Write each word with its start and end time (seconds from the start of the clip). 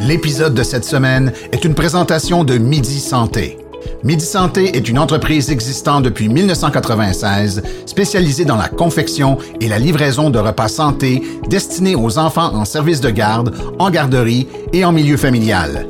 L'épisode 0.00 0.54
de 0.54 0.64
cette 0.64 0.84
semaine 0.84 1.32
est 1.52 1.64
une 1.64 1.74
présentation 1.74 2.42
de 2.42 2.58
Midi 2.58 2.98
Santé. 2.98 3.58
Midi 4.02 4.24
Santé 4.24 4.76
est 4.76 4.88
une 4.88 4.98
entreprise 4.98 5.50
existante 5.50 6.02
depuis 6.02 6.28
1996 6.28 7.62
spécialisée 7.86 8.44
dans 8.44 8.56
la 8.56 8.68
confection 8.68 9.38
et 9.60 9.68
la 9.68 9.78
livraison 9.78 10.30
de 10.30 10.40
repas 10.40 10.66
santé 10.66 11.22
destinés 11.48 11.94
aux 11.94 12.18
enfants 12.18 12.52
en 12.54 12.64
service 12.64 13.00
de 13.00 13.10
garde, 13.10 13.54
en 13.78 13.88
garderie 13.90 14.48
et 14.72 14.84
en 14.84 14.90
milieu 14.90 15.16
familial. 15.16 15.86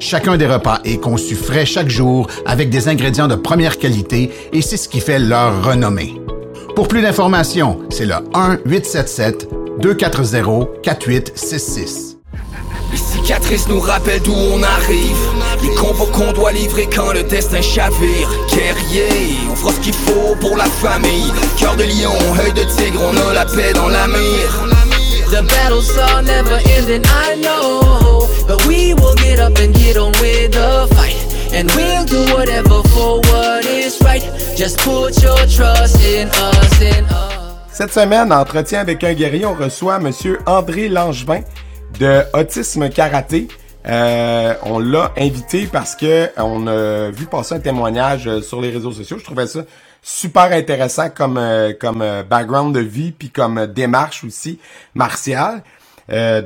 Chacun 0.00 0.38
des 0.38 0.46
repas 0.46 0.80
est 0.84 0.96
conçu 0.96 1.34
frais 1.34 1.66
chaque 1.66 1.90
jour 1.90 2.28
avec 2.46 2.70
des 2.70 2.88
ingrédients 2.88 3.28
de 3.28 3.34
première 3.34 3.76
qualité 3.76 4.30
et 4.54 4.62
c'est 4.62 4.78
ce 4.78 4.88
qui 4.88 5.00
fait 5.00 5.18
leur 5.18 5.62
renommée. 5.64 6.14
Pour 6.74 6.88
plus 6.88 7.02
d'informations, 7.02 7.80
c'est 7.90 8.06
le 8.06 8.14
1-877-240-4866. 9.80 12.13
Cicatrices 13.24 13.68
nous 13.68 13.80
rappellent 13.80 14.20
d'où 14.20 14.34
on 14.34 14.62
arrive. 14.62 15.16
Les 15.62 15.74
combos 15.74 16.04
qu'on 16.12 16.30
doit 16.32 16.52
livrer 16.52 16.86
quand 16.94 17.14
le 17.14 17.22
destin 17.22 17.62
chavire. 17.62 18.28
Guerrier, 18.50 19.38
on 19.50 19.56
fera 19.56 19.72
ce 19.72 19.80
qu'il 19.80 19.94
faut 19.94 20.36
pour 20.42 20.58
la 20.58 20.66
famille. 20.66 21.32
Cœur 21.58 21.74
de 21.74 21.84
lion, 21.84 22.12
œil 22.44 22.52
de 22.52 22.64
tigre, 22.76 23.00
on 23.02 23.30
a 23.30 23.32
la 23.32 23.46
paix 23.46 23.72
dans 23.72 23.88
la 23.88 24.06
mire 24.08 24.68
The 25.30 25.42
battles 25.42 25.96
are 25.96 26.22
never 26.22 26.58
ending, 26.76 27.02
I 27.06 27.40
know. 27.40 28.28
But 28.46 28.66
we 28.66 28.92
will 28.92 29.14
get 29.14 29.40
up 29.40 29.58
and 29.58 29.72
get 29.74 29.96
on 29.96 30.12
with 30.20 30.52
the 30.52 30.86
fight. 30.94 31.16
And 31.54 31.70
we'll 31.74 32.04
do 32.04 32.30
whatever 32.34 32.86
for 32.90 33.20
what 33.30 33.64
is 33.64 34.02
right. 34.02 34.22
Just 34.54 34.80
put 34.80 35.22
your 35.22 35.38
trust 35.46 35.98
in 36.04 36.28
us, 36.28 36.80
in 36.82 37.04
us. 37.06 37.54
Cette 37.72 37.94
semaine, 37.94 38.30
entretien 38.32 38.80
avec 38.80 39.02
un 39.02 39.14
guerrier, 39.14 39.46
on 39.46 39.54
reçoit 39.54 39.98
Monsieur 39.98 40.40
André 40.44 40.88
Langevin 40.88 41.40
de 41.98 42.22
Autisme 42.32 42.88
Karaté. 42.88 43.48
Euh, 43.86 44.54
on 44.62 44.78
l'a 44.78 45.12
invité 45.18 45.66
parce 45.66 45.94
que 45.94 46.30
on 46.38 46.66
a 46.66 47.10
vu 47.10 47.26
passer 47.26 47.54
un 47.54 47.60
témoignage 47.60 48.26
euh, 48.26 48.40
sur 48.40 48.60
les 48.60 48.70
réseaux 48.70 48.92
sociaux. 48.92 49.18
Je 49.18 49.24
trouvais 49.24 49.46
ça 49.46 49.60
super 50.02 50.52
intéressant 50.52 51.10
comme 51.10 51.36
euh, 51.38 51.72
comme 51.78 52.04
background 52.28 52.74
de 52.74 52.80
vie 52.80 53.12
puis 53.12 53.30
comme 53.30 53.66
démarche 53.66 54.24
aussi 54.24 54.58
martiale. 54.94 55.62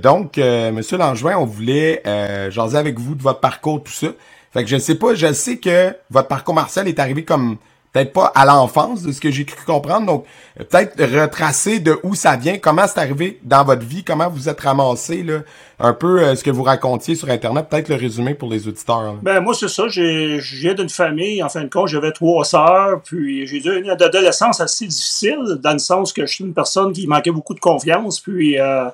donc, 0.02 0.36
Monsieur 0.36 0.98
Langevin, 0.98 1.36
on 1.38 1.46
voulait 1.46 2.02
jaser 2.50 2.78
avec 2.78 2.98
vous 2.98 3.14
de 3.14 3.22
votre 3.22 3.40
parcours, 3.40 3.82
tout 3.82 3.92
ça. 3.92 4.08
Fait 4.52 4.64
que 4.64 4.70
je 4.70 4.78
sais 4.78 4.94
pas, 4.94 5.14
je 5.14 5.32
sais 5.32 5.58
que 5.58 5.94
votre 6.10 6.28
parcours 6.28 6.54
martial 6.54 6.88
est 6.88 6.98
arrivé 6.98 7.24
comme 7.24 7.58
peut-être 7.92 8.12
pas 8.12 8.26
à 8.34 8.44
l'enfance 8.44 9.02
de 9.02 9.12
ce 9.12 9.20
que 9.20 9.30
j'ai 9.30 9.44
cru 9.44 9.64
comprendre. 9.64 10.06
Donc, 10.06 10.24
peut-être 10.56 11.00
retracer 11.00 11.80
de 11.80 11.98
où 12.02 12.14
ça 12.14 12.36
vient, 12.36 12.58
comment 12.58 12.86
c'est 12.86 13.00
arrivé 13.00 13.38
dans 13.42 13.64
votre 13.64 13.84
vie, 13.84 14.04
comment 14.04 14.28
vous 14.28 14.48
êtes 14.48 14.60
ramassé, 14.60 15.22
là, 15.22 15.40
un 15.78 15.92
peu 15.92 16.20
euh, 16.20 16.34
ce 16.34 16.42
que 16.42 16.50
vous 16.50 16.62
racontiez 16.62 17.14
sur 17.14 17.30
Internet, 17.30 17.68
peut-être 17.68 17.88
le 17.88 17.96
résumé 17.96 18.34
pour 18.34 18.50
les 18.50 18.66
auditeurs. 18.66 19.14
Ben, 19.22 19.40
moi, 19.40 19.54
c'est 19.54 19.68
ça. 19.68 19.88
Je 19.88 20.56
viens 20.56 20.74
d'une 20.74 20.88
famille, 20.88 21.42
en 21.42 21.48
fin 21.48 21.62
de 21.62 21.68
compte, 21.68 21.88
j'avais 21.88 22.12
trois 22.12 22.44
sœurs, 22.44 23.00
puis 23.04 23.46
j'ai 23.46 23.58
eu 23.58 23.82
une 23.82 23.90
adolescence 23.90 24.60
assez 24.60 24.86
difficile, 24.86 25.58
dans 25.62 25.72
le 25.72 25.78
sens 25.78 26.12
que 26.12 26.26
je 26.26 26.34
suis 26.34 26.44
une 26.44 26.54
personne 26.54 26.92
qui 26.92 27.06
manquait 27.06 27.30
beaucoup 27.30 27.54
de 27.54 27.60
confiance, 27.60 28.20
puis 28.20 28.58
euh, 28.58 28.88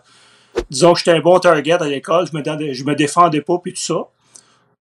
disons 0.70 0.92
que 0.92 0.98
j'étais 0.98 1.12
un 1.12 1.20
bon 1.20 1.38
target 1.38 1.72
à 1.72 1.86
l'école, 1.86 2.26
je 2.30 2.36
me, 2.36 2.72
je 2.72 2.84
me 2.84 2.94
défendais 2.94 3.40
pas, 3.40 3.58
puis 3.62 3.72
tout 3.72 3.80
ça. 3.80 4.06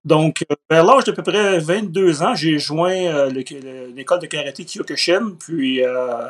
Donc, 0.06 0.44
euh, 0.52 0.56
vers 0.70 0.84
l'âge 0.84 1.06
d'à 1.06 1.14
peu 1.14 1.24
près 1.24 1.60
22 1.60 2.24
ans, 2.24 2.36
j'ai 2.36 2.60
joint 2.60 2.94
euh, 2.94 3.30
l'école 3.30 4.20
de 4.20 4.28
karaté 4.28 4.66
Kyokushin, 4.66 5.36
puis 5.40 5.82
euh, 5.84 6.28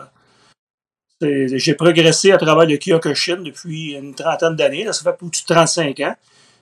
j'ai 1.21 1.73
progressé 1.73 2.31
à 2.31 2.37
travers 2.37 2.67
le 2.67 2.77
Kyokushin 2.77 3.37
depuis 3.37 3.93
une 3.93 4.13
trentaine 4.13 4.55
d'années, 4.55 4.85
ça 4.91 5.03
fait 5.03 5.17
plus 5.17 5.29
de 5.29 5.53
35 5.53 5.99
ans. 6.01 6.15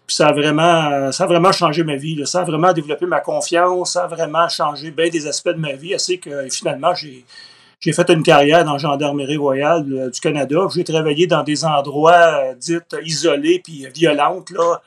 Puis 0.07 0.15
ça 0.15 0.27
a 0.27 0.31
vraiment, 0.31 1.11
ça 1.11 1.25
a 1.25 1.27
vraiment 1.27 1.51
changé 1.51 1.83
ma 1.83 1.95
vie, 1.95 2.21
ça 2.25 2.41
a 2.41 2.43
vraiment 2.43 2.73
développé 2.73 3.05
ma 3.05 3.19
confiance, 3.19 3.93
ça 3.93 4.05
a 4.05 4.07
vraiment 4.07 4.47
changé 4.49 4.91
bien 4.91 5.09
des 5.09 5.27
aspects 5.27 5.49
de 5.49 5.59
ma 5.59 5.73
vie, 5.73 5.93
assez 5.93 6.17
que 6.17 6.49
finalement, 6.49 6.93
j'ai 6.95 7.93
fait 7.93 8.09
une 8.09 8.23
carrière 8.23 8.65
dans 8.65 8.73
la 8.73 8.77
Gendarmerie 8.77 9.37
royale 9.37 10.09
du 10.11 10.19
Canada. 10.19 10.67
J'ai 10.73 10.83
travaillé 10.83 11.27
dans 11.27 11.43
des 11.43 11.63
endroits 11.63 12.53
dits 12.55 12.79
isolés 13.03 13.61
puis 13.63 13.87
violents, 13.93 14.43
là, 14.51 14.81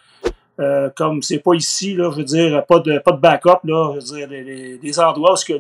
euh, 0.61 0.89
comme 0.95 1.23
c'est 1.23 1.39
pas 1.39 1.55
ici, 1.55 1.95
là, 1.95 2.11
je 2.13 2.19
veux 2.19 2.25
dire, 2.25 2.65
pas 2.67 2.79
de, 2.79 2.99
pas 2.99 3.13
de 3.13 3.21
backup, 3.21 3.59
là, 3.65 3.95
je 3.95 4.13
veux 4.13 4.27
dire, 4.27 4.79
des, 4.81 5.01
endroits 5.01 5.35
où 5.35 5.45
que 5.47 5.55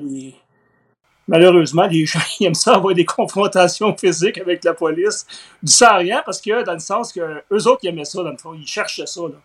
malheureusement, 1.26 1.86
les 1.86 2.06
gens 2.06 2.20
aiment 2.40 2.54
ça 2.54 2.74
avoir 2.76 2.94
des 2.94 3.04
confrontations 3.04 3.96
physiques 3.96 4.38
avec 4.38 4.62
la 4.62 4.74
police. 4.74 5.26
Du 5.62 5.72
sans 5.72 5.96
rien, 5.96 6.22
parce 6.24 6.40
que 6.40 6.64
dans 6.64 6.74
le 6.74 6.78
sens 6.78 7.12
que 7.12 7.20
eux 7.20 7.66
autres, 7.66 7.80
ils 7.82 7.88
aimaient 7.88 8.04
ça, 8.04 8.22
dans 8.22 8.30
le 8.30 8.36
fond, 8.36 8.54
ils 8.54 8.66
cherchaient 8.66 9.06
ça, 9.06 9.22
là. 9.22 9.36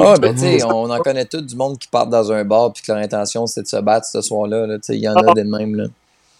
Ah, 0.00 0.14
ben, 0.20 0.32
tu 0.34 0.40
sais, 0.40 0.64
on 0.64 0.88
en 0.88 0.98
connaît 1.00 1.24
tous 1.24 1.40
du 1.40 1.56
monde 1.56 1.78
qui 1.78 1.88
part 1.88 2.06
dans 2.06 2.30
un 2.30 2.44
bar 2.44 2.72
puis 2.72 2.80
que 2.80 2.92
leur 2.92 3.00
intention, 3.00 3.44
c'est 3.48 3.62
de 3.62 3.66
se 3.66 3.76
battre 3.78 4.06
ce 4.06 4.20
soir-là. 4.20 4.68
Là, 4.68 4.78
il 4.88 4.94
y 4.98 5.08
en 5.08 5.16
a 5.16 5.22
ah. 5.26 5.32
des 5.34 5.42
mêmes, 5.42 5.74
là. 5.74 5.84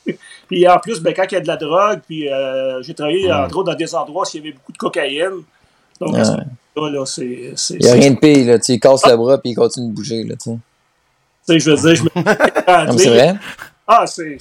puis 0.49 0.69
en 0.69 0.79
plus, 0.79 1.01
ben, 1.01 1.13
quand 1.15 1.25
il 1.31 1.35
y 1.35 1.37
a 1.39 1.41
de 1.41 1.47
la 1.49 1.57
drogue, 1.57 2.01
puis 2.07 2.31
euh, 2.31 2.81
j'ai 2.83 2.95
travaillé, 2.95 3.33
entre 3.33 3.57
autres, 3.57 3.73
dans 3.73 3.77
des 3.77 3.93
endroits 3.95 4.23
où 4.25 4.31
il 4.35 4.37
y 4.37 4.41
avait 4.41 4.53
beaucoup 4.53 4.71
de 4.71 4.79
cocaïne. 4.79 5.43
Donc, 6.01 6.17
là, 6.77 7.05
c'est. 7.07 7.55
Il 7.71 7.79
n'y 7.79 7.89
a 7.89 7.95
rien 7.95 8.11
de 8.11 8.19
pire, 8.19 8.47
là. 8.47 8.59
Tu 8.59 8.79
casses 8.79 9.07
le 9.07 9.17
bras 9.17 9.39
puis 9.39 9.51
il 9.53 9.55
continue 9.55 9.89
de 9.89 9.93
bouger, 9.95 10.25
là, 10.25 10.35
tu 10.37 10.51
sais. 11.47 11.59
je 11.59 11.71
veux 11.71 11.77
dire, 11.77 11.95
je 11.95 12.03
me. 12.03 12.99
c'est 12.99 13.09
vrai? 13.09 13.35
Ah, 13.87 14.05
c'est. 14.07 14.39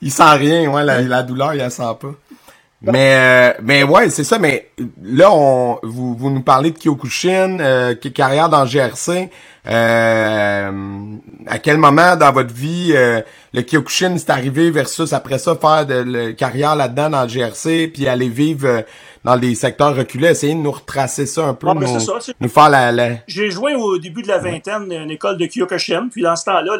Il 0.00 0.10
sent 0.10 0.34
rien, 0.36 0.70
ouais, 0.70 0.84
la, 0.84 1.00
la 1.00 1.22
douleur, 1.22 1.54
il 1.54 1.58
la 1.58 1.70
sent 1.70 1.82
pas. 2.00 2.14
Mais 2.82 3.14
euh, 3.14 3.52
mais 3.62 3.82
ouais, 3.82 4.10
c'est 4.10 4.24
ça. 4.24 4.38
Mais 4.38 4.70
là, 5.02 5.32
on, 5.32 5.78
vous, 5.82 6.14
vous 6.14 6.30
nous 6.30 6.42
parlez 6.42 6.70
de 6.70 6.78
Kyokushin, 6.78 7.58
euh, 7.60 7.94
carrière 7.94 8.48
dans 8.48 8.66
GRC. 8.66 9.30
Euh, 9.66 10.70
à 11.46 11.58
quel 11.58 11.78
moment 11.78 12.16
dans 12.16 12.32
votre 12.32 12.52
vie 12.52 12.92
euh, 12.94 13.22
le 13.54 13.62
Kyokushin 13.62 14.14
est 14.14 14.28
arrivé 14.28 14.70
versus 14.70 15.14
après 15.14 15.38
ça 15.38 15.56
faire 15.56 15.86
de 15.86 15.94
la 15.94 16.32
carrière 16.34 16.76
là-dedans 16.76 17.08
dans 17.08 17.22
le 17.22 17.28
GRC, 17.28 17.88
puis 17.88 18.06
aller 18.06 18.28
vivre 18.28 18.68
euh, 18.68 18.82
dans 19.24 19.38
des 19.38 19.54
secteurs 19.54 19.96
reculés, 19.96 20.28
essayer 20.28 20.52
de 20.52 20.58
nous 20.58 20.70
retracer 20.70 21.24
ça 21.24 21.46
un 21.46 21.54
peu, 21.54 21.68
ah, 21.70 21.74
ben, 21.74 21.90
nous, 21.90 21.98
ça, 21.98 22.12
nous, 22.38 22.48
faire 22.50 22.68
la... 22.68 22.92
la... 22.92 23.08
J'ai 23.26 23.50
joint 23.50 23.74
au 23.74 23.96
début 23.96 24.20
de 24.20 24.28
la 24.28 24.36
vingtaine 24.36 24.92
une 24.92 25.10
école 25.10 25.38
de 25.38 25.46
Kyokushin, 25.46 26.08
puis 26.12 26.20
dans 26.20 26.36
ce 26.36 26.44
temps-là, 26.44 26.78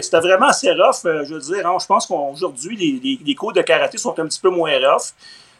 c'était 0.00 0.20
vraiment 0.20 0.46
assez 0.46 0.70
rough, 0.70 1.00
je 1.04 1.34
veux 1.34 1.40
dire. 1.40 1.66
Hein. 1.66 1.76
je 1.80 1.86
pense 1.86 2.06
qu'aujourd'hui, 2.06 2.76
les, 3.02 3.18
les, 3.26 3.34
cours 3.34 3.52
de 3.52 3.62
karaté 3.62 3.98
sont 3.98 4.16
un 4.20 4.26
petit 4.26 4.40
peu 4.40 4.50
moins 4.50 4.72
rough 4.78 5.14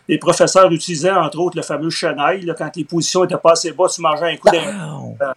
les 0.07 0.19
professeurs 0.19 0.71
utilisaient 0.71 1.11
entre 1.11 1.39
autres 1.39 1.57
le 1.57 1.63
fameux. 1.63 1.89
Là, 2.03 2.55
quand 2.59 2.77
les 2.77 2.85
positions 2.85 3.25
étaient 3.25 3.39
pas 3.39 3.53
assez 3.53 3.73
bas, 3.73 3.87
tu 3.89 4.03
mangeais 4.03 4.33
un 4.33 4.37
coup 4.37 4.51
d'un. 4.51 5.35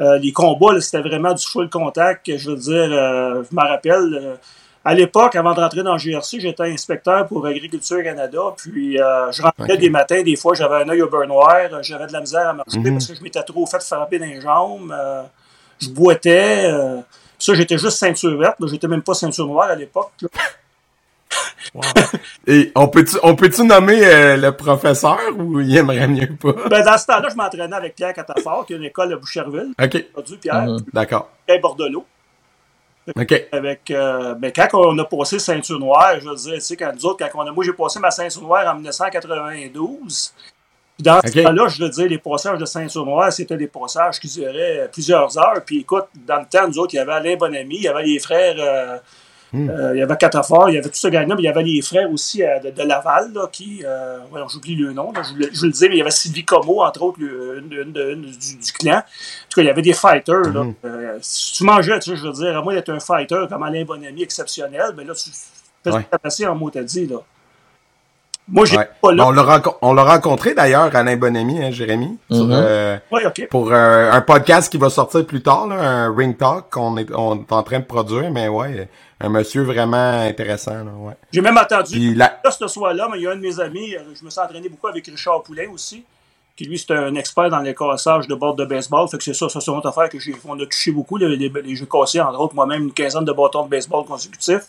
Euh, 0.00 0.18
les 0.18 0.32
combats, 0.32 0.78
c'était 0.80 1.00
vraiment 1.00 1.32
du 1.32 1.44
full 1.44 1.70
contact. 1.70 2.36
Je 2.36 2.50
veux 2.50 2.56
dire, 2.56 2.88
euh, 2.90 3.42
je 3.48 3.56
me 3.56 3.60
rappelle, 3.60 4.14
euh, 4.14 4.34
à 4.84 4.94
l'époque, 4.94 5.34
avant 5.36 5.54
de 5.54 5.60
rentrer 5.60 5.82
dans 5.82 5.94
le 5.94 5.98
GRC, 5.98 6.38
j'étais 6.38 6.64
inspecteur 6.64 7.26
pour 7.26 7.46
Agriculture 7.46 8.02
Canada. 8.02 8.40
Puis 8.56 8.96
je 8.96 9.42
rentrais 9.42 9.76
des 9.78 9.90
matins, 9.90 10.22
des 10.22 10.36
fois, 10.36 10.54
j'avais 10.54 10.76
un 10.84 10.88
œil 10.88 11.02
au 11.02 11.08
beurre 11.08 11.26
noir, 11.26 11.82
j'avais 11.82 12.06
de 12.06 12.12
la 12.12 12.20
misère 12.20 12.48
à 12.48 12.52
marcher 12.52 12.78
mhm. 12.78 12.92
parce 12.92 13.06
que 13.08 13.14
je 13.14 13.22
m'étais 13.22 13.42
trop 13.42 13.66
fait 13.66 13.82
frapper 13.82 14.18
dans 14.18 14.26
les 14.26 14.40
jambes. 14.40 14.94
je 15.80 15.88
boitais. 15.88 16.70
ça, 17.38 17.54
j'étais 17.54 17.78
juste 17.78 17.98
ceinture 17.98 18.38
verte. 18.38 18.58
J'étais 18.66 18.86
même 18.86 19.02
pas 19.02 19.14
ceinture 19.14 19.46
noire 19.46 19.70
à 19.70 19.74
l'époque. 19.74 20.12
Et 22.46 22.72
on 22.74 22.88
peut-tu 22.88 23.16
on 23.22 23.34
peut 23.34 23.50
nommer 23.64 24.04
euh, 24.04 24.36
le 24.36 24.52
professeur 24.52 25.18
ou 25.36 25.60
il 25.60 25.76
aimerait 25.76 26.08
mieux 26.08 26.36
pas? 26.36 26.52
Ben, 26.68 26.84
dans 26.84 26.98
ce 26.98 27.06
temps-là, 27.06 27.28
je 27.30 27.36
m'entraînais 27.36 27.76
avec 27.76 27.94
Pierre 27.94 28.12
Catafort, 28.12 28.66
qui 28.66 28.74
est 28.74 28.76
une 28.76 28.84
école 28.84 29.12
à 29.12 29.16
Boucherville. 29.16 29.72
OK. 29.82 30.06
Pierre. 30.40 30.62
Mhm. 30.62 30.78
D'accord. 30.92 31.30
Pierre 31.46 31.60
Bordelot. 31.60 32.04
OK. 33.14 33.48
Avec, 33.52 33.90
euh, 33.90 34.34
ben, 34.34 34.52
quand 34.54 34.68
on 34.74 34.98
a 34.98 35.04
passé 35.04 35.38
ceinture 35.38 35.78
noire, 35.78 36.18
je 36.20 36.28
veux 36.28 36.34
dire, 36.34 36.54
tu 36.54 36.60
sais, 36.60 36.76
quand 36.76 36.92
nous 36.94 37.06
autres, 37.06 37.24
quand 37.24 37.40
on 37.40 37.46
a, 37.46 37.52
moi, 37.52 37.64
j'ai 37.64 37.72
passé 37.72 38.00
ma 38.00 38.10
ceinture 38.10 38.42
noire 38.42 38.66
en 38.66 38.74
1992. 38.74 40.32
Puis 40.96 41.04
dans 41.04 41.20
ce 41.22 41.42
temps-là, 41.42 41.68
je 41.68 41.82
veux 41.82 41.90
dire, 41.90 42.08
les 42.08 42.18
passages 42.18 42.58
de 42.58 42.64
ceinture 42.64 43.04
noire, 43.04 43.30
c'était 43.32 43.56
des 43.56 43.66
passages 43.66 44.18
qui 44.18 44.28
duraient 44.28 44.88
plusieurs 44.90 45.38
heures. 45.38 45.62
Puis 45.64 45.80
écoute, 45.80 46.06
dans 46.26 46.40
le 46.40 46.46
temps, 46.46 46.66
nous 46.66 46.78
autres, 46.78 46.94
il 46.94 46.96
y 46.96 47.00
avait 47.00 47.12
Alain 47.12 47.36
Bonamy, 47.36 47.76
il 47.76 47.82
y 47.82 47.88
avait 47.88 48.02
les 48.02 48.18
frères. 48.18 48.56
Euh, 48.58 48.98
Hmm. 49.56 49.70
Euh, 49.70 49.94
il 49.94 50.00
y 50.00 50.02
avait 50.02 50.16
Catafort, 50.18 50.68
il 50.68 50.74
y 50.74 50.78
avait 50.78 50.90
tout 50.90 50.96
ce 50.96 51.08
gang-là, 51.08 51.34
mais 51.34 51.40
il 51.40 51.46
y 51.46 51.48
avait 51.48 51.62
les 51.62 51.80
frères 51.80 52.10
aussi 52.10 52.42
euh, 52.42 52.58
de, 52.60 52.82
Laval, 52.82 53.32
là, 53.32 53.48
qui, 53.50 53.82
euh, 53.86 54.18
j'oublie 54.48 54.74
le 54.74 54.92
nom, 54.92 55.14
je, 55.16 55.46
je, 55.50 55.66
le 55.66 55.72
dis, 55.72 55.88
mais 55.88 55.94
il 55.94 55.98
y 55.98 56.00
avait 56.02 56.10
Sylvie 56.10 56.44
Como, 56.44 56.82
entre 56.82 57.00
autres, 57.02 57.18
une, 57.20 57.92
du, 57.92 58.72
clan. 58.78 58.98
En 58.98 59.00
tout 59.00 59.54
cas, 59.56 59.62
il 59.62 59.66
y 59.66 59.70
avait 59.70 59.80
des 59.80 59.94
fighters. 59.94 60.52
Là. 60.52 60.62
Hmm. 60.62 60.74
si 61.22 61.54
tu 61.54 61.64
mangeais, 61.64 61.98
tu 62.00 62.10
sais, 62.10 62.16
je 62.16 62.26
veux 62.26 62.32
dire, 62.34 62.58
à 62.58 62.62
moins 62.62 62.74
d'être 62.74 62.90
un 62.90 63.00
fighter 63.00 63.46
comme 63.48 63.62
Alain 63.62 63.84
Bonamy 63.84 64.22
exceptionnel, 64.22 64.92
ben 64.94 65.06
là, 65.06 65.14
tu 65.14 65.30
fais 65.82 65.90
ouais. 65.90 66.06
passer 66.22 66.46
en 66.46 66.54
mot 66.54 66.68
t'as 66.68 66.82
dit, 66.82 67.06
là. 67.06 67.16
Moi, 68.48 68.64
j'ai 68.64 68.76
pas 68.76 69.12
là. 69.12 69.26
On 69.82 69.92
l'a 69.92 70.04
rencontré 70.04 70.54
d'ailleurs, 70.54 70.94
Alain 70.94 71.16
Bonamy, 71.16 71.64
hein, 71.64 71.70
Jérémy, 71.70 72.16
mm-hmm. 72.30 73.48
pour 73.48 73.72
un 73.72 74.20
podcast 74.20 74.70
qui 74.70 74.78
va 74.78 74.88
sortir 74.88 75.26
plus 75.26 75.42
tard, 75.42 75.66
là, 75.66 75.76
un 75.76 76.14
Ring 76.14 76.36
Talk 76.36 76.70
qu'on 76.70 76.96
est, 76.96 77.10
on 77.12 77.40
est 77.40 77.52
en 77.52 77.62
train 77.62 77.80
de 77.80 77.84
produire, 77.84 78.30
mais 78.30 78.48
ouais, 78.48 78.88
un 79.20 79.28
monsieur 79.30 79.62
vraiment 79.62 80.20
intéressant. 80.22 80.84
ouais. 81.00 81.14
J'ai 81.32 81.40
même 81.40 81.58
entendu, 81.58 82.14
là, 82.14 82.40
ce 82.50 82.68
soir-là, 82.68 83.08
mais 83.10 83.18
il 83.18 83.22
y 83.24 83.26
a 83.26 83.32
un 83.32 83.36
de 83.36 83.40
mes 83.40 83.58
amis, 83.58 83.94
euh, 83.96 84.00
je 84.18 84.24
me 84.24 84.30
suis 84.30 84.40
entraîné 84.40 84.68
beaucoup 84.68 84.86
avec 84.86 85.06
Richard 85.06 85.42
Poulain 85.42 85.68
aussi. 85.72 86.04
qui 86.56 86.64
lui, 86.64 86.78
c'est 86.78 86.90
un 86.92 87.14
expert 87.14 87.50
dans 87.50 87.60
les 87.60 87.74
cassages 87.74 88.26
de 88.26 88.34
bords 88.34 88.54
de 88.56 88.64
baseball. 88.64 89.06
Fait 89.08 89.18
que 89.18 89.24
c'est 89.24 89.34
ça, 89.34 89.48
ça 89.48 89.60
c'est 89.60 89.70
une 89.70 89.76
autre 89.76 89.88
affaire 89.88 90.08
que 90.08 90.18
j'ai. 90.18 90.34
On 90.48 90.58
a 90.58 90.64
touché 90.64 90.90
beaucoup, 90.90 91.18
les, 91.18 91.36
les, 91.36 91.50
les 91.50 91.76
jeux 91.76 91.86
cassés, 91.86 92.20
entre 92.20 92.40
autres, 92.40 92.54
moi-même, 92.54 92.84
une 92.84 92.92
quinzaine 92.92 93.24
de 93.24 93.32
bâtons 93.32 93.64
de 93.64 93.68
baseball 93.70 94.04
consécutifs 94.06 94.68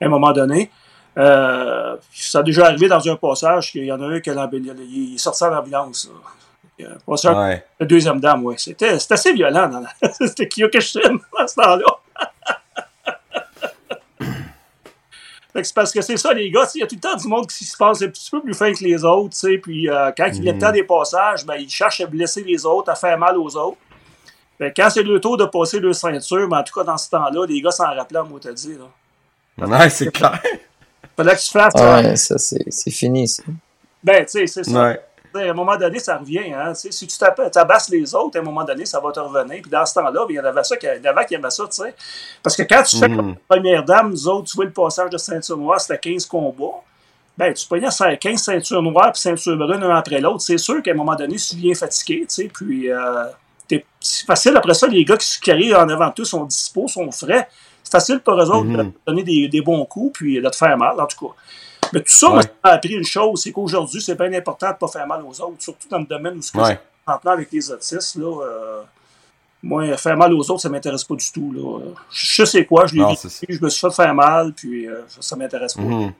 à 0.00 0.06
un 0.06 0.08
moment 0.08 0.32
donné. 0.32 0.70
Euh, 1.18 1.96
ça 2.14 2.38
a 2.38 2.42
déjà 2.42 2.66
arrivé 2.66 2.88
dans 2.88 3.06
un 3.08 3.16
passage 3.16 3.72
qu'il 3.72 3.84
y 3.84 3.92
en 3.92 4.00
a 4.00 4.06
un 4.06 4.20
qui 4.20 4.30
est 4.30 5.18
sorti 5.18 5.44
en 5.44 5.54
ambulance. 5.56 6.10
Passage 7.06 7.36
Ouais. 7.36 7.64
la 7.78 7.86
deuxième 7.86 8.18
dame, 8.18 8.44
oui. 8.44 8.54
C'était 8.58 8.96
assez 9.10 9.32
violent. 9.32 9.68
dans 9.68 9.80
la- 9.80 10.12
C'était 10.26 10.48
Kyokushin 10.48 11.18
à 11.38 11.46
ce 11.46 11.54
temps-là. 11.54 11.84
C'est 15.54 15.74
parce 15.74 15.92
que 15.92 16.00
c'est 16.00 16.16
ça, 16.16 16.32
les 16.32 16.50
gars. 16.50 16.66
Il 16.74 16.80
y 16.80 16.82
a 16.82 16.86
tout 16.86 16.94
le 16.94 17.00
temps 17.00 17.14
du 17.14 17.28
monde 17.28 17.46
qui 17.46 17.64
se 17.66 17.76
passe 17.76 18.00
un 18.00 18.08
petit 18.08 18.30
peu 18.30 18.40
plus 18.40 18.54
fin 18.54 18.72
que 18.72 18.82
les 18.82 19.04
autres. 19.04 19.34
tu 19.34 19.38
sais, 19.38 19.58
Puis 19.58 19.88
euh, 19.88 20.10
quand 20.16 20.26
il 20.32 20.48
est 20.48 20.52
le 20.52 20.58
temps 20.58 20.72
des 20.72 20.82
passages, 20.82 21.44
ben, 21.44 21.56
ils 21.56 21.68
cherchent 21.68 22.00
à 22.00 22.06
blesser 22.06 22.42
les 22.42 22.64
autres, 22.64 22.90
à 22.90 22.94
faire 22.94 23.18
mal 23.18 23.36
aux 23.36 23.54
autres. 23.56 23.76
Fait 24.56 24.72
quand 24.74 24.88
c'est 24.88 25.02
le 25.02 25.20
tour 25.20 25.36
de 25.36 25.44
passer 25.44 25.78
le 25.78 25.92
ceinture, 25.92 26.48
ben, 26.48 26.60
en 26.60 26.62
tout 26.62 26.72
cas, 26.72 26.84
dans 26.84 26.96
ce 26.96 27.10
temps-là, 27.10 27.44
les 27.46 27.60
gars 27.60 27.70
s'en 27.70 27.94
rappelaient, 27.94 28.22
moi, 28.22 28.40
t'as 28.42 28.52
dit. 28.52 28.78
Là. 29.58 29.66
Ouais, 29.66 29.90
c'est 29.90 30.10
clair. 30.10 30.40
Fallait 31.16 31.34
que 31.36 31.40
tu 31.40 31.50
fasses. 31.50 31.72
Ah 31.76 32.00
ouais, 32.00 32.16
ça, 32.16 32.38
c'est 32.38 32.64
c'est 32.70 32.90
fini, 32.90 33.28
ça. 33.28 33.42
Ben, 34.02 34.24
tu 34.24 34.30
sais, 34.32 34.46
c'est 34.46 34.64
ça. 34.64 34.82
Ouais. 34.88 35.00
Sais, 35.34 35.48
À 35.48 35.50
un 35.50 35.54
moment 35.54 35.76
donné, 35.76 35.98
ça 35.98 36.18
revient. 36.18 36.52
Hein? 36.52 36.74
Si 36.74 37.06
tu 37.06 37.16
tabasses 37.50 37.88
les 37.88 38.14
autres, 38.14 38.36
à 38.38 38.42
un 38.42 38.44
moment 38.44 38.64
donné, 38.64 38.84
ça 38.84 39.00
va 39.00 39.12
te 39.12 39.20
revenir. 39.20 39.62
Puis 39.62 39.70
dans 39.70 39.86
ce 39.86 39.94
temps-là, 39.94 40.10
ben, 40.26 40.26
il 40.30 40.34
y 40.36 40.40
en 40.40 40.44
avait 40.44 40.62
ça 40.64 40.76
qui, 40.76 40.86
il 40.86 41.02
y 41.02 41.08
en 41.08 41.10
avait 41.10 41.24
qui 41.26 41.34
aimaient 41.34 41.50
ça. 41.50 41.64
tu 41.64 41.82
sais. 41.82 41.94
Parce 42.42 42.54
que 42.56 42.62
quand 42.64 42.82
tu 42.82 42.98
fais 42.98 43.08
Mhm. 43.08 43.16
comme 43.16 43.36
première 43.48 43.82
dame, 43.84 44.10
nous 44.10 44.28
autres, 44.28 44.50
tu 44.50 44.56
vois 44.56 44.66
le 44.66 44.72
passage 44.72 45.08
de 45.10 45.16
ceinture 45.18 45.56
noire, 45.56 45.80
c'était 45.80 45.98
15 45.98 46.26
combats. 46.26 46.82
Ben, 47.38 47.54
tu 47.54 47.66
prenais 47.66 47.88
15 48.18 48.42
ceintures 48.42 48.82
noires 48.82 49.10
puis 49.12 49.22
ceinture 49.22 49.56
brune 49.56 49.82
un 49.82 49.96
après 49.96 50.20
l'autre. 50.20 50.42
C'est 50.42 50.58
sûr 50.58 50.82
qu'à 50.82 50.90
un 50.90 50.94
moment 50.94 51.14
donné, 51.14 51.36
tu 51.36 51.56
viens 51.56 51.74
fatigué. 51.74 52.20
tu 52.20 52.26
sais, 52.28 52.50
Puis 52.52 52.90
euh, 52.90 53.24
t'es- 53.66 53.86
c'est 54.00 54.26
facile. 54.26 54.54
Après 54.54 54.74
ça, 54.74 54.86
les 54.86 55.02
gars 55.02 55.16
qui, 55.16 55.40
qui 55.40 55.50
arrivent 55.50 55.76
en 55.76 55.88
avant 55.88 56.08
de 56.08 56.12
tout 56.14 56.26
sont 56.26 56.44
dispo, 56.44 56.88
sont 56.88 57.10
frais. 57.10 57.48
C'est 57.92 57.98
facile 57.98 58.20
pour 58.20 58.34
eux 58.40 58.50
autres 58.50 58.64
de 58.70 58.82
Mhm. 58.84 58.92
te 58.92 58.98
donner 59.06 59.22
des, 59.22 59.48
des 59.48 59.60
bons 59.60 59.84
coups 59.84 60.12
puis 60.18 60.40
de 60.40 60.48
te 60.48 60.56
faire 60.56 60.78
mal, 60.78 60.98
en 60.98 61.06
tout 61.06 61.26
cas. 61.26 61.34
Mais 61.92 62.00
tout 62.00 62.06
ça, 62.08 62.28
moi, 62.28 62.36
Ouais. 62.38 62.42
ça 62.44 62.48
m'a 62.64 62.70
appris 62.70 62.94
une 62.94 63.04
chose, 63.04 63.42
c'est 63.42 63.52
qu'aujourd'hui, 63.52 64.00
c'est 64.00 64.14
bien 64.18 64.32
important 64.32 64.68
de 64.68 64.72
ne 64.72 64.78
pas 64.78 64.88
faire 64.88 65.06
mal 65.06 65.22
aux 65.22 65.40
autres, 65.42 65.56
surtout 65.58 65.88
dans 65.90 65.98
le 65.98 66.06
domaine 66.06 66.38
où 66.38 66.40
ce 66.42 66.50
que 66.52 66.56
Ouais. 66.58 66.72
je 67.06 67.12
maintenant 67.12 67.32
avec 67.32 67.52
les 67.52 67.70
autistes, 67.70 68.14
là, 68.16 68.42
euh, 68.46 68.80
moi, 69.62 69.94
faire 69.98 70.16
mal 70.16 70.32
aux 70.32 70.50
autres, 70.50 70.62
ça 70.62 70.70
m'intéresse 70.70 71.04
pas 71.04 71.16
du 71.16 71.30
tout. 71.32 71.52
Là. 71.52 71.80
Je 72.10 72.44
sais 72.46 72.64
quoi, 72.64 72.86
je 72.86 72.94
l'ai 72.94 73.04
vécu, 73.04 73.28
je 73.50 73.62
me 73.62 73.68
suis 73.68 73.80
fait 73.86 73.94
faire 73.94 74.14
mal, 74.14 74.54
puis 74.54 74.88
euh, 74.88 75.02
ça, 75.06 75.20
ça 75.20 75.36
m'intéresse 75.36 75.74
pas. 75.74 75.82
Mhm. 75.82 76.12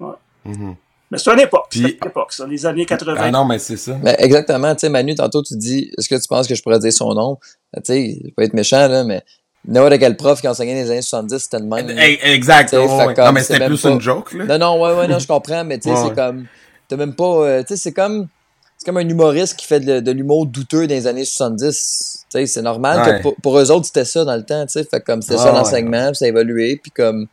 Ouais. 0.00 0.12
Mhm. 0.44 0.76
Mais 1.10 1.16
c'est 1.18 1.32
une 1.32 1.40
époque, 1.40 1.66
Puis- 1.70 1.80
une 1.80 2.06
époque, 2.06 2.32
ça, 2.34 2.46
les 2.46 2.66
années 2.66 2.84
80. 2.84 3.16
Ah 3.18 3.30
non, 3.30 3.46
mais 3.46 3.58
c'est 3.58 3.78
ça. 3.78 3.96
Mais 4.02 4.14
exactement, 4.18 4.74
tu 4.74 4.80
sais, 4.80 4.88
Manu, 4.90 5.14
tantôt, 5.14 5.42
tu 5.42 5.56
dis, 5.56 5.90
est-ce 5.96 6.06
que 6.08 6.16
tu 6.20 6.28
penses 6.28 6.46
que 6.46 6.54
je 6.54 6.62
pourrais 6.62 6.80
dire 6.80 6.92
son 6.92 7.14
nom? 7.14 7.38
Tu 7.76 7.80
sais, 7.84 8.16
je 8.20 8.24
vais 8.26 8.30
pas 8.32 8.44
être 8.44 8.52
méchant, 8.52 8.88
là, 8.88 9.04
mais 9.04 9.22
n'importe 9.66 9.98
quel 9.98 10.16
prof 10.16 10.40
qui 10.40 10.48
enseignait 10.48 10.74
dans 10.74 10.82
les 10.84 10.90
années 10.90 11.02
70, 11.02 11.38
c'était 11.38 11.58
le 11.58 11.64
même. 11.64 11.90
Eh, 11.98 12.18
Exact. 12.34 12.70
Sais, 12.70 12.78
ouais, 12.78 12.86
comme, 13.14 13.24
Non, 13.24 13.32
mais 13.32 13.40
c'est 13.40 13.46
c'était 13.54 13.58
même 13.60 13.68
plus 13.70 13.82
pas- 13.82 13.90
une 13.90 14.00
joke, 14.00 14.32
là. 14.32 14.44
Non, 14.44 14.58
non, 14.58 14.82
ouais, 14.82 14.94
ouais, 14.94 15.08
non, 15.08 15.18
je 15.18 15.26
comprends, 15.28 15.64
mais 15.64 15.78
tu 15.78 15.84
sais, 15.88 15.90
Ouais, 15.94 15.96
c'est 16.02 16.08
ouais. 16.08 16.14
comme, 16.14 16.46
t'as 16.88 16.96
même 16.96 17.14
pas, 17.14 17.24
euh, 17.24 17.60
tu 17.62 17.68
sais, 17.68 17.76
c'est 17.76 17.92
comme, 17.92 18.28
c'est 18.76 18.84
comme 18.86 18.96
un 18.98 19.08
humoriste 19.08 19.56
qui 19.56 19.66
fait 19.66 19.80
de, 19.80 20.00
de 20.00 20.10
l'humour 20.10 20.46
douteux 20.46 20.86
dans 20.86 20.94
les 20.94 21.06
années 21.06 21.24
70. 21.24 22.24
Tu 22.30 22.38
sais, 22.40 22.46
c'est 22.46 22.62
normal 22.62 23.00
Ouais. 23.00 23.16
que 23.18 23.22
pour, 23.22 23.34
pour 23.36 23.58
eux 23.58 23.70
autres, 23.70 23.86
c'était 23.86 24.04
ça 24.04 24.24
dans 24.24 24.36
le 24.36 24.44
temps, 24.44 24.66
tu 24.66 24.72
sais, 24.72 24.84
fait 24.84 25.00
comme 25.00 25.22
c'était 25.22 25.34
Ouais, 25.36 25.40
ça 25.42 25.52
l'enseignement, 25.52 26.06
puis 26.08 26.16
ça 26.16 26.24
a 26.24 26.28
évolué, 26.28 26.76
puis 26.82 26.90
comme, 26.90 27.26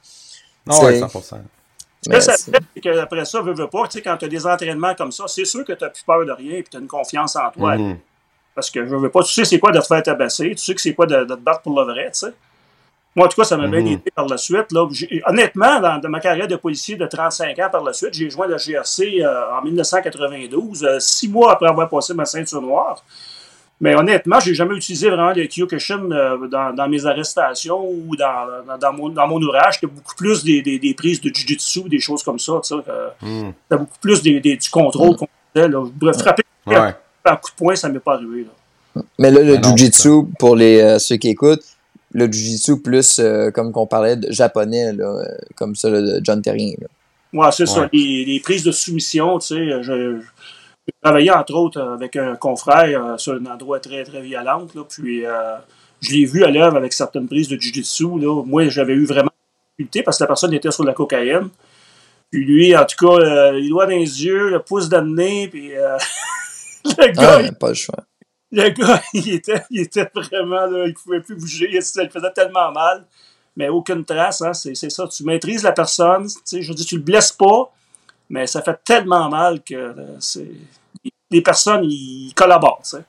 Non, 0.68 0.80
ouais, 0.83 0.94
c'est- 0.94 1.00
100%. 1.00 1.38
Ce 2.04 2.10
mais 2.10 2.16
que 2.16 2.22
ça 2.24 2.33
c'est- 2.36 2.50
fait, 2.51 2.63
c'est 2.74 2.81
qu'après 2.81 3.25
ça, 3.25 3.42
veux, 3.42 3.54
veux 3.54 3.68
pas, 3.68 3.83
tu 3.88 3.98
sais, 3.98 4.01
quand 4.01 4.18
tu 4.18 4.25
as 4.25 4.28
des 4.28 4.48
entraînements 4.48 4.95
comme 4.95 5.12
ça, 5.12 5.25
c'est 5.28 5.45
sûr 5.45 5.63
que 5.63 5.74
tu 5.74 5.83
n'as 5.83 5.89
plus 5.92 6.04
peur 6.04 6.25
de 6.25 6.31
rien 6.31 6.54
et 6.57 6.63
tu 6.63 6.75
as 6.75 6.80
une 6.80 6.88
confiance 6.88 7.36
en 7.36 7.51
toi. 7.51 7.78
Mhm. 7.78 7.98
Parce 8.56 8.69
que 8.69 8.86
je 8.86 8.95
veux 8.95 9.09
pas, 9.09 9.24
tu 9.24 9.31
sais 9.33 9.45
c'est 9.45 9.59
quoi 9.59 9.71
de 9.71 9.80
te 9.80 9.86
faire 9.86 10.03
tabasser, 10.03 10.50
tu 10.51 10.57
sais 10.57 10.75
que 10.75 10.81
c'est 10.81 10.94
quoi 10.94 11.06
de, 11.06 11.24
de 11.24 11.36
te 11.36 11.39
battre 11.39 11.62
pour 11.62 11.80
le 11.80 11.86
vrai, 11.92 12.06
tu 12.12 12.19
sais. 12.19 12.33
Moi, 13.13 13.25
en 13.25 13.30
tout 13.30 13.42
cas, 13.42 13.44
ça 13.45 13.57
m'a 13.57 13.68
bien 13.68 13.81
Mhm. 13.81 13.88
aidé 13.88 14.12
par 14.15 14.25
la 14.25 14.38
suite. 14.38 14.71
Là. 14.71 14.88
Honnêtement, 15.27 15.81
dans, 15.81 15.98
dans 16.00 16.07
ma 16.09 16.21
carrière 16.21 16.48
de 16.48 16.56
policier 16.56 16.95
de 16.95 17.06
35 17.06 17.59
ans 17.59 17.69
par 17.69 17.83
la 17.83 17.92
suite, 17.92 18.13
j'ai 18.13 18.30
joint 18.30 18.48
la 18.48 18.56
GRC 18.56 19.21
euh, 19.21 19.51
en 19.57 19.62
1992, 19.63 20.83
euh, 20.86 20.98
six 21.00 21.27
mois 21.27 21.51
après 21.51 21.68
avoir 21.68 21.89
passé 21.89 22.13
ma 22.13 22.24
ceinture 22.25 22.62
noire. 22.62 23.03
Mais 23.81 23.95
honnêtement, 23.95 24.39
j'ai 24.39 24.54
jamais 24.54 24.75
utilisé 24.75 25.09
vraiment 25.09 25.33
le 25.33 25.45
Kyokushin 25.47 26.09
euh, 26.12 26.47
dans, 26.47 26.71
dans 26.74 26.88
mes 26.88 27.06
arrestations 27.06 27.83
ou 27.83 28.15
dans, 28.15 28.94
mon, 28.94 29.09
dans 29.09 29.27
mon 29.27 29.42
ouvrage. 29.42 29.74
C'était 29.75 29.88
beaucoup 29.88 30.15
plus 30.15 30.44
des, 30.45 30.62
des, 30.62 30.80
des 30.80 30.94
prises 30.94 31.19
de 31.19 31.33
jujitsu, 31.36 31.89
des 31.89 32.00
choses 32.00 32.24
comme 32.24 32.39
ça. 32.39 32.54
Mhm. 33.21 33.54
C'était 33.63 33.77
beaucoup 33.81 33.97
plus 34.00 34.21
des, 34.21 34.39
du 34.39 34.69
contrôle 34.69 35.18
qu'on 35.18 35.27
faisait. 35.54 35.68
Là. 35.68 35.83
Frapper 36.13 36.44
Ouais. 36.68 36.95
Un 37.25 37.35
coup 37.35 37.51
de 37.51 37.56
poing, 37.56 37.75
ça 37.75 37.89
m'est 37.89 38.00
pas 38.00 38.15
arrivé. 38.15 38.45
Là. 38.45 39.01
Mais 39.19 39.31
là, 39.31 39.41
le 39.41 39.53
Mais 39.53 39.59
non, 39.59 39.75
jujitsu, 39.75 40.09
pour 40.39 40.56
les, 40.56 40.81
euh, 40.81 41.00
ceux 41.00 41.18
qui 41.18 41.29
écoutent, 41.29 41.63
le 42.13 42.31
jujitsu 42.31 42.81
plus, 42.81 43.19
euh, 43.19 43.51
comme 43.51 43.71
qu'on 43.71 43.88
parlait, 43.88 44.18
de 44.18 44.31
japonais, 44.31 44.91
là, 44.94 45.06
euh, 45.06 45.23
comme 45.56 45.75
ça, 45.75 45.89
là, 45.89 46.01
de 46.01 46.21
John 46.23 46.41
Terrien, 46.41 46.73
là. 46.79 46.88
Ouais, 47.33 47.50
c'est 47.53 47.65
ça. 47.65 47.89
Les, 47.94 48.25
les 48.25 48.39
prises 48.41 48.63
de 48.63 48.73
soumission, 48.73 49.39
tu 49.39 49.56
sais, 49.56 49.83
je, 49.83 50.19
j'ai 50.88 50.94
travaillé 51.01 51.31
entre 51.31 51.53
autres 51.53 51.79
avec 51.79 52.15
un 52.15 52.35
confrère 52.35 53.06
euh, 53.06 53.18
sur 53.18 53.33
un 53.33 53.45
endroit 53.45 53.79
très, 53.79 54.03
très 54.03 54.21
violent. 54.21 54.68
Là, 54.73 54.83
puis 54.89 55.25
euh, 55.25 55.57
je 56.01 56.12
l'ai 56.12 56.25
vu 56.25 56.44
à 56.44 56.50
l'œuvre 56.50 56.75
avec 56.75 56.94
certaines 56.94 57.27
prises 57.27 57.47
de 57.47 57.56
Jiu-Jitsu. 57.59 58.19
là. 58.19 58.44
Moi, 58.44 58.68
j'avais 58.69 58.94
eu 58.94 59.06
vraiment 59.06 59.29
des 59.29 59.83
difficultés 59.83 60.03
parce 60.03 60.18
que 60.18 60.23
la 60.23 60.27
personne 60.27 60.53
était 60.53 60.71
sur 60.71 60.83
la 60.83 60.94
cocaïne. 60.94 61.50
Puis 62.31 62.45
lui, 62.45 62.75
en 62.75 62.85
tout 62.85 63.06
cas, 63.06 63.21
euh, 63.21 63.51
les 63.51 63.69
doigts 63.69 63.85
dans 63.85 63.91
les 63.91 64.25
yeux, 64.25 64.50
le 64.50 64.59
pouce 64.59 64.89
dans 64.89 65.01
le 65.01 65.13
nez, 65.13 65.47
puis 65.50 65.75
euh, 65.75 65.97
le 66.98 67.07
gars, 67.12 67.36
Ah, 67.38 67.42
il- 67.42 67.54
pas 67.56 67.69
le 67.69 67.74
choix. 67.74 68.04
le 68.51 68.69
gars, 68.69 69.01
il 69.13 69.30
était, 69.36 69.63
il 69.69 69.81
était 69.81 70.10
vraiment, 70.13 70.66
là, 70.66 70.86
il 70.88 70.94
pouvait 70.94 71.22
plus 71.22 71.36
bouger, 71.36 71.80
ça 71.81 72.04
le 72.04 72.10
faisait 72.10 72.31
tellement 72.33 72.72
mal. 72.72 73.06
Mais 73.57 73.68
aucune 73.69 74.06
trace, 74.06 74.42
hein, 74.42 74.54
c'est 74.54 74.75
c'est 74.75 74.89
ça. 74.89 75.07
Tu 75.10 75.24
maîtrises 75.25 75.63
la 75.63 75.74
personne, 75.74 76.25
tu 76.28 76.33
sais, 76.45 76.62
je 76.62 76.69
veux 76.69 76.75
dire, 76.75 76.86
tu 76.86 76.95
le 76.95 77.01
blesses 77.04 77.33
pas, 77.33 77.69
mais 78.30 78.48
ça 78.48 78.62
fait 78.62 78.80
tellement 78.83 79.30
mal 79.30 79.62
que 79.62 79.75
euh, 79.75 80.19
c'est. 80.19 80.50
Les 81.30 81.42
personnes, 81.42 81.83
ils 81.86 82.33
collaborent, 82.33 82.81
tu 82.83 82.92
sais. 82.98 83.04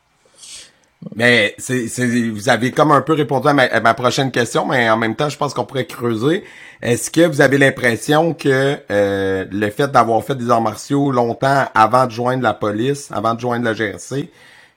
Mais 1.16 1.54
c'est, 1.58 1.86
vous 2.30 2.48
avez 2.48 2.70
comme 2.70 2.92
un 2.92 3.00
peu 3.00 3.12
répondu 3.14 3.48
à 3.48 3.52
ma, 3.52 3.64
à 3.64 3.80
ma 3.80 3.94
prochaine 3.94 4.30
question, 4.30 4.66
mais 4.66 4.88
en 4.88 4.96
même 4.96 5.16
temps, 5.16 5.28
je 5.28 5.36
pense 5.36 5.52
qu'on 5.52 5.64
pourrait 5.64 5.86
creuser. 5.86 6.44
Est-ce 6.80 7.10
que 7.10 7.26
vous 7.26 7.40
avez 7.40 7.58
l'impression 7.58 8.34
que 8.34 8.78
euh, 8.90 9.44
le 9.50 9.70
fait 9.70 9.90
d'avoir 9.90 10.22
fait 10.24 10.36
des 10.36 10.50
arts 10.50 10.60
martiaux 10.60 11.10
longtemps 11.10 11.66
avant 11.74 12.06
de 12.06 12.10
joindre 12.10 12.42
la 12.42 12.54
police, 12.54 13.10
avant 13.12 13.34
de 13.34 13.40
joindre 13.40 13.64
la 13.64 13.74
GRC, 13.74 14.28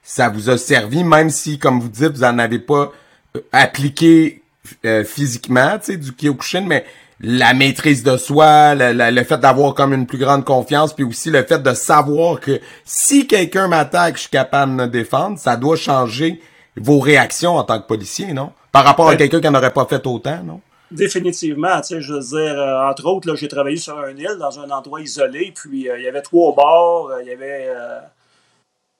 ça 0.04 0.30
vous 0.30 0.50
a 0.50 0.58
servi, 0.58 1.04
même 1.04 1.30
si, 1.30 1.58
comme 1.58 1.80
vous 1.80 1.90
dites, 1.90 2.12
vous 2.12 2.24
en 2.24 2.38
avez 2.40 2.60
pas 2.60 2.92
euh, 3.36 3.42
appliqué 3.52 4.44
euh, 4.86 5.04
physiquement, 5.04 5.78
tu 5.80 5.94
sais, 5.94 5.98
du 5.98 6.12
Kyokushin, 6.12 6.66
mais 6.68 6.86
la 7.22 7.54
maîtrise 7.54 8.04
de 8.04 8.18
soi, 8.18 8.76
le, 8.76 8.92
le- 8.94 9.12
le 9.12 9.24
fait 9.24 9.38
d'avoir 9.38 9.74
comme 9.74 9.94
une 9.94 10.06
plus 10.06 10.18
grande 10.18 10.44
confiance, 10.44 10.94
puis 10.94 11.04
aussi 11.06 11.30
le 11.30 11.44
fait 11.44 11.60
de 11.64 11.74
savoir 11.74 12.40
que 12.40 12.60
si 12.84 13.26
quelqu'un 13.28 13.68
m'attaque, 13.68 14.16
je 14.16 14.22
suis 14.22 14.30
capable 14.30 14.74
de 14.76 14.84
me 14.84 14.88
défendre, 14.88 15.38
ça 15.40 15.56
doit 15.56 15.76
changer 15.78 16.42
vos 16.76 17.00
réactions 17.00 17.56
en 17.56 17.64
tant 17.64 17.80
que 17.80 17.88
policier, 17.88 18.34
non? 18.34 18.52
Par 18.72 18.84
rapport 18.84 19.08
à 19.08 19.12
Ouais. 19.12 19.18
quelqu'un 19.18 19.40
qui 19.40 19.50
n'aurait 19.50 19.72
pas 19.72 19.86
fait 19.86 20.06
autant, 20.06 20.44
non? 20.44 20.60
Définitivement, 20.92 21.80
tu 21.82 21.88
sais, 21.96 22.02
je 22.02 22.14
veux 22.14 22.20
dire, 22.20 22.60
euh, 22.60 22.90
entre 22.90 23.06
autres, 23.06 23.28
là, 23.30 23.36
j'ai 23.36 23.48
travaillé 23.48 23.78
sur 23.78 23.98
un 23.98 24.16
île, 24.16 24.36
dans 24.40 24.60
un 24.60 24.70
endroit 24.70 25.02
isolé, 25.02 25.54
puis 25.56 25.90
euh, 25.90 25.98
il 25.98 26.04
y 26.04 26.08
avait 26.08 26.22
trois 26.22 26.54
bars, 26.54 27.08
euh, 27.08 27.22
il 27.24 27.30
y 27.30 27.32
avait 27.32 27.70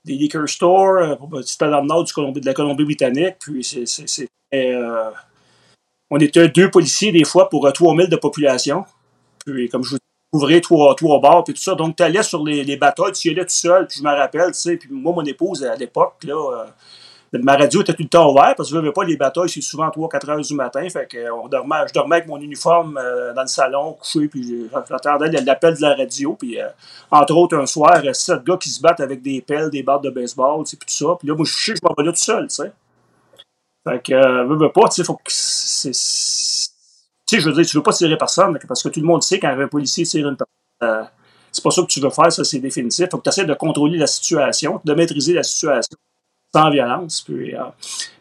des 0.06 0.14
liquor 0.14 0.48
stores, 0.48 1.18
c'était 1.46 1.70
dans 1.70 1.82
le 1.82 1.88
nord 1.88 2.04
du 2.04 2.14
Colombie- 2.14 2.40
de 2.42 2.46
la 2.46 2.54
Colombie-Britannique, 2.54 3.36
puis 3.40 3.64
c'est, 3.64 3.86
c'est, 3.88 4.08
c'est- 4.08 4.30
euh, 4.54 5.10
on 6.10 6.18
était 6.18 6.48
deux 6.50 6.70
policiers 6.70 7.12
des 7.12 7.24
fois 7.24 7.50
pour 7.50 7.66
euh, 7.66 7.72
3000 7.72 8.10
de 8.10 8.16
population, 8.16 8.86
puis 9.46 9.70
comme 9.70 9.84
je 9.84 9.92
vous 9.92 9.96
dis, 9.98 10.02
ouvrir 10.34 10.62
trois, 10.62 10.96
trois 10.96 11.20
bars, 11.20 11.44
puis 11.44 11.54
tout 11.54 11.62
ça, 11.62 11.76
donc 11.76 11.96
tu 11.96 12.04
allais 12.04 12.24
sur 12.24 12.44
les, 12.44 12.64
les 12.64 12.78
bateaux, 12.78 13.12
tu 13.12 13.28
y 13.28 13.32
allais 13.32 13.46
tout 13.46 13.50
seul, 13.50 13.88
puis 13.88 13.98
je 14.00 14.04
me 14.04 14.10
rappelle, 14.10 14.52
tu 14.52 14.60
sais, 14.60 14.78
puis 14.78 14.90
moi, 14.92 15.14
mon 15.14 15.24
épouse, 15.24 15.64
à 15.64 15.76
l'époque, 15.76 16.24
là, 16.24 16.36
euh, 16.36 16.66
ma 17.34 17.56
radio 17.56 17.82
était 17.82 17.94
tout 17.94 18.04
le 18.04 18.10
temps 18.10 18.32
ouverte 18.32 18.58
parce 18.58 18.70
que 18.70 18.76
je 18.76 18.82
veux 18.82 18.94
pas 18.94 19.04
les 19.04 19.18
batailles, 19.18 19.50
c'est 19.50 19.62
souvent 19.62 19.88
3-4 19.88 20.30
heures 20.30 20.42
du 20.42 20.54
matin. 20.54 20.88
Fait 20.90 21.08
que 21.08 21.32
on 21.32 21.48
dormait, 21.48 21.88
je 21.88 21.94
dormais 21.94 22.18
avec 22.18 22.28
mon 22.28 22.40
uniforme 22.40 23.00
euh, 23.02 23.34
dans 23.34 23.42
le 23.42 23.48
salon, 23.48 23.94
couché, 23.94 24.28
puis 24.28 24.70
j'attendais 24.90 25.30
l'appel 25.42 25.76
de 25.76 25.82
la 25.82 25.96
radio. 25.96 26.36
Puis 26.40 26.60
euh, 26.60 26.68
entre 27.12 27.36
autres, 27.36 27.58
un 27.58 27.66
soir, 27.66 28.02
euh, 28.04 28.14
sept 28.14 28.44
gars 28.44 28.58
qui 28.58 28.70
se 28.70 28.82
battent 28.82 29.00
avec 29.00 29.22
des 29.22 29.42
pelles, 29.42 29.70
des 29.70 29.84
barres 29.84 30.02
de 30.02 30.10
baseball, 30.10 30.64
tu 30.64 30.72
sais, 30.72 30.78
puis 30.78 30.88
tout 30.88 31.06
ça. 31.06 31.16
Puis 31.20 31.28
là, 31.28 31.36
moi, 31.36 31.46
je 31.46 31.72
que 31.72 31.78
je 31.78 31.82
m'en 31.84 31.94
vais 31.98 32.04
là 32.04 32.12
tout 32.12 32.24
seul, 32.24 32.48
tu 32.48 32.56
sais. 32.56 32.72
Fait 33.88 34.02
que, 34.02 34.14
euh, 34.14 34.44
veux, 34.46 34.58
veux 34.58 34.72
pas, 34.72 34.88
tu 34.90 34.96
sais, 34.96 35.04
faut 35.04 35.16
que 35.16 35.24
Tu 35.28 35.94
sais, 35.94 37.40
je 37.40 37.50
veux 37.50 37.54
dire, 37.54 37.66
tu 37.66 37.78
veux 37.78 37.84
pas 37.84 37.94
tirer 37.94 38.18
personne, 38.18 38.58
parce 38.68 38.82
que 38.84 38.90
tout 38.90 39.00
le 39.00 39.06
monde 39.06 39.24
sait 39.24 39.40
quand 39.40 39.50
un 39.50 39.68
policier 39.68 40.06
tire 40.06 40.28
une 40.28 40.38
personne. 40.38 40.52
euh, 40.84 41.04
c'est 41.52 41.64
pas 41.64 41.72
ça 41.72 41.82
que 41.84 41.88
tu 41.88 42.02
veux 42.02 42.10
faire, 42.10 42.32
ça 42.32 42.44
c'est 42.44 42.60
définitif. 42.60 43.08
Faut 43.10 43.18
que 43.18 43.24
tu 43.24 43.30
essaies 43.30 43.46
de 43.46 43.54
contrôler 43.54 43.98
la 43.98 44.08
situation, 44.08 44.82
de 44.84 44.94
maîtriser 44.94 45.34
la 45.34 45.44
situation 45.44 45.98
sans 46.54 46.70
violence. 46.70 47.26
Euh, 47.30 47.58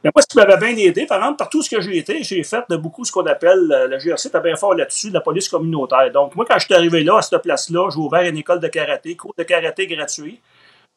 mais 0.03 0.11
moi, 0.15 0.23
ce 0.23 0.27
qui 0.27 0.37
m'avait 0.37 0.57
bien 0.57 0.77
aidé, 0.77 1.07
par 1.07 1.19
exemple, 1.19 1.39
partout 1.39 1.63
ce 1.63 1.71
que 1.71 1.81
j'ai 1.81 1.99
été, 1.99 2.23
j'ai 2.23 2.43
fait 2.43 2.65
de 2.69 2.77
beaucoup 2.77 3.05
ce 3.05 3.13
qu'on 3.13 3.27
appelle, 3.27 3.71
euh, 3.73 3.89
le 3.89 3.99
GRC 3.99 4.29
était 4.29 4.41
bien 4.41 4.57
fort 4.57 4.75
là-dessus, 4.75 5.11
la 5.11 5.21
police 5.21 5.49
communautaire. 5.49 6.11
Donc, 6.13 6.35
moi, 6.37 6.45
quand 6.49 6.59
je 6.59 6.67
suis 6.67 6.75
arrivé 6.75 7.05
là, 7.05 7.19
à 7.19 7.23
cette 7.23 7.43
place-là, 7.43 7.89
j'ai 7.91 7.99
ouvert 7.99 8.23
une 8.23 8.37
école 8.37 8.61
de 8.61 8.69
karaté, 8.69 9.17
cours 9.17 9.35
de 9.39 9.45
karaté 9.45 9.87
gratuit. 9.87 10.41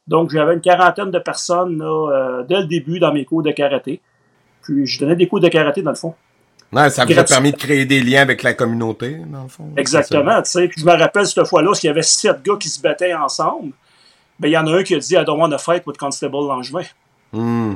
Donc, 0.07 0.31
j'avais 0.31 0.53
une 0.53 0.61
quarantaine 0.61 1.11
de 1.11 1.19
personnes 1.19 1.77
là, 1.77 2.43
dès 2.43 2.59
le 2.59 2.65
début 2.65 2.99
dans 2.99 3.13
mes 3.13 3.25
cours 3.25 3.43
de 3.43 3.51
karaté. 3.51 4.01
Puis, 4.67 4.85
je 4.85 4.99
donnais 4.99 5.15
des 5.15 5.27
cours 5.27 5.39
de 5.39 5.47
karaté, 5.47 5.81
dans 5.81 5.91
le 5.91 5.95
fond. 5.95 6.13
Ouais, 6.73 6.89
ça 6.89 7.05
vous 7.05 7.17
a 7.17 7.23
permis 7.23 7.53
de 7.53 7.57
créer 7.57 7.85
des 7.85 8.01
liens 8.01 8.21
avec 8.21 8.43
la 8.43 8.53
communauté, 8.53 9.21
dans 9.25 9.43
le 9.43 9.47
fond. 9.47 9.69
Exactement, 9.77 10.41
tu 10.41 10.51
sais. 10.51 10.67
Puis, 10.67 10.81
je 10.81 10.85
me 10.85 10.91
rappelle 10.91 11.25
cette 11.25 11.45
fois-là, 11.47 11.67
parce 11.69 11.79
qu'il 11.79 11.87
y 11.87 11.91
avait 11.91 12.01
sept 12.01 12.43
gars 12.43 12.55
qui 12.59 12.67
se 12.67 12.81
battaient 12.81 13.13
ensemble. 13.13 13.71
Ben, 14.39 14.49
il 14.49 14.51
y 14.51 14.57
en 14.57 14.67
a 14.67 14.71
un 14.71 14.83
qui 14.83 14.93
a 14.93 14.99
dit 14.99 15.13
I 15.15 15.23
don't 15.25 15.39
want 15.39 15.49
to 15.51 15.57
fight 15.57 15.83
with 15.87 15.97
Constable 15.97 16.45
Langevin. 16.45 16.83
Hmm. 17.31 17.75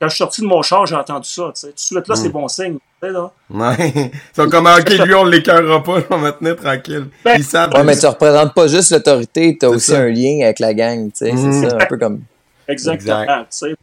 Quand 0.00 0.08
je 0.08 0.14
suis 0.14 0.18
sorti 0.18 0.40
de 0.42 0.46
mon 0.46 0.62
char, 0.62 0.86
j'ai 0.86 0.94
entendu 0.94 1.28
ça, 1.28 1.50
tu 1.54 1.60
sais. 1.60 1.66
Tout 1.68 1.72
de 1.74 1.80
suite, 1.80 2.08
là, 2.08 2.14
c'est 2.14 2.28
bon 2.28 2.46
signe. 2.48 2.74
tu 2.74 3.06
sais, 3.08 3.12
là. 3.12 3.30
Ouais. 3.50 3.92
Ils 3.96 4.10
sont 4.36 4.48
comme, 4.48 4.66
ok, 4.66 4.88
lui, 5.04 5.14
on 5.14 5.24
l'écœurera 5.24 5.82
pas, 5.82 5.98
on 6.10 6.18
va 6.18 6.32
tenir 6.32 6.56
tranquille. 6.56 7.06
Ben, 7.24 7.34
Ils 7.36 7.44
savent. 7.44 7.72
Ouais, 7.74 7.82
mais 7.84 7.96
tu 7.98 8.06
représentes 8.06 8.54
pas 8.54 8.66
juste 8.68 8.92
l'autorité, 8.92 9.56
t'as 9.58 9.68
C'est 9.68 9.74
aussi 9.74 9.90
ça. 9.90 9.98
un 9.98 10.08
lien 10.08 10.44
avec 10.44 10.60
la 10.60 10.72
gang, 10.74 11.10
tu 11.10 11.26
sais, 11.26 11.32
c'est 11.36 11.68
ça, 11.68 11.76
un 11.80 11.86
peu 11.86 11.98
comme... 11.98 12.22
Exactement, 12.68 13.22
Exact. 13.22 13.40
tu 13.50 13.58
sais. 13.58 13.74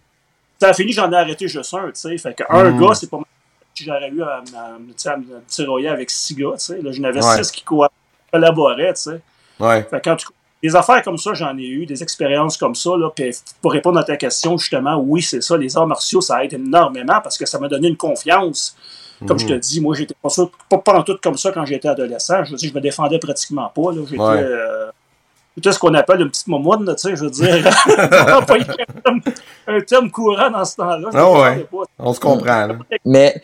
Ça 0.62 0.70
a 0.70 0.74
fini, 0.74 0.92
j'en 0.92 1.12
ai 1.12 1.16
arrêté 1.16 1.48
juste 1.48 1.74
un, 1.74 1.88
tu 1.88 1.92
sais. 1.96 2.16
Fait 2.20 2.36
que 2.36 2.44
un 2.48 2.70
Mm. 2.70 2.80
gars, 2.80 2.94
c'est 2.94 3.10
pas 3.10 3.18
mal. 3.18 3.26
Si 3.74 3.84
J'aurais 3.84 4.10
eu 4.10 4.22
à, 4.22 4.44
me 4.80 4.94
tu 4.94 5.10
tirailler 5.48 5.88
avec 5.88 6.12
six 6.12 6.36
gars, 6.36 6.52
tu 6.54 6.66
sais. 6.66 6.82
Là, 6.84 6.92
j'en 6.92 7.04
avais 7.06 7.20
six 7.22 7.50
qui 7.52 7.64
co- 7.64 7.88
collaboraient, 8.32 8.94
tu 8.94 9.02
sais. 9.02 9.22
Ouais. 9.60 9.82
Fait 9.90 10.00
tout 10.02 10.10
cas, 10.10 10.34
des 10.62 10.76
affaires 10.76 11.02
comme 11.02 11.18
ça, 11.18 11.34
j'en 11.34 11.58
ai 11.58 11.64
eu, 11.66 11.88
des 11.88 12.04
expériences 12.04 12.58
comme 12.58 12.76
ça, 12.76 12.92
là. 12.96 13.10
Puis 13.16 13.32
pour 13.60 13.72
répondre 13.72 13.98
à 13.98 14.04
ta 14.04 14.18
question, 14.18 14.56
justement, 14.60 14.98
oui, 15.04 15.24
c'est 15.24 15.42
ça, 15.42 15.58
les 15.58 15.76
arts 15.76 15.88
martiaux, 15.88 16.22
ça 16.22 16.44
aide 16.46 16.54
énormément 16.54 17.20
parce 17.24 17.40
que 17.40 17.48
ça 17.48 17.58
m'a 17.58 17.68
donné 17.68 17.88
une 17.88 17.98
confiance. 17.98 18.78
Comme 19.28 19.40
je 19.40 19.48
te 19.48 19.54
dis, 19.54 19.82
moi, 19.82 19.96
j'étais 19.96 20.16
pas, 20.22 20.30
pas, 20.70 20.78
pas 20.78 20.94
en 21.00 21.04
tout 21.04 21.18
comme 21.24 21.38
ça 21.38 21.52
quand 21.52 21.66
j'étais 21.66 21.88
adolescent. 21.88 22.44
Je 22.44 22.52
veux 22.52 22.58
dire, 22.58 22.70
je 22.70 22.76
me 22.76 22.82
défendais 22.82 23.18
pratiquement 23.18 23.70
pas, 23.70 23.92
là. 23.94 24.02
J'étais. 24.08 24.22
Ouais. 24.22 24.44
euh, 24.44 24.92
J'étais 25.58 25.72
ce 25.74 25.80
qu'on 25.80 25.94
appelle 25.94 26.22
une 26.22 26.30
petite 26.30 26.48
momoune, 26.48 26.86
là, 26.86 26.96
tu 26.96 27.10
sais, 27.10 27.16
je 27.16 27.26
veux 27.26 27.30
dire. 27.30 27.64
Pas 27.86 28.56
un, 28.56 28.64
terme, 28.64 29.22
un 29.68 29.82
terme 29.82 30.12
courant 30.12 30.50
dans 30.50 30.64
ce 30.64 30.78
temps-là. 30.78 31.10
Ah 31.14 31.32
ouais. 31.32 31.68
On 32.00 32.14
se 32.14 32.20
comprend, 32.20 32.68
là. 32.68 32.76
Mais 33.06 33.42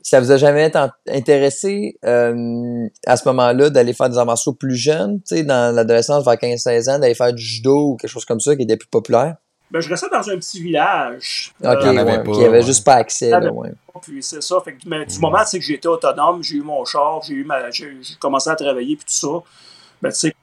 ça 0.00 0.18
vous 0.20 0.32
a 0.32 0.36
jamais 0.36 0.70
intéressé 1.08 1.96
euh, 2.04 2.86
à 3.06 3.16
ce 3.16 3.28
moment-là 3.28 3.70
d'aller 3.70 3.92
faire 3.92 4.08
des 4.08 4.18
arts 4.18 4.26
martiaux 4.26 4.52
plus 4.54 4.76
jeunes, 4.76 5.20
tu 5.26 5.36
sais, 5.36 5.42
dans 5.44 5.74
l'adolescence, 5.74 6.24
vers 6.24 6.34
15-16 6.34 6.90
ans, 6.90 6.98
d'aller 6.98 7.14
faire 7.14 7.32
du 7.32 7.42
judo 7.42 7.90
ou 7.92 7.96
quelque 7.96 8.10
chose 8.10 8.24
comme 8.24 8.40
ça 8.40 8.56
qui 8.56 8.62
était 8.62 8.76
plus 8.76 8.88
populaire? 8.88 9.36
Ben, 9.70 9.80
je 9.80 9.88
restais 9.88 10.08
dans 10.10 10.28
un 10.28 10.36
petit 10.36 10.62
village. 10.62 11.54
Ok, 11.62 11.68
Euh, 11.70 12.04
ouais, 12.04 12.22
pas, 12.22 12.30
y 12.32 12.44
avait 12.44 12.48
ouais. 12.58 12.62
juste 12.62 12.84
pas 12.84 12.94
accès, 12.94 13.30
là, 13.30 13.40
ben, 13.40 13.50
ouais. 13.50 13.70
Puis 14.02 14.22
c'est 14.22 14.42
ça. 14.42 14.56
Fait 14.64 14.72
que, 14.72 14.78
mais 14.86 15.06
du 15.06 15.18
moment 15.18 15.38
tu 15.40 15.46
sais, 15.50 15.58
que 15.58 15.64
j'étais 15.64 15.86
autonome, 15.88 16.42
j'ai 16.42 16.56
eu 16.56 16.62
mon 16.62 16.84
char, 16.84 17.22
j'ai 17.26 17.34
eu 17.34 17.44
ma. 17.44 17.70
J'ai 17.70 17.96
j'ai 18.02 18.14
commencé 18.16 18.50
à 18.50 18.56
travailler 18.56 18.96
puis 18.96 19.04
tout 19.06 19.14
ça. 19.14 19.28
Ben 20.02 20.10
tu 20.10 20.18
sais, 20.18 20.34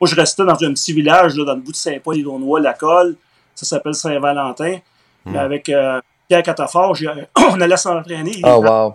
moi 0.00 0.08
je 0.08 0.14
restais 0.14 0.44
dans 0.44 0.52
un 0.52 0.72
petit 0.72 0.92
village 0.92 1.36
là, 1.36 1.44
dans 1.44 1.54
le 1.54 1.60
bout 1.60 1.72
de 1.72 1.76
Saint-Paul, 1.76 2.16
Illinois, 2.16 2.60
la 2.60 2.74
colle. 2.74 3.16
Ça 3.54 3.66
s'appelle 3.66 3.94
Saint-Valentin. 3.94 4.78
Hmm. 5.24 5.36
Avec 5.36 5.68
euh, 5.68 6.00
Pierre 6.28 6.42
Catafort, 6.42 6.96
on 7.36 7.60
allait 7.60 7.76
s'entraîner. 7.76 8.40
Oh 8.44 8.62
wow, 8.64 8.94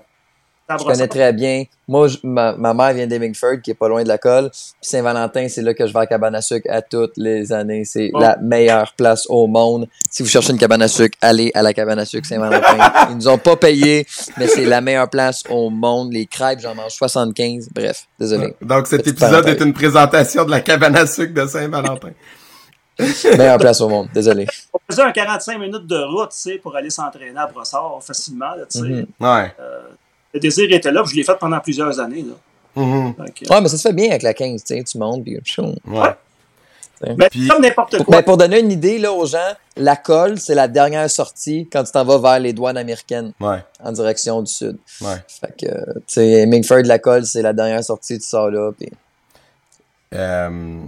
je 0.70 0.84
connais 0.84 1.08
très 1.08 1.34
bien. 1.34 1.64
Moi, 1.88 2.08
je- 2.08 2.18
ma, 2.24 2.54
ma 2.56 2.74
mère 2.74 2.94
vient 2.94 3.06
d'Hemingford, 3.08 3.62
qui 3.64 3.72
est 3.72 3.76
pas 3.76 3.88
loin 3.90 4.04
de 4.04 4.08
la 4.08 4.18
colle. 4.18 4.50
Puis 4.50 4.62
Saint-Valentin, 4.82 5.48
c'est 5.50 5.62
là 5.62 5.74
que 5.74 5.86
je 5.86 5.94
vais 5.94 6.00
à 6.00 6.06
cabane 6.08 6.34
à 6.36 6.42
sucre 6.42 6.68
à 6.72 6.82
toutes 6.82 7.14
les 7.18 7.52
années. 7.52 7.84
C'est 7.86 8.10
Bon. 8.14 8.20
la 8.20 8.38
meilleure 8.42 8.94
place 8.96 9.26
au 9.30 9.48
monde. 9.48 9.88
Si 10.10 10.24
vous 10.24 10.30
cherchez 10.30 10.52
une 10.52 10.58
cabane 10.58 10.82
à 10.82 10.88
sucre, 10.88 11.18
allez 11.22 11.52
à 11.54 11.62
la 11.62 11.74
cabane 11.74 12.00
à 12.00 12.06
sucre 12.06 12.26
Saint-Valentin. 12.28 12.78
Ils 13.10 13.18
nous 13.18 13.28
ont 13.28 13.38
pas 13.38 13.56
payé, 13.58 14.06
mais 14.38 14.48
c'est 14.48 14.66
la 14.66 14.80
meilleure 14.82 15.10
place 15.10 15.44
au 15.50 15.70
monde. 15.70 16.14
Les 16.14 16.26
crêpes, 16.26 16.60
j'en 16.62 16.76
mange 16.76 16.92
75. 16.94 17.70
Bref, 17.74 18.08
désolé. 18.20 18.56
Donc, 18.62 18.88
cet 18.88 19.02
Petite 19.02 19.14
épisode 19.22 19.32
parenthèse. 19.44 19.62
est 19.62 19.66
une 19.66 19.74
présentation 19.74 20.46
de 20.46 20.52
la 20.52 20.62
cabane 20.62 20.96
à 20.96 21.06
sucre 21.06 21.34
de 21.34 21.46
Saint-Valentin. 21.48 22.12
meilleure 23.38 23.58
place 23.58 23.82
au 23.82 23.90
monde, 23.90 24.08
désolé. 24.14 24.46
On 24.72 24.78
faisait 24.90 25.02
un 25.02 25.12
45 25.12 25.58
minutes 25.60 25.88
de 25.88 25.98
route, 25.98 26.30
tu 26.30 26.38
sais, 26.38 26.58
pour 26.60 26.76
aller 26.76 26.92
s'entraîner 26.92 27.34
à 27.38 27.48
Brossard 27.48 28.00
facilement, 28.04 28.52
tu 28.72 28.80
sais. 28.80 28.86
Mhm. 28.86 29.06
Ouais. 29.20 29.52
Le 30.34 30.40
désir 30.40 30.72
était 30.72 30.92
là, 30.92 31.02
puis 31.04 31.12
je 31.12 31.16
l'ai 31.18 31.24
fait 31.24 31.38
pendant 31.40 31.60
plusieurs 31.60 32.00
années, 32.00 32.24
là. 32.24 32.34
Mhm. 32.82 33.14
Que- 33.36 33.54
Ouais, 33.54 33.62
mais 33.62 33.68
ça 33.70 33.78
se 33.78 33.88
fait 33.88 33.94
bien 33.94 34.10
avec 34.10 34.24
la 34.24 34.34
15, 34.34 34.64
tu 34.64 34.76
sais, 34.76 34.84
tu 34.84 34.98
montes, 34.98 35.24
puis 35.24 35.38
chou. 35.46 35.76
Ouais. 35.86 36.10
Mais 37.18 37.28
Puis- 37.30 37.48
comme 37.50 37.62
n'importe 37.62 38.02
quoi. 38.06 38.22
pour 38.24 38.38
donner 38.38 38.60
une 38.62 38.72
idée 38.72 38.98
là, 38.98 39.12
aux 39.12 39.26
gens, 39.26 39.52
la 39.76 39.98
colle, 39.98 40.40
c'est 40.40 40.56
la 40.56 40.70
dernière 40.70 41.10
sortie 41.10 41.68
quand 41.72 41.84
tu 41.84 41.92
t'en 41.92 42.06
vas 42.06 42.18
vers 42.18 42.40
les 42.40 42.54
douanes 42.54 42.78
américaines 42.78 43.34
Ouais. 43.42 43.58
en 43.84 43.92
direction 43.92 44.42
du 44.42 44.50
sud. 44.52 44.78
Ouais. 45.02 45.16
Fait 45.28 45.54
que, 45.60 45.66
tu 45.68 46.02
sais, 46.08 46.46
Mingford, 46.46 46.84
la 46.86 47.00
colle, 47.00 47.26
c'est 47.26 47.42
la 47.42 47.52
dernière 47.52 47.84
sortie, 47.84 48.18
tu 48.20 48.26
sors 48.26 48.50
là. 48.50 48.72
Puis... 48.72 48.90
Euh, 50.16 50.80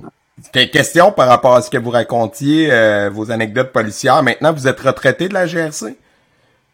que- 0.54 0.66
question 0.66 1.12
par 1.12 1.28
rapport 1.28 1.56
à 1.56 1.62
ce 1.62 1.70
que 1.70 1.78
vous 1.78 1.90
racontiez, 1.90 2.72
euh, 2.72 3.10
vos 3.10 3.30
anecdotes 3.32 3.72
policières. 3.74 4.24
Maintenant, 4.24 4.54
vous 4.54 4.68
êtes 4.68 4.80
retraité 4.80 5.28
de 5.28 5.34
la 5.34 5.46
GRC? 5.48 5.98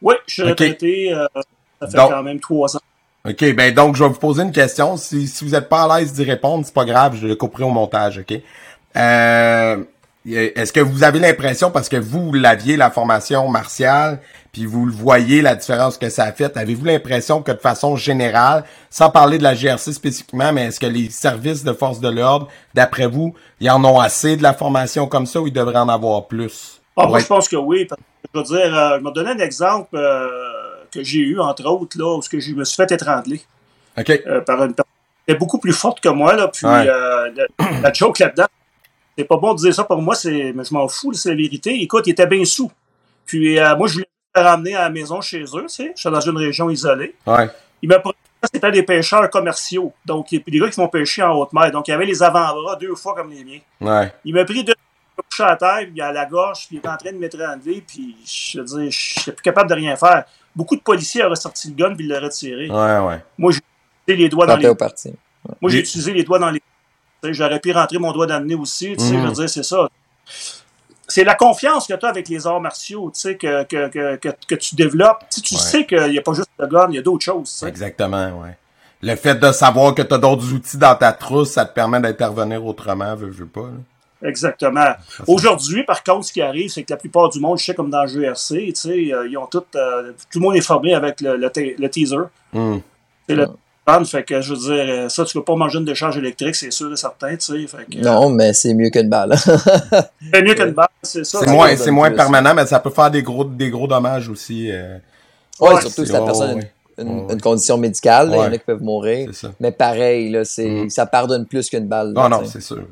Oui, 0.04 0.16
je 0.28 0.34
suis 0.34 0.44
retraité, 0.44 1.14
euh, 1.14 1.26
ça 1.82 1.88
fait 1.88 1.98
Donc- 1.98 2.12
quand 2.12 2.24
même 2.24 2.40
trois 2.40 2.76
ans. 2.78 2.82
OK, 3.28 3.54
ben 3.54 3.72
donc 3.74 3.96
je 3.96 4.04
vais 4.04 4.10
vous 4.10 4.20
poser 4.20 4.42
une 4.42 4.52
question. 4.52 4.98
Si, 4.98 5.28
si 5.28 5.46
vous 5.46 5.54
êtes 5.54 5.70
pas 5.70 5.84
à 5.84 6.00
l'aise 6.00 6.14
d'y 6.14 6.24
répondre, 6.24 6.66
c'est 6.66 6.74
pas 6.74 6.86
grave, 6.86 7.16
je 7.22 7.28
le 7.28 7.36
couperai 7.36 7.64
au 7.64 7.70
montage, 7.70 8.18
OK? 8.20 8.40
Euh, 8.98 9.78
est-ce 10.26 10.72
que 10.74 10.80
vous 10.80 11.04
avez 11.04 11.20
l'impression, 11.20 11.72
parce 11.72 11.90
que 11.90 11.98
vous 11.98 12.34
l'aviez 12.34 12.78
la 12.78 12.92
formation 12.92 13.48
martiale, 13.48 14.20
puis 14.52 14.66
vous 14.66 14.86
le 14.86 14.92
voyez 14.92 15.42
la 15.42 15.56
différence 15.56 15.98
que 15.98 16.10
ça 16.10 16.26
a 16.26 16.32
fait, 16.32 16.56
avez-vous 16.58 16.86
l'impression 16.86 17.42
que 17.42 17.52
de 17.52 17.58
façon 17.58 17.96
générale, 17.96 18.64
sans 18.90 19.10
parler 19.10 19.38
de 19.38 19.44
la 19.44 19.56
GRC 19.56 19.94
spécifiquement, 19.94 20.52
mais 20.52 20.66
est-ce 20.66 20.80
que 20.80 20.86
les 20.86 21.10
services 21.10 21.64
de 21.64 21.74
force 21.74 22.00
de 22.00 22.10
l'ordre, 22.10 22.48
d'après 22.74 23.08
vous, 23.08 23.34
ils 23.60 23.70
en 23.72 23.84
ont 23.86 24.00
assez 24.00 24.36
de 24.38 24.44
la 24.44 24.54
formation 24.54 25.08
comme 25.08 25.26
ça 25.26 25.42
ou 25.42 25.48
ils 25.48 25.54
devraient 25.54 25.80
en 25.80 25.90
avoir 25.90 26.28
plus? 26.28 26.82
Ah, 26.98 27.08
moi, 27.08 27.20
je 27.20 27.26
pense 27.26 27.48
que 27.48 27.56
oui. 27.56 27.86
parce 27.86 28.00
que, 28.02 28.06
je 28.34 28.40
veux 28.40 28.60
dire, 28.60 28.76
euh, 28.78 29.00
je 29.00 29.10
te 29.10 29.14
donner 29.14 29.32
un 29.32 29.40
exemple 29.46 29.96
euh, 29.96 30.28
que 30.92 31.04
j'ai 31.04 31.20
eu, 31.20 31.40
entre 31.40 31.66
autres, 31.66 31.98
là, 31.98 32.18
où 32.18 32.22
je 32.22 32.54
me 32.54 32.64
suis 32.64 32.76
fait 32.76 32.92
étrangler 32.92 33.42
OK. 33.98 34.10
euh, 34.10 34.42
par 34.42 34.64
une 34.64 34.74
personne 34.74 34.92
qui 35.28 35.32
est 35.34 35.36
beaucoup 35.36 35.58
plus 35.60 35.74
forte 35.74 36.00
que 36.02 36.10
moi. 36.10 36.36
Là, 36.36 36.48
puis 36.50 36.66
Ouais. 36.66 36.88
euh, 36.88 37.30
la 37.82 37.94
joke 37.94 38.20
là-dedans, 38.20 38.48
c'est 39.18 39.26
pas 39.26 39.38
bon 39.38 39.54
de 39.54 39.60
dire 39.60 39.74
ça 39.74 39.84
pour 39.84 40.02
moi, 40.02 40.16
c'est, 40.16 40.54
mais 40.54 40.64
je 40.64 40.74
m'en 40.74 40.88
fous, 40.88 41.14
c'est 41.14 41.30
la 41.30 41.36
vérité. 41.36 41.82
Écoute, 41.82 42.08
il 42.08 42.12
était 42.12 42.28
bien 42.28 42.44
sous. 42.46 42.72
Puis 43.26 43.60
euh, 43.60 43.76
moi, 43.76 43.88
je 43.88 43.94
voulais 43.94 44.08
le 44.36 44.42
ramener 44.42 44.76
à 44.76 44.82
la 44.84 44.90
maison 44.90 45.22
chez 45.22 45.42
eux, 45.44 45.64
tu 45.64 45.70
sais. 45.70 45.92
Je 45.96 46.02
suis 46.02 46.10
dans 46.10 46.20
une 46.22 46.38
région 46.38 46.70
isolée. 46.70 47.16
Ouais. 47.26 47.50
Il 47.82 47.90
m'a 47.90 48.02
c'était 48.52 48.72
des 48.72 48.82
pêcheurs 48.82 49.30
commerciaux. 49.30 49.94
Donc, 50.04 50.32
il 50.32 50.40
y 50.40 50.42
a 50.42 50.44
des 50.52 50.60
gars 50.60 50.70
qui 50.70 50.80
vont 50.80 50.88
pêcher 50.88 51.22
en 51.22 51.34
haute 51.36 51.54
mer. 51.54 51.72
Donc, 51.72 51.88
il 51.88 51.92
y 51.92 51.94
avait 51.94 52.08
les 52.08 52.24
avant-bras 52.24 52.76
deux 52.76 52.96
fois 52.96 53.14
comme 53.14 53.30
les 53.30 53.44
miens. 53.44 53.60
Ouais. 53.80 54.12
Il 54.26 54.34
m'a 54.34 54.46
pris 54.46 54.64
deux 54.64 54.74
coups 55.16 55.40
à 55.42 55.56
terre, 55.56 55.86
puis 55.92 56.02
à 56.02 56.12
la 56.12 56.26
gorge, 56.26 56.66
puis 56.68 56.78
il 56.78 56.80
était 56.80 56.88
en 56.88 56.98
train 56.98 57.12
de 57.12 57.18
m'étrangler, 57.18 57.84
puis 57.88 58.16
je 58.26 58.60
veux 58.60 58.66
dire, 58.66 58.92
je 58.92 59.20
n'étais 59.20 59.32
plus 59.34 59.44
capable 59.44 59.70
de 59.70 59.76
rien 59.76 59.96
faire. 59.96 60.24
Beaucoup 60.56 60.76
de 60.76 60.82
policiers 60.82 61.24
auraient 61.24 61.36
sorti 61.36 61.70
le 61.70 61.76
gun 61.76 61.96
puis 61.96 62.06
ils 62.06 62.10
l'auraient 62.10 62.30
tiré. 62.30 62.70
Ouais, 62.70 63.00
ouais. 63.08 63.24
Moi, 63.38 63.52
j'ai 63.54 63.60
utilisé 64.08 64.24
les 64.24 64.30
doigts 64.30 64.46
dans 64.46 64.58
les. 64.58 64.68
au 64.68 64.76
parti. 64.76 65.14
Moi, 65.62 65.72
j'ai 65.72 65.80
utilisé 65.80 66.14
les 66.14 66.24
doigts 66.24 66.40
dans 66.40 66.52
les. 66.52 66.62
J'aurais 67.24 67.60
pu 67.60 67.72
rentrer 67.72 67.98
mon 68.00 68.12
doigt 68.12 68.26
dans 68.28 68.40
le 68.40 68.46
nez 68.46 68.56
aussi. 68.56 68.96
Tu 68.98 69.04
sais, 69.06 69.14
Mhm. 69.14 69.22
je 69.24 69.28
veux 69.28 69.34
dire, 69.34 69.50
c'est 69.50 69.64
ça. 69.64 69.88
C'est 71.08 71.24
la 71.24 71.36
confiance 71.36 71.88
que 71.88 71.94
tu 71.94 72.06
as 72.06 72.10
avec 72.10 72.30
les 72.30 72.48
arts 72.48 72.62
martiaux, 72.62 73.12
tu 73.14 73.20
sais, 73.20 73.36
que, 73.36 73.64
que, 73.64 73.90
que, 73.90 74.16
que, 74.16 74.30
que 74.48 74.56
tu 74.56 74.76
développes. 74.76 75.26
Tu, 75.30 75.40
sais, 75.40 75.42
tu 75.42 75.56
Ouais. 75.56 75.60
sais 75.60 75.86
qu'il 75.86 76.12
n'y 76.12 76.18
a 76.18 76.22
pas 76.22 76.34
juste 76.34 76.50
le 76.58 76.68
gun, 76.68 76.88
il 76.90 76.96
y 76.96 77.00
a 77.00 77.02
d'autres 77.02 77.24
choses. 77.26 77.52
tu 77.52 77.58
sais. 77.58 77.68
Exactement, 77.68 78.42
ouais. 78.42 78.58
Le 79.02 79.16
fait 79.16 79.36
de 79.36 79.52
savoir 79.52 79.94
que 79.96 80.04
tu 80.04 80.14
as 80.14 80.18
d'autres 80.18 80.54
outils 80.54 80.78
dans 80.78 80.96
ta 80.96 81.12
trousse, 81.12 81.52
ça 81.52 81.66
te 81.66 81.74
permet 81.74 82.00
d'intervenir 82.00 82.66
autrement, 82.66 83.16
veux, 83.16 83.30
veux 83.30 83.46
pas. 83.48 83.62
là. 83.62 83.68
Exactement. 84.24 84.86
Aujourd'hui, 85.28 85.84
par 85.84 86.04
contre, 86.04 86.26
ce 86.26 86.34
qui 86.34 86.42
arrive, 86.42 86.70
c'est 86.70 86.84
que 86.84 86.92
la 86.94 86.98
plupart 86.98 87.30
du 87.30 87.40
monde, 87.40 87.58
je 87.58 87.66
sais, 87.66 87.74
comme 87.74 87.90
dans 87.90 88.04
le 88.04 88.08
GRC, 88.08 88.56
tu 88.68 88.72
sais, 88.76 89.14
euh, 89.14 89.28
ils 89.28 89.38
ont 89.38 89.48
tout, 89.48 89.64
euh, 89.76 90.12
tout 90.32 90.40
le 90.40 90.42
monde 90.42 90.56
est 90.56 90.62
formé 90.62 90.94
avec 90.94 91.22
le, 91.22 91.38
le, 91.38 91.50
te- 91.50 91.80
le 91.82 91.90
teaser. 91.90 92.18
Hmm. 92.54 92.78
C'est 93.28 93.36
le 93.36 93.48
fait 94.06 94.24
que 94.24 94.40
je 94.40 94.54
veux 94.54 94.60
dire, 94.60 94.86
euh, 94.96 95.10
ça, 95.10 95.26
tu 95.26 95.34
peux 95.34 95.44
pas 95.44 95.56
manger 95.56 95.80
une 95.80 95.86
décharge 95.86 96.18
électrique, 96.18 96.56
c'est 96.56 96.72
sûr 96.72 96.94
et 96.94 96.96
certain, 96.96 97.36
tu 97.36 97.40
sais. 97.42 97.68
Fait 97.68 97.84
que, 97.90 97.98
euh, 97.98 98.02
Non, 98.02 98.30
mais 98.30 98.54
c'est 98.54 98.74
mieux 98.74 98.90
qu'une 98.90 99.10
balle. 99.10 99.36
c'est 100.34 100.42
mieux 100.44 100.54
qu'une 100.54 100.72
balle, 100.72 100.88
c'est 101.02 101.26
ça. 101.26 101.40
C'est 101.40 101.52
moins, 101.52 101.76
c'est 101.76 101.92
moins 101.92 102.12
permanent, 102.12 102.54
mais 102.54 102.66
ça 102.68 102.80
peut 102.80 102.90
faire 102.92 103.12
des 103.12 103.24
gros, 103.24 103.44
des 103.44 103.70
gros 103.70 103.88
dommages 103.88 104.30
aussi. 104.30 104.72
euh, 104.72 104.98
Ouais, 105.60 105.82
surtout 105.82 106.06
si 106.06 106.12
la 106.12 106.22
personne 106.22 106.52
a 106.52 106.54
ouais, 106.56 106.72
une, 107.00 107.08
une- 107.08 107.20
ouais. 107.26 107.34
une 107.34 107.42
condition 107.42 107.78
médicale, 107.78 108.30
là, 108.30 108.36
il 108.38 108.40
y 108.40 108.42
en 108.44 108.54
a 108.54 108.58
qui 108.58 108.64
peuvent 108.66 108.82
mourir. 108.84 109.30
Mais 109.60 109.72
pareil, 109.72 110.30
là, 110.30 110.46
c'est, 110.46 110.68
Mhm. 110.70 110.90
ça 110.90 111.06
pardonne 111.06 111.46
plus 111.46 111.70
qu'une 111.70 111.88
balle. 111.88 112.14
Non, 112.14 112.24
là, 112.24 112.30
non, 112.30 112.40
sûr. 112.46 112.52
C'est 112.52 112.62
sûr. 112.62 112.86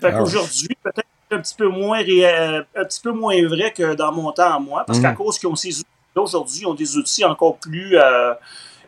Fait 0.00 0.08
Ah 0.12 0.18
qu'aujourd'hui, 0.18 0.68
peut-être 0.82 1.06
un 1.30 1.40
petit 1.40 1.54
peu 1.54 1.68
moins 1.68 2.00
euh, 2.02 2.62
un 2.74 2.84
petit 2.84 3.00
peu 3.00 3.12
moins 3.12 3.46
vrai 3.46 3.72
que 3.72 3.94
dans 3.94 4.12
mon 4.12 4.32
temps 4.32 4.54
à 4.54 4.58
moi, 4.58 4.84
parce 4.86 5.00
qu'à 5.00 5.12
cause 5.12 5.38
qu'ils 5.38 5.48
ont 5.48 5.56
ces 5.56 5.78
outils 5.80 5.86
aujourd'hui, 6.16 6.60
ils 6.62 6.66
ont 6.66 6.74
des 6.74 6.96
outils 6.96 7.24
encore 7.24 7.56
plus 7.58 7.96
euh, 7.98 8.34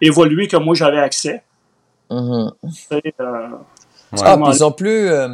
évolués 0.00 0.48
que 0.48 0.56
moi 0.56 0.74
j'avais 0.74 0.98
accès. 0.98 1.42
Mhm. 2.10 2.52
Tu 2.62 2.72
sais, 2.72 3.02
euh, 3.20 3.48
Ouais. 4.12 4.18
Ah, 4.24 4.36
puis 4.36 4.52
ils 4.52 4.58
sont 4.58 4.72
plus, 4.72 5.08
euh, 5.08 5.28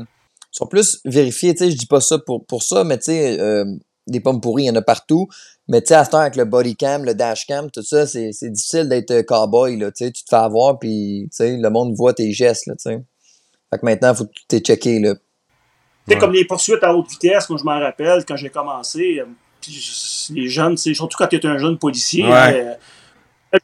sont 0.50 0.66
plus 0.66 1.00
vérifiés, 1.04 1.54
tu 1.54 1.64
sais, 1.64 1.70
je 1.70 1.76
dis 1.76 1.86
pas 1.86 2.00
ça 2.00 2.18
pour, 2.18 2.44
pour 2.44 2.62
ça, 2.62 2.84
mais 2.84 2.98
tu 2.98 3.04
sais, 3.04 3.40
euh, 3.40 3.64
des 4.06 4.20
pommes 4.20 4.40
pourries, 4.40 4.64
il 4.64 4.66
y 4.66 4.70
en 4.70 4.76
a 4.76 4.82
partout. 4.82 5.28
Mais 5.68 5.80
tu 5.80 5.88
sais, 5.88 5.94
à 5.94 6.04
ce 6.04 6.10
temps, 6.10 6.18
avec 6.18 6.36
le 6.36 6.44
body 6.44 6.76
cam, 6.76 7.04
le 7.04 7.14
dash 7.14 7.46
cam, 7.46 7.70
tout 7.70 7.82
ça, 7.82 8.06
c'est, 8.06 8.32
c'est 8.32 8.50
difficile 8.50 8.88
d'être 8.88 9.10
euh, 9.10 9.22
cowboy, 9.22 9.78
là, 9.78 9.90
tu 9.90 10.04
sais, 10.04 10.12
tu 10.12 10.24
te 10.24 10.28
fais 10.28 10.36
avoir, 10.36 10.78
puis 10.78 11.28
tu 11.30 11.36
sais, 11.36 11.56
le 11.56 11.70
monde 11.70 11.94
voit 11.94 12.12
tes 12.12 12.32
gestes, 12.32 12.66
là, 12.66 12.74
tu 12.74 12.82
sais. 12.82 13.02
Fait 13.70 13.78
que 13.78 13.84
maintenant, 13.84 14.14
faut 14.14 14.26
que 14.26 14.32
tu 14.32 14.44
t'es 14.46 14.60
checké, 14.60 15.00
là. 15.00 15.14
Sais, 16.12 16.18
comme 16.18 16.32
les 16.32 16.44
poursuites 16.44 16.82
à 16.82 16.94
haute 16.94 17.08
vitesse, 17.08 17.48
moi 17.48 17.58
je 17.58 17.64
m'en 17.64 17.78
rappelle 17.80 18.24
quand 18.26 18.36
j'ai 18.36 18.50
commencé. 18.50 19.22
les 20.30 20.48
jeunes, 20.48 20.76
surtout 20.76 21.16
quand 21.18 21.26
tu 21.26 21.36
es 21.36 21.46
un 21.46 21.58
jeune 21.58 21.78
policier. 21.78 22.24
Ouais. 22.24 22.64
euh, 22.66 22.74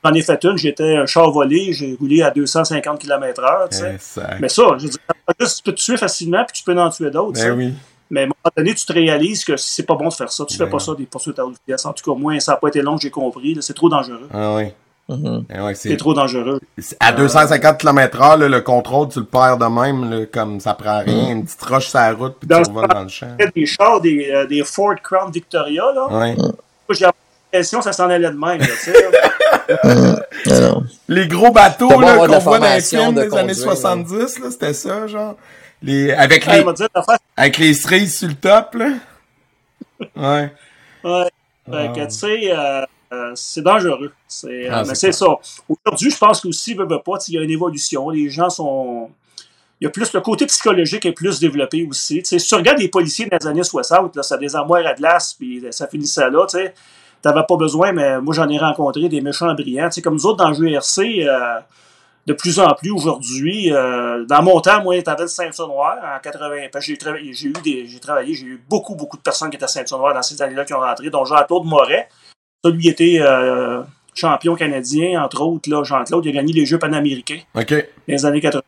J'en 0.04 0.12
ai 0.14 0.22
fait 0.22 0.42
une, 0.44 0.56
j'étais 0.56 0.96
un 0.96 1.06
char 1.06 1.30
volé, 1.30 1.72
j'ai 1.72 1.94
roulé 1.98 2.22
à 2.22 2.30
250 2.30 2.98
km/h. 3.00 4.38
Mais 4.40 4.48
ça, 4.48 4.62
je 4.78 4.84
veux 4.84 4.90
dire, 4.90 4.98
tu 5.38 5.62
peux 5.64 5.72
te 5.72 5.80
tuer 5.80 5.96
facilement, 5.96 6.44
puis 6.44 6.54
tu 6.58 6.64
peux 6.64 6.78
en 6.78 6.88
tuer 6.90 7.10
d'autres. 7.10 7.40
Ben 7.40 7.52
oui. 7.56 7.74
Mais 8.10 8.20
à 8.20 8.22
un 8.24 8.26
moment 8.26 8.52
donné, 8.56 8.74
tu 8.74 8.84
te 8.86 8.92
réalises 8.92 9.44
que 9.44 9.56
c'est 9.56 9.84
pas 9.84 9.94
bon 9.94 10.08
de 10.08 10.12
faire 10.14 10.30
ça. 10.30 10.44
Tu 10.44 10.56
Ben 10.58 10.64
fais 10.66 10.70
pas 10.70 10.76
non. 10.76 10.78
ça 10.80 10.94
des 10.94 11.06
poursuites 11.06 11.38
à 11.38 11.46
haute 11.46 11.56
vitesse. 11.66 11.84
En 11.86 11.92
tout 11.92 12.10
cas, 12.10 12.18
moi, 12.18 12.38
ça 12.40 12.52
n'a 12.52 12.58
pas 12.58 12.68
été 12.68 12.82
long, 12.82 12.96
j'ai 12.98 13.10
compris. 13.10 13.56
C'est 13.60 13.74
trop 13.74 13.88
dangereux. 13.88 14.28
Ah 14.32 14.54
oui. 14.56 14.64
Mhm. 15.08 15.44
Eh 15.54 15.60
ouais, 15.60 15.74
C'est 15.74 15.96
trop 15.96 16.14
dangereux. 16.14 16.60
à 17.00 17.12
250 17.12 17.78
km/h, 17.78 18.36
le 18.38 18.60
contrôle, 18.60 19.08
tu 19.08 19.18
le 19.18 19.24
perds 19.26 19.58
de 19.58 19.66
même, 19.66 20.08
là, 20.10 20.26
comme 20.26 20.60
ça 20.60 20.74
prend 20.74 21.00
rien. 21.00 21.30
Une 21.32 21.44
petite 21.44 21.62
roche 21.62 21.88
sur 21.88 21.98
la 21.98 22.12
route, 22.12 22.36
puis 22.38 22.48
Dans 22.48 22.62
tu 22.62 22.70
revoles 22.70 22.88
dans 22.88 23.02
le 23.02 23.08
champ. 23.08 23.36
Des 23.54 23.66
chars, 23.66 24.00
des, 24.00 24.30
euh, 24.30 24.46
des 24.46 24.62
Ford 24.64 24.94
Crown 25.02 25.30
Victoria, 25.32 25.82
là. 25.94 26.06
Ouais. 26.08 26.34
Moi, 26.36 26.54
j'ai 26.90 27.06
l'impression 27.52 27.78
que 27.78 27.84
ça 27.84 27.92
s'en 27.92 28.08
allait 28.08 28.30
de 28.30 28.36
même. 28.36 28.60
là, 28.60 28.66
là. 29.84 30.16
Non. 30.46 30.82
Les 31.08 31.26
gros 31.28 31.50
bateaux 31.52 31.88
qu'on 31.88 32.00
voit 32.00 32.58
dans 32.58 32.74
les 32.74 32.80
films 32.80 33.14
de 33.14 33.22
des 33.22 33.34
années 33.36 33.52
conduire, 33.54 33.56
70, 33.56 34.38
là, 34.38 34.50
c'était 34.50 34.72
ça, 34.74 35.06
genre. 35.06 35.34
Les, 35.82 36.12
avec, 36.12 36.46
les, 36.46 36.64
avec 37.36 37.58
les 37.58 37.74
cerises 37.74 38.18
sur 38.18 38.28
le 38.28 38.34
top, 38.34 38.74
là. 38.74 38.86
Ouais. 40.16 40.52
ouais. 41.04 41.24
Fait 41.70 41.72
Ah. 41.72 41.88
que, 41.94 42.04
tu 42.06 42.10
sais, 42.10 42.52
euh, 42.52 42.84
euh, 43.12 43.32
c'est 43.34 43.62
dangereux. 43.62 44.12
C'est, 44.26 44.66
euh, 44.66 44.72
Ah, 44.72 44.84
mais 44.86 44.94
c'est 44.94 45.12
ça. 45.12 45.26
Aujourd'hui, 45.68 46.10
je 46.10 46.18
pense 46.18 46.40
qu'aussi, 46.40 46.74
veut, 46.74 46.86
veut 46.86 47.02
pas, 47.04 47.18
tu 47.18 47.26
sais, 47.26 47.32
il 47.32 47.34
y 47.34 47.38
a 47.38 47.42
une 47.42 47.50
évolution. 47.50 48.08
Les 48.10 48.30
gens 48.30 48.50
sont. 48.50 49.10
Il 49.80 49.84
y 49.84 49.86
a 49.88 49.90
plus 49.90 50.12
le 50.12 50.20
côté 50.20 50.46
psychologique 50.46 51.04
est 51.06 51.12
plus 51.12 51.40
développé 51.40 51.84
aussi. 51.88 52.22
Tu 52.22 52.24
sais, 52.24 52.38
si 52.38 52.48
tu 52.48 52.54
regardes 52.54 52.78
les 52.78 52.88
policiers 52.88 53.26
des 53.26 53.46
années 53.46 53.64
60, 53.64 54.14
là, 54.14 54.22
ça 54.22 54.36
a 54.36 54.38
des 54.38 54.54
armoires 54.54 54.86
à 54.86 54.94
glace, 54.94 55.34
puis 55.34 55.64
ça 55.70 55.88
finissait 55.88 56.30
là, 56.30 56.46
tu 56.48 56.58
sais. 56.58 56.74
T'avais 57.20 57.42
pas 57.48 57.56
besoin, 57.56 57.92
mais 57.92 58.20
moi 58.20 58.34
j'en 58.34 58.48
ai 58.48 58.58
rencontré 58.58 59.08
des 59.08 59.20
méchants 59.20 59.52
brillants. 59.54 59.88
Tu 59.88 59.94
sais, 59.94 60.02
comme 60.02 60.14
nous 60.14 60.26
autres 60.26 60.38
dans 60.38 60.50
le 60.50 60.54
GRC, 60.54 61.24
euh, 61.24 61.60
de 62.26 62.32
plus 62.32 62.58
en 62.58 62.74
plus 62.74 62.90
aujourd'hui, 62.90 63.72
euh, 63.72 64.24
dans 64.24 64.42
mon 64.42 64.60
temps, 64.60 64.82
moi, 64.82 64.96
le 64.96 65.26
ceinture 65.26 65.68
noire 65.68 65.98
en 66.02 66.20
80. 66.20 66.68
parce 66.72 66.84
que 66.84 66.92
J'ai 66.92 66.98
travaillé, 66.98 67.32
j'ai 67.32 67.48
eu 67.48 67.52
des, 67.52 67.86
j'ai 67.86 68.00
travaillé, 68.00 68.34
j'ai 68.34 68.46
eu 68.46 68.64
beaucoup, 68.68 68.94
beaucoup 68.94 69.16
de 69.16 69.22
personnes 69.22 69.50
qui 69.50 69.56
étaient 69.56 69.68
ceinture 69.68 69.98
noire 69.98 70.14
dans 70.14 70.22
ces 70.22 70.40
années-là 70.40 70.64
qui 70.64 70.74
ont 70.74 70.80
rentré, 70.80 71.10
dont 71.10 71.24
Jean-Claude 71.24 71.64
Moret. 71.64 72.08
Ça, 72.64 72.70
lui 72.70 72.88
était 72.88 73.18
euh, 73.20 73.82
champion 74.14 74.54
canadien, 74.54 75.22
entre 75.22 75.40
autres. 75.42 75.68
Là, 75.70 75.82
Jean-Claude, 75.84 76.24
il 76.26 76.30
a 76.30 76.32
gagné 76.32 76.52
les 76.52 76.66
Jeux 76.66 76.78
panaméricains 76.78 77.40
OK. 77.54 77.70
dans 77.70 77.82
les 78.08 78.26
années 78.26 78.40
80. 78.40 78.62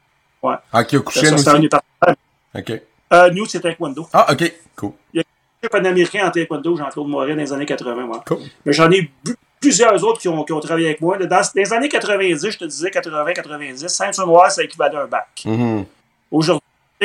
Ah, 0.72 0.84
qui 0.84 0.96
a 0.96 0.98
Ça, 0.98 1.04
couché 1.04 1.26
ça, 1.26 1.38
c'était 1.38 1.50
un 1.50 1.60
aussi. 1.60 2.16
OK. 2.56 2.82
Euh, 3.12 3.30
Newt, 3.30 3.48
c'est 3.50 3.60
taekwondo. 3.60 4.06
Ah, 4.12 4.32
OK. 4.32 4.52
Cool. 4.76 4.92
Jeux 5.14 5.22
panaméricains 5.70 6.26
en 6.26 6.30
taekwondo, 6.30 6.76
Jean-Claude 6.76 7.08
Moret, 7.08 7.34
dans 7.34 7.40
les 7.42 7.52
années 7.52 7.66
80. 7.66 7.94
moi. 8.06 8.22
Cool. 8.26 8.38
Mais 8.66 8.72
j'en 8.72 8.90
ai 8.90 9.10
bu- 9.24 9.36
plusieurs 9.60 10.02
autres 10.04 10.20
qui 10.20 10.28
ont, 10.28 10.44
qui 10.44 10.52
ont 10.52 10.60
travaillé 10.60 10.88
avec 10.88 11.00
moi. 11.00 11.16
Dans, 11.16 11.26
dans 11.26 11.42
les 11.54 11.72
années 11.72 11.88
90, 11.88 12.50
je 12.50 12.58
te 12.58 12.64
disais 12.64 12.90
80-90, 12.90 13.88
ceinture 13.88 14.26
noire, 14.26 14.50
ça 14.50 14.62
équivalait 14.62 14.96
à 14.96 15.02
un 15.02 15.06
bac. 15.06 15.28
Mhm. 15.46 15.84
Aujourd'hui, 16.30 16.60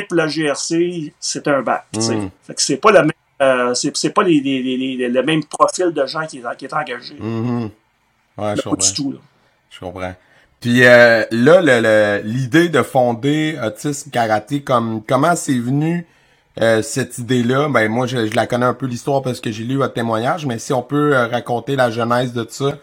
pour 0.08 0.18
la 0.18 0.28
GRC, 0.28 1.14
c'est 1.20 1.48
un 1.48 1.62
bac. 1.62 1.86
Mm. 1.96 2.28
Fait 2.44 2.54
que 2.56 2.62
c'est 2.62 2.78
pas 2.78 2.92
le 2.92 3.00
même. 3.02 3.12
Euh, 3.42 3.74
c'est 3.74 3.96
c'est 3.98 4.10
pas 4.12 4.24
les, 4.24 4.40
les- 4.42 4.62
les- 4.62 4.96
les- 4.98 5.10
le 5.10 5.24
même 5.24 5.44
profil 5.46 5.92
de 5.92 6.06
gens 6.06 6.26
qui 6.26 6.38
est, 6.40 6.56
qui 6.58 6.66
est 6.66 6.74
engagé. 6.74 7.16
Mhm. 7.20 7.70
Ouais, 8.38 8.56
je 8.56 8.62
Pas 8.62 8.76
du 8.76 8.94
tout. 8.94 9.12
Là. 9.14 9.20
Je 9.70 9.80
comprends. 9.80 10.14
Puis 10.62 10.84
euh, 10.86 11.24
là, 11.32 11.62
le- 11.62 11.82
le- 11.82 12.22
l'idée 12.26 12.70
de 12.70 12.82
fonder 12.82 13.58
Autisme 13.64 14.10
Karaté, 14.12 14.62
comme 14.62 15.02
comment 15.08 15.36
c'est 15.36 15.58
venu 15.58 16.06
euh, 16.62 16.82
cette 16.82 17.18
idée-là? 17.18 17.70
Ben 17.70 17.90
moi, 17.90 18.08
je, 18.08 18.28
je 18.28 18.36
la 18.36 18.46
connais 18.48 18.66
un 18.66 18.74
peu 18.74 18.86
l'histoire 18.86 19.22
parce 19.22 19.40
que 19.40 19.52
j'ai 19.52 19.64
lu 19.64 19.78
votre 19.78 19.94
témoignage, 19.94 20.46
mais 20.46 20.60
si 20.60 20.74
on 20.74 20.82
peut 20.82 21.16
euh, 21.16 21.28
raconter 21.28 21.76
la 21.78 21.90
genèse 21.92 22.34
de 22.34 22.46
ça, 22.50 22.78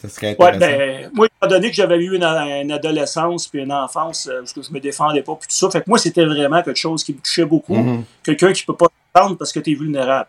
ça 0.00 0.08
serait 0.08 0.36
Ouais, 0.38 0.56
ben, 0.56 1.10
moi, 1.12 1.26
étant 1.26 1.48
donné 1.48 1.70
que 1.70 1.74
j'avais 1.74 1.96
eu 1.96 2.14
une, 2.14 2.22
une 2.22 2.70
adolescence 2.70 3.48
puis 3.48 3.60
une 3.60 3.72
enfance, 3.72 4.28
euh, 4.28 4.38
parce 4.38 4.52
que 4.52 4.62
je 4.62 4.72
me 4.72 4.78
défendais 4.78 5.22
pas, 5.22 5.34
puis 5.34 5.48
tout 5.48 5.54
ça, 5.54 5.68
fait 5.70 5.80
que 5.80 5.88
moi, 5.90 5.98
c'était 5.98 6.24
vraiment 6.24 6.62
quelque 6.62 6.76
chose 6.76 7.02
qui 7.02 7.14
me 7.14 7.18
touchait 7.18 7.44
beaucoup. 7.44 7.74
Mhm. 7.74 8.04
Quelqu'un 8.22 8.52
qui 8.52 8.64
peut 8.64 8.76
pas 8.76 8.86
te 8.86 8.92
défendre 9.12 9.36
parce 9.36 9.52
que 9.52 9.58
tu 9.58 9.72
es 9.72 9.74
vulnérable. 9.74 10.28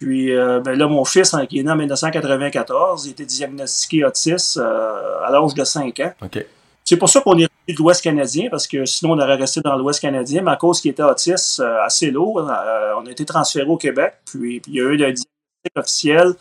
Puis 0.00 0.34
euh, 0.34 0.58
ben 0.58 0.76
là, 0.76 0.88
mon 0.88 1.04
fils, 1.04 1.32
hein, 1.32 1.46
qui 1.46 1.60
est 1.60 1.62
né 1.62 1.70
en 1.70 1.76
1994, 1.76 3.06
il 3.06 3.12
était 3.12 3.24
diagnostiqué 3.24 4.04
autiste 4.04 4.56
euh, 4.56 5.24
à 5.24 5.30
l'âge 5.30 5.54
de 5.54 5.62
5 5.62 6.00
ans. 6.00 6.12
C'est 6.84 6.96
pour 6.96 7.08
ça 7.08 7.20
qu'on 7.20 7.38
est 7.38 7.44
revenu 7.44 7.76
de 7.76 7.78
l'Ouest 7.78 8.02
canadien, 8.02 8.48
parce 8.50 8.66
que 8.66 8.84
sinon 8.84 9.12
on 9.12 9.18
aurait 9.20 9.36
resté 9.36 9.60
dans 9.60 9.76
l'Ouest 9.76 10.00
canadien, 10.00 10.42
mais 10.42 10.50
à 10.50 10.56
cause 10.56 10.80
qu'il 10.80 10.90
était 10.90 11.04
autiste 11.04 11.60
euh, 11.60 11.84
assez 11.84 12.10
lourd, 12.10 12.50
on 12.98 13.06
a 13.06 13.10
été 13.12 13.24
transféré 13.24 13.66
au 13.68 13.76
Québec, 13.76 14.14
puis, 14.24 14.58
puis 14.58 14.72
il 14.72 14.74
y 14.74 14.80
a 14.80 14.84
eu 14.86 14.96
le 14.96 15.12
diagnostic 15.12 15.76
officiel 15.76 16.34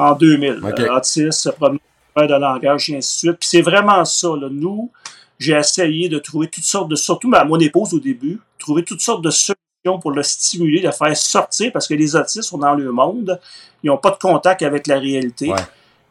en 0.00 0.14
2000. 0.14 0.60
Ok. 0.62 0.80
Euh, 0.80 0.96
autiste, 0.96 1.50
problème 1.52 1.78
de 2.16 2.34
langage, 2.34 2.90
et 2.90 2.96
ainsi 2.96 3.26
de 3.26 3.30
suite. 3.32 3.38
Puis 3.40 3.48
c'est 3.48 3.62
vraiment 3.62 4.04
ça. 4.04 4.28
Là. 4.40 4.48
Nous, 4.50 4.90
j'ai 5.38 5.54
essayé 5.54 6.08
de 6.08 6.18
trouver 6.18 6.48
toutes 6.48 6.64
sortes 6.64 6.88
de, 6.88 6.96
surtout 6.96 7.28
ma, 7.28 7.44
mon 7.44 7.58
épouse 7.58 7.94
au 7.94 8.00
début, 8.00 8.38
trouver 8.58 8.84
toutes 8.84 9.00
sortes 9.00 9.22
de 9.22 9.30
solutions 9.30 9.98
pour 10.00 10.10
le 10.12 10.22
stimuler, 10.22 10.82
le 10.82 10.90
faire 10.90 11.16
sortir, 11.16 11.72
parce 11.72 11.86
que 11.88 11.94
les 11.94 12.14
autistes 12.16 12.42
sont 12.42 12.58
dans 12.58 12.74
le 12.74 12.92
monde, 12.92 13.40
ils 13.82 13.86
n'ont 13.86 13.96
pas 13.96 14.10
de 14.10 14.18
contact 14.18 14.60
avec 14.62 14.86
la 14.86 14.98
réalité 14.98 15.48
Ouais. 15.50 15.56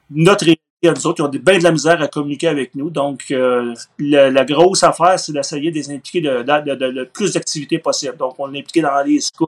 notre 0.10 0.46
réalité 0.46 0.62
à 0.86 0.92
nous 0.94 1.06
autres, 1.06 1.20
ils 1.20 1.24
ont 1.26 1.28
des- 1.28 1.38
bien 1.40 1.60
de 1.60 1.64
la 1.64 1.72
misère 1.72 2.02
à 2.02 2.08
communiquer 2.08 2.48
avec 2.48 2.74
nous. 2.74 2.90
Donc, 2.90 3.26
euh, 3.32 3.74
la, 4.00 4.32
la 4.32 4.46
grosse 4.46 4.82
affaire, 4.82 5.20
c'est 5.20 5.34
d'essayer 5.34 5.70
de 5.70 5.76
les 5.76 5.92
impliquer 5.92 6.22
de, 6.22 6.42
de, 6.42 6.70
de- 6.72 6.76
de- 6.76 6.86
le 6.86 7.06
plus 7.06 7.34
d'activités 7.34 7.78
possible. 7.80 8.16
Donc, 8.18 8.34
on 8.40 8.48
l'a 8.48 8.60
impliqué 8.60 8.82
dans 8.82 9.04
les 9.06 9.20
scouts. 9.20 9.46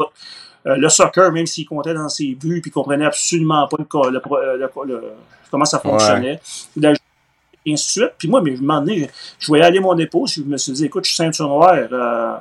Euh, 0.68 0.76
le 0.76 0.90
soccer, 0.90 1.32
même 1.32 1.48
s'il 1.48 1.66
comptait 1.68 1.94
dans 1.94 2.08
ses 2.10 2.36
buts, 2.36 2.62
puis 2.62 2.64
qu'il 2.64 2.72
comprenait 2.72 3.06
absolument 3.06 3.68
pas 3.68 3.78
le, 3.80 4.12
le 4.12 4.22
euh, 4.32 4.68
le- 4.86 5.04
comment 5.50 5.66
ça 5.66 5.80
fonctionnait. 5.80 6.40
La- 6.76 6.94
et 7.66 7.74
ainsi 7.74 8.00
de 8.00 8.04
suite. 8.06 8.14
Puis 8.18 8.28
moi, 8.28 8.42
mais, 8.42 8.56
je 8.56 8.62
m'en 8.64 8.86
ai, 8.88 9.10
je 9.40 9.48
voyais 9.48 9.64
aller 9.64 9.80
mon 9.80 9.98
épouse, 9.98 10.34
je 10.36 10.42
me 10.44 10.58
suis 10.58 10.72
dit, 10.72 10.86
écoute, 10.86 11.04
je 11.06 11.10
suis 11.10 11.18
ceinture 11.18 11.48
noire, 11.48 11.76
euh, 11.92 12.36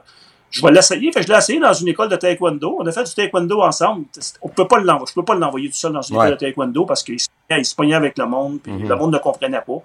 je 0.50 0.62
vais 0.64 0.72
l'essayer. 0.72 1.12
Fait 1.12 1.20
que 1.20 1.26
je 1.26 1.33
l'ai 1.33 1.38
essayé 1.38 1.61
dans 1.61 1.72
une 1.72 1.88
école 1.88 2.09
de 2.09 2.16
taekwondo. 2.16 2.76
On 2.80 2.87
a 2.87 2.90
fait 2.92 3.04
du 3.04 3.14
taekwondo 3.14 3.61
ensemble. 3.62 4.06
On 4.42 4.48
peut 4.48 4.66
pas 4.66 4.78
l'envoyer. 4.80 5.06
Je 5.09 5.14
peux 5.14 5.24
pas 5.24 5.35
l'envoyer 5.35 5.68
tout 5.68 5.76
seul 5.76 5.92
dans 5.92 6.02
une 6.02 6.16
Ouais. 6.16 6.26
école 6.26 6.38
de 6.38 6.40
taekwondo 6.46 6.85
parce 6.87 7.02
qu'il 7.02 7.20
se 7.20 7.28
pognait- 7.76 7.90
il 7.90 7.94
avec 7.94 8.18
le 8.18 8.26
monde, 8.26 8.59
puis 8.62 8.72
Mhm. 8.72 8.88
le 8.88 8.96
monde 8.96 9.12
ne 9.12 9.18
comprenait 9.18 9.61
pas. 9.66 9.78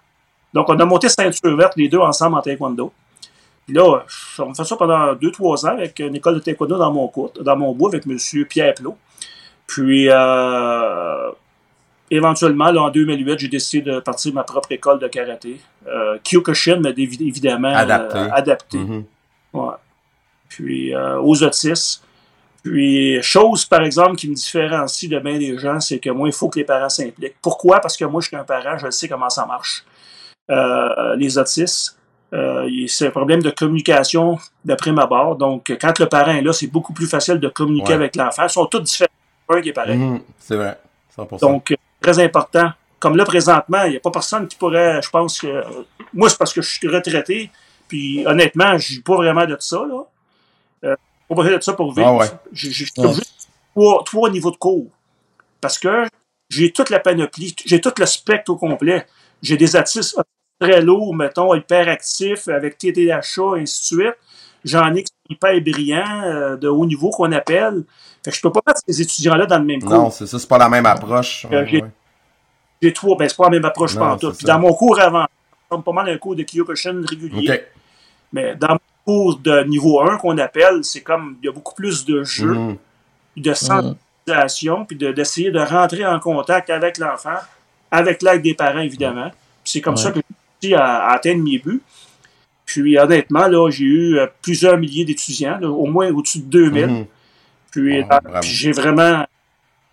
Donc, 0.54 0.70
on 0.70 0.80
a 0.80 0.86
monté 0.86 1.08
ceinture 1.10 1.56
verte, 1.58 1.74
les 1.76 1.88
deux 1.90 2.00
ensemble 2.00 2.38
en 2.38 2.42
taekwondo. 2.42 2.92
Puis 3.66 3.74
là, 3.76 4.04
on 4.40 4.54
fait 4.54 4.64
ça 4.64 4.76
pendant 4.76 5.14
deux, 5.16 5.32
trois 5.32 5.66
ans 5.66 5.70
avec 5.78 5.98
une 6.00 6.16
école 6.16 6.36
de 6.36 6.40
taekwondo 6.40 6.78
dans 6.78 6.92
mon 6.92 7.08
cours, 7.08 7.32
dans 7.42 7.56
mon 7.58 7.72
bois 7.74 7.90
avec 7.90 8.06
M. 8.06 8.18
Pierre 8.46 8.74
Plot. 8.76 8.96
Puis, 9.68 10.08
euh, 10.10 11.32
éventuellement, 12.12 12.72
là, 12.72 12.84
en 12.84 12.90
2008, 12.90 13.40
j'ai 13.40 13.48
décidé 13.48 13.92
de 13.92 14.00
partir 14.00 14.32
de 14.32 14.36
ma 14.36 14.44
propre 14.44 14.72
école 14.72 15.00
de 15.00 15.08
karaté. 15.08 15.60
Euh, 15.88 16.18
Kyokushin, 16.24 16.80
mais 16.82 16.92
évi- 16.92 17.28
évidemment 17.28 17.74
Adapté. 17.76 18.18
euh, 18.18 18.30
adapté. 18.32 18.78
Mhm. 18.78 19.04
Ouais. 19.54 19.74
Puis 20.50 20.94
euh, 20.94 21.20
aux 21.20 21.42
autistes. 21.44 22.04
Puis, 22.64 23.22
chose, 23.22 23.66
par 23.66 23.82
exemple, 23.84 24.16
qui 24.16 24.28
me 24.30 24.34
différencie 24.36 25.10
de 25.10 25.20
bien 25.20 25.38
des 25.38 25.58
gens, 25.58 25.80
c'est 25.80 26.00
que 26.00 26.10
moi, 26.10 26.28
il 26.28 26.34
faut 26.34 26.50
que 26.50 26.58
les 26.60 26.66
parents 26.66 26.90
s'impliquent. 26.90 27.36
Pourquoi? 27.42 27.80
Parce 27.80 27.96
que 27.96 28.06
moi, 28.06 28.22
je 28.22 28.28
suis 28.28 28.36
un 28.36 28.44
parent, 28.44 28.78
je 28.78 28.90
sais 28.90 29.08
comment 29.08 29.30
ça 29.30 29.46
marche. 29.46 29.84
Euh, 30.50 31.16
les 31.16 31.38
autistes, 31.38 31.98
euh, 32.34 32.70
c'est 32.88 33.08
un 33.08 33.12
problème 33.12 33.42
de 33.42 33.50
communication 33.50 34.38
de 34.66 34.76
prime 34.76 35.00
abord. 35.00 35.36
Donc, 35.36 35.76
quand 35.80 36.00
le 36.00 36.08
parent 36.08 36.32
est 36.32 36.42
là, 36.42 36.52
c'est 36.54 36.68
beaucoup 36.68 36.94
plus 36.94 37.08
facile 37.08 37.40
de 37.40 37.48
communiquer 37.48 37.90
Ouais. 37.90 37.96
avec 37.96 38.16
l'enfant. 38.16 38.44
Ils 38.44 38.50
sont 38.50 38.66
tous 38.66 38.80
différents. 38.82 39.10
Un 39.50 39.62
qui 39.62 39.70
est 39.70 39.74
pareil. 39.74 39.98
Mhm. 39.98 40.22
C'est 40.40 40.56
vrai. 40.56 40.78
100%. 41.16 41.40
Donc, 41.40 41.72
euh, 41.72 41.76
très 42.02 42.20
important. 42.20 42.72
Comme 43.00 43.16
là, 43.16 43.26
présentement, 43.26 43.84
il 43.84 43.92
n'y 43.92 43.98
a 43.98 44.00
pas 44.00 44.10
personne 44.12 44.48
qui 44.48 44.58
pourrait, 44.58 45.02
je 45.02 45.10
pense 45.10 45.40
que. 45.40 45.64
Moi, 46.14 46.30
c'est 46.30 46.38
parce 46.38 46.52
que 46.54 46.62
je 46.62 46.70
suis 46.70 46.88
retraité, 46.88 47.52
puis 47.88 48.26
honnêtement, 48.26 48.78
je 48.78 48.96
n'ai 48.96 49.02
pas 49.02 49.16
vraiment 49.16 49.46
de 49.46 49.56
ça, 49.60 49.78
là. 49.88 50.04
Euh, 50.86 50.96
pas 51.30 51.36
besoin 51.36 51.58
de 51.58 51.62
ça 51.64 51.74
pour 51.74 51.94
vivre. 51.94 52.08
Ah 52.08 52.16
ouais. 52.18 52.28
J'ai 52.52 52.72
juste 52.72 53.00
trois, 53.76 54.04
trois 54.04 54.30
niveaux 54.30 54.52
de 54.52 54.58
cours. 54.58 54.88
Parce 55.62 55.78
que 55.78 56.06
j'ai 56.50 56.72
toute 56.72 56.90
la 56.90 57.00
panoplie, 57.00 57.56
j'ai 57.66 57.80
tout 57.82 57.94
le 57.98 58.06
spectre 58.06 58.52
au 58.52 58.56
complet. 58.56 59.06
J'ai 59.42 59.58
des 59.58 59.76
artistes 59.76 60.18
très 60.60 60.82
lourds, 60.82 61.16
mettons, 61.16 61.54
hyperactifs, 61.54 62.48
avec 62.48 62.78
TDAH, 62.78 63.58
et 63.58 63.62
ainsi 63.62 63.96
de 63.96 64.02
suite. 64.02 64.16
J'en 64.64 64.94
ai 64.96 65.04
qui 65.04 65.12
sont 65.12 65.34
hyper 65.34 65.62
brillants, 65.62 66.22
euh, 66.24 66.56
de 66.58 66.68
haut 66.68 66.86
niveau 66.86 67.10
qu'on 67.12 67.32
appelle. 67.32 67.84
Fait 68.24 68.32
que 68.32 68.38
je 68.38 68.42
peux 68.42 68.52
pas 68.52 68.62
mettre 68.66 68.82
ces 68.88 69.02
étudiants-là 69.02 69.46
dans 69.46 69.60
le 69.60 69.66
même 69.66 69.82
cours. 69.82 69.92
non, 69.92 70.10
c'est 70.10 70.26
ça, 70.26 70.40
c'est 70.40 70.48
pas 70.48 70.58
la 70.58 70.70
même 70.70 70.86
approche. 70.88 71.46
Euh, 71.52 71.66
j'ai- 71.68 71.84
ouais. 72.82 72.92
Trois, 72.94 73.16
ben 73.18 73.28
c'est 73.30 73.38
pas 73.38 73.46
la 73.46 73.50
même 73.52 73.66
approche 73.66 73.96
Non, 73.96 74.16
Puis 74.18 74.28
ça. 74.42 74.54
dans 74.54 74.60
mon 74.60 74.74
cours 74.74 75.00
avant, 75.00 75.26
ressemble 75.70 75.84
pas 75.84 75.92
mal 75.92 76.10
un 76.10 76.18
cours 76.18 76.36
de 76.36 76.44
Kyokushin 76.44 77.02
régulier. 77.08 77.64
Mais 78.32 78.56
dans 78.56 78.74
mon 78.74 78.80
cours 79.06 79.38
de 79.40 79.64
niveau 79.64 80.02
1 80.02 80.18
qu'on 80.18 80.38
appelle, 80.38 80.84
c'est 80.84 81.02
comme 81.02 81.38
il 81.42 81.46
y 81.46 81.50
a 81.50 81.52
beaucoup 81.52 81.74
plus 81.74 82.06
de 82.06 82.24
jeux, 82.24 82.54
Mhm. 82.54 82.78
de 83.38 83.54
sensibilisation, 83.54 84.86
puis 84.86 84.98
de- 84.98 85.12
d'essayer 85.12 85.52
de, 85.52 85.60
rentrer 85.60 86.06
en 86.06 86.20
contact 86.20 86.70
avec 86.70 86.98
l'enfant, 86.98 87.38
avec 87.92 88.22
l'aide 88.22 88.42
des 88.42 88.54
parents 88.54 88.80
évidemment. 88.80 89.30
Puis 89.64 89.74
c'est 89.74 89.82
comme 89.82 89.96
Ouais. 89.96 90.02
ça 90.02 90.12
que 90.12 90.20
à, 90.64 91.08
à 91.08 91.14
atteindre 91.16 91.44
mes 91.44 91.60
buts. 91.60 91.82
Puis 92.66 92.98
honnêtement, 92.98 93.48
là, 93.48 93.70
j'ai 93.70 93.84
eu 93.86 94.18
euh, 94.18 94.28
plusieurs 94.42 94.78
milliers 94.78 95.06
d'étudiants, 95.06 95.62
au 95.62 95.86
moins 95.86 96.10
au-dessus 96.12 96.40
de 96.40 96.46
2000. 96.50 96.86
Mhm. 96.88 97.06
Puis, 97.72 98.04
Ah, 98.10 98.20
euh, 98.26 98.40
puis 98.40 98.50
j'ai 98.50 98.72
vraiment, 98.72 99.26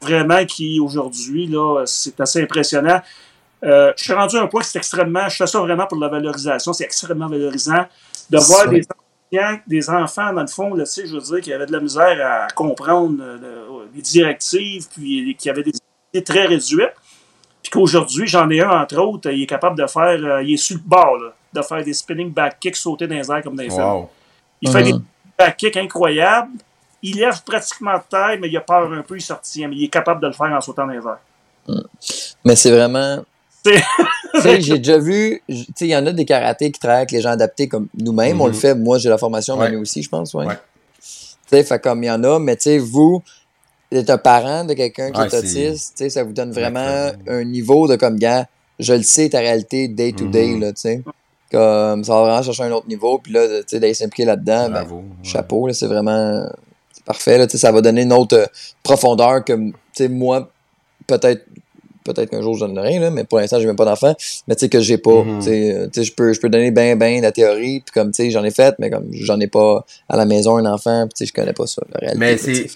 vraiment 0.01 0.45
qui 0.47 0.81
aujourd'hui, 0.81 1.47
là, 1.47 1.83
c'est 1.87 2.19
assez 2.21 2.43
impressionnant. 2.43 3.01
Euh, 3.65 3.93
je 3.97 4.05
suis 4.05 4.13
rendu 4.13 4.37
à 4.37 4.43
un 4.43 4.47
point 4.47 4.61
que 4.63 4.67
c'est 4.67 4.79
extrêmement, 4.79 5.29
je 5.29 5.37
fais 5.37 5.47
ça 5.47 5.61
vraiment 5.61 5.87
pour 5.87 5.99
la 5.99 6.09
valorisation, 6.09 6.73
c'est 6.73 6.85
extrêmement 6.85 7.29
valorisant 7.29 7.85
de 8.31 8.39
voir 8.39 8.69
des 8.69 8.83
enseignants, 9.33 9.61
des 9.69 9.91
enfants, 9.91 10.33
dans 10.33 10.41
le 10.41 10.47
fond, 10.49 10.75
là, 10.75 10.85
tu 10.85 10.91
sais, 10.91 11.07
je 11.07 11.15
veux 11.15 11.21
dire, 11.21 11.41
qui 11.41 11.53
avaient 11.53 11.67
de 11.67 11.73
la 11.73 11.79
misère 11.81 12.19
à 12.27 12.49
comprendre 12.55 13.19
euh, 13.23 13.39
le- 13.39 13.89
les 13.95 14.03
directives, 14.03 14.87
puis 14.93 15.37
qui 15.39 15.49
avaient 15.51 15.63
des 15.63 15.73
idées 16.15 16.25
très 16.25 16.47
réduites. 16.47 16.93
Puis 17.73 17.81
qu'aujourd'hui, 17.81 18.27
j'en 18.27 18.51
ai 18.51 18.61
un, 18.61 18.83
entre 18.83 18.99
autres, 18.99 19.31
il 19.31 19.43
est 19.45 19.47
capable 19.47 19.81
de 19.81 19.87
faire, 19.87 20.05
euh, 20.23 20.43
il 20.43 20.53
est 20.55 20.57
sur 20.59 20.77
le 20.77 20.83
bord, 20.85 21.17
là, 21.17 21.33
de 21.55 21.63
faire 21.63 21.83
des 21.83 21.95
spinning 21.95 22.31
back 22.31 22.61
kicks, 22.61 22.77
sauter 22.77 23.07
dans 23.07 23.15
les 23.15 23.31
airs 23.31 23.43
comme 23.43 23.57
dans 23.57 23.63
les 23.63 23.71
films. 23.71 23.83
Wow. 23.83 24.11
Il 24.61 24.71
fait 24.71 24.83
des 24.83 24.95
back 25.39 25.57
kicks 25.57 25.77
incroyables. 25.79 26.51
Il 27.03 27.17
lève 27.17 27.43
pratiquement 27.43 27.95
de 27.95 28.03
taille, 28.11 28.39
mais 28.39 28.49
il 28.49 28.57
a 28.59 28.61
peur 28.61 28.93
un 28.93 29.01
peu, 29.03 29.17
il 29.17 29.23
sortit, 29.23 29.67
mais 29.67 29.75
il 29.75 29.85
est 29.85 29.89
capable 29.89 30.21
de 30.21 30.27
le 30.27 30.33
faire 30.35 30.53
en 30.53 30.61
sautant 30.61 30.87
dans 30.87 30.93
les 30.93 30.99
airs. 30.99 31.81
Mais 32.45 32.57
c'est 32.57 32.71
vraiment. 32.71 33.25
C'est- 33.65 33.83
Tu 34.35 34.41
sais, 34.41 34.61
j'ai 34.63 34.79
déjà 34.79 34.99
vu, 34.99 35.43
j- 35.47 35.67
tu 35.67 35.73
sais, 35.77 35.87
il 35.87 35.91
y 35.91 35.97
en 35.97 36.07
a 36.07 36.13
des 36.13 36.25
karatés 36.25 36.73
qui 36.73 36.81
travaillent 36.81 37.01
avec 37.01 37.11
les 37.11 37.21
gens 37.21 37.31
adaptés 37.31 37.69
comme 37.69 37.87
nous-mêmes, 37.99 38.41
on 38.41 38.47
le 38.47 38.53
Mhm. 38.53 38.59
fait. 38.59 38.75
Moi, 38.75 38.97
j'ai 38.99 39.11
la 39.11 39.19
formation, 39.19 39.55
Ouais. 39.59 39.67
Manu 39.67 39.77
aussi, 39.77 40.03
je 40.03 40.09
pense, 40.09 40.33
ouais. 40.33 40.47
Ouais. 40.47 40.55
Tu 40.99 41.09
sais, 41.49 41.63
fait 41.65 41.79
comme 41.83 42.03
il 42.03 42.07
y 42.07 42.11
en 42.11 42.25
a, 42.25 42.39
mais 42.39 42.57
tu 42.57 42.63
sais, 42.63 42.79
vous, 42.79 43.23
êtes 43.99 44.11
un 44.11 44.19
parent 44.19 44.65
de 44.65 44.75
quelqu'un 44.75 45.11
qui 45.13 45.21
Ouais, 45.21 45.27
est 45.27 45.35
autiste, 45.39 46.09
ça 46.09 46.23
vous 46.25 46.33
donne 46.33 46.53
vraiment 46.53 47.11
un 47.29 47.45
niveau 47.45 47.87
de 47.89 47.97
comme, 47.97 48.17
gars, 48.19 48.47
je 48.79 48.95
le 48.95 49.03
sais, 49.03 49.29
ta 49.29 49.39
réalité 49.41 49.89
day 49.89 50.13
to 50.13 50.27
day, 50.27 50.55
Mhm. 50.55 50.61
là, 50.61 50.73
tu 50.73 50.81
sais. 50.83 51.03
Comme, 51.51 52.03
ça 52.05 52.15
va 52.15 52.21
vraiment 52.23 52.43
chercher 52.43 52.63
un 52.63 52.73
autre 52.73 52.89
niveau, 52.89 53.19
puis 53.19 53.33
là, 53.33 53.47
tu 53.47 53.65
sais, 53.67 53.81
d'aller 53.81 53.95
s'impliquer 53.95 54.25
là-dedans, 54.25 54.71
ben. 54.71 54.83
Ouais. 54.91 55.03
chapeau, 55.23 55.67
là, 55.67 55.75
c'est 55.75 55.87
vraiment 55.87 56.49
parfait. 57.05 57.37
Là, 57.37 57.47
tu 57.47 57.53
sais, 57.53 57.59
ça 57.59 57.71
va 57.73 57.81
donner 57.83 58.03
une 58.03 58.13
autre 58.13 58.37
euh, 58.37 58.47
profondeur 58.83 59.45
que 59.45 59.53
tu 59.53 59.73
sais, 59.95 60.09
moi, 60.09 60.51
peut-être 61.07 61.45
peut-être 62.05 62.31
qu'un 62.31 62.43
jour 62.43 62.55
je 62.57 62.65
donnerai, 62.67 62.99
là, 62.99 63.11
mais 63.11 63.23
pour 63.23 63.39
l'instant, 63.39 63.61
j'ai 63.61 63.67
même 63.67 63.77
pas 63.77 63.85
d'enfant. 63.85 64.13
Mais 64.49 64.57
tu 64.57 64.61
sais 64.61 64.69
que 64.69 64.81
j'ai 64.81 64.99
pas. 64.99 65.23
Mhm. 65.23 65.41
Euh, 65.47 65.87
tu 65.87 66.01
sais, 66.01 66.05
je 66.05 66.13
peux, 66.13 66.33
je 66.33 66.41
peux 66.41 66.49
donner 66.49 66.71
bien, 66.73 66.97
bien 66.97 67.21
la 67.21 67.31
théorie, 67.31 67.79
puis 67.81 67.93
comme 67.95 68.11
tu 68.11 68.25
sais, 68.25 68.31
j'en 68.31 68.43
ai 68.43 68.51
fait, 68.51 68.75
mais 68.81 68.91
comme 68.91 69.07
j'en 69.13 69.39
ai 69.39 69.47
pas 69.47 69.85
à 70.09 70.17
la 70.17 70.25
maison 70.25 70.57
un 70.57 70.67
enfant, 70.67 71.05
puis 71.07 71.15
tu 71.15 71.19
sais, 71.19 71.27
je 71.27 71.33
connais 71.33 71.53
pas 71.53 71.67
ça, 71.69 71.83
la 71.93 71.99
réalité. 72.01 72.19
Mais 72.19 72.37
c'est- 72.39 72.67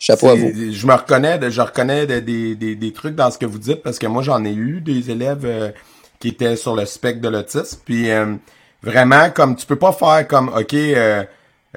Chapeau 0.00 0.30
à 0.30 0.34
vous. 0.34 0.50
Je 0.72 0.86
me 0.86 0.94
reconnais, 0.94 1.38
je 1.50 1.60
reconnais 1.60 2.06
de- 2.06 2.18
des, 2.20 2.54
des, 2.56 2.74
des 2.74 2.92
trucs 2.92 3.14
dans 3.14 3.30
ce 3.30 3.38
que 3.38 3.46
vous 3.46 3.58
dites 3.58 3.82
parce 3.82 3.98
que 3.98 4.06
moi 4.06 4.22
j'en 4.22 4.44
ai 4.44 4.52
eu 4.52 4.80
des 4.80 5.10
élèves 5.10 5.44
euh, 5.44 5.70
qui 6.18 6.28
étaient 6.28 6.56
sur 6.56 6.74
le 6.74 6.86
spectre 6.86 7.20
de 7.20 7.28
l'autisme. 7.28 7.78
Puis 7.84 8.10
euh, 8.10 8.34
vraiment, 8.82 9.30
comme 9.30 9.54
tu 9.56 9.66
peux 9.66 9.76
pas 9.76 9.92
faire 9.92 10.26
comme 10.26 10.48
ok, 10.48 10.72
euh, 10.74 11.22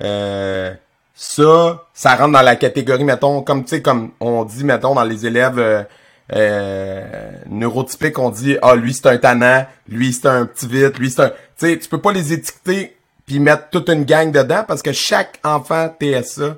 euh, 0.02 0.74
ça, 1.14 1.84
ça 1.94 2.16
rentre 2.16 2.32
dans 2.32 2.42
la 2.42 2.56
catégorie, 2.56 3.04
mettons, 3.04 3.42
comme 3.42 3.64
tu 3.66 3.72
sais, 3.72 3.82
comme 3.82 4.12
on 4.20 4.46
dit, 4.46 4.64
mettons, 4.64 4.96
dans 4.96 5.04
les 5.04 5.26
élèves 5.28 5.60
euh, 5.60 5.84
euh, 6.34 7.32
neurotypiques, 7.50 8.18
on 8.20 8.30
dit 8.30 8.58
ah 8.62 8.76
lui 8.76 8.94
c'est 8.94 9.08
un 9.08 9.18
tannant, 9.18 9.66
lui 9.90 10.14
c'est 10.14 10.28
un 10.28 10.46
petit 10.46 10.68
vite, 10.68 10.98
lui 10.98 11.12
c'est 11.12 11.22
un. 11.24 11.30
Tu 11.30 11.36
sais, 11.58 11.78
tu 11.78 11.90
peux 11.90 12.00
pas 12.02 12.14
les 12.14 12.32
étiqueter 12.34 12.96
puis 13.26 13.40
mettre 13.40 13.70
toute 13.70 13.90
une 13.90 14.04
gang 14.06 14.32
dedans 14.32 14.64
parce 14.68 14.82
que 14.82 14.92
chaque 14.92 15.40
enfant 15.44 15.94
TSA 16.00 16.56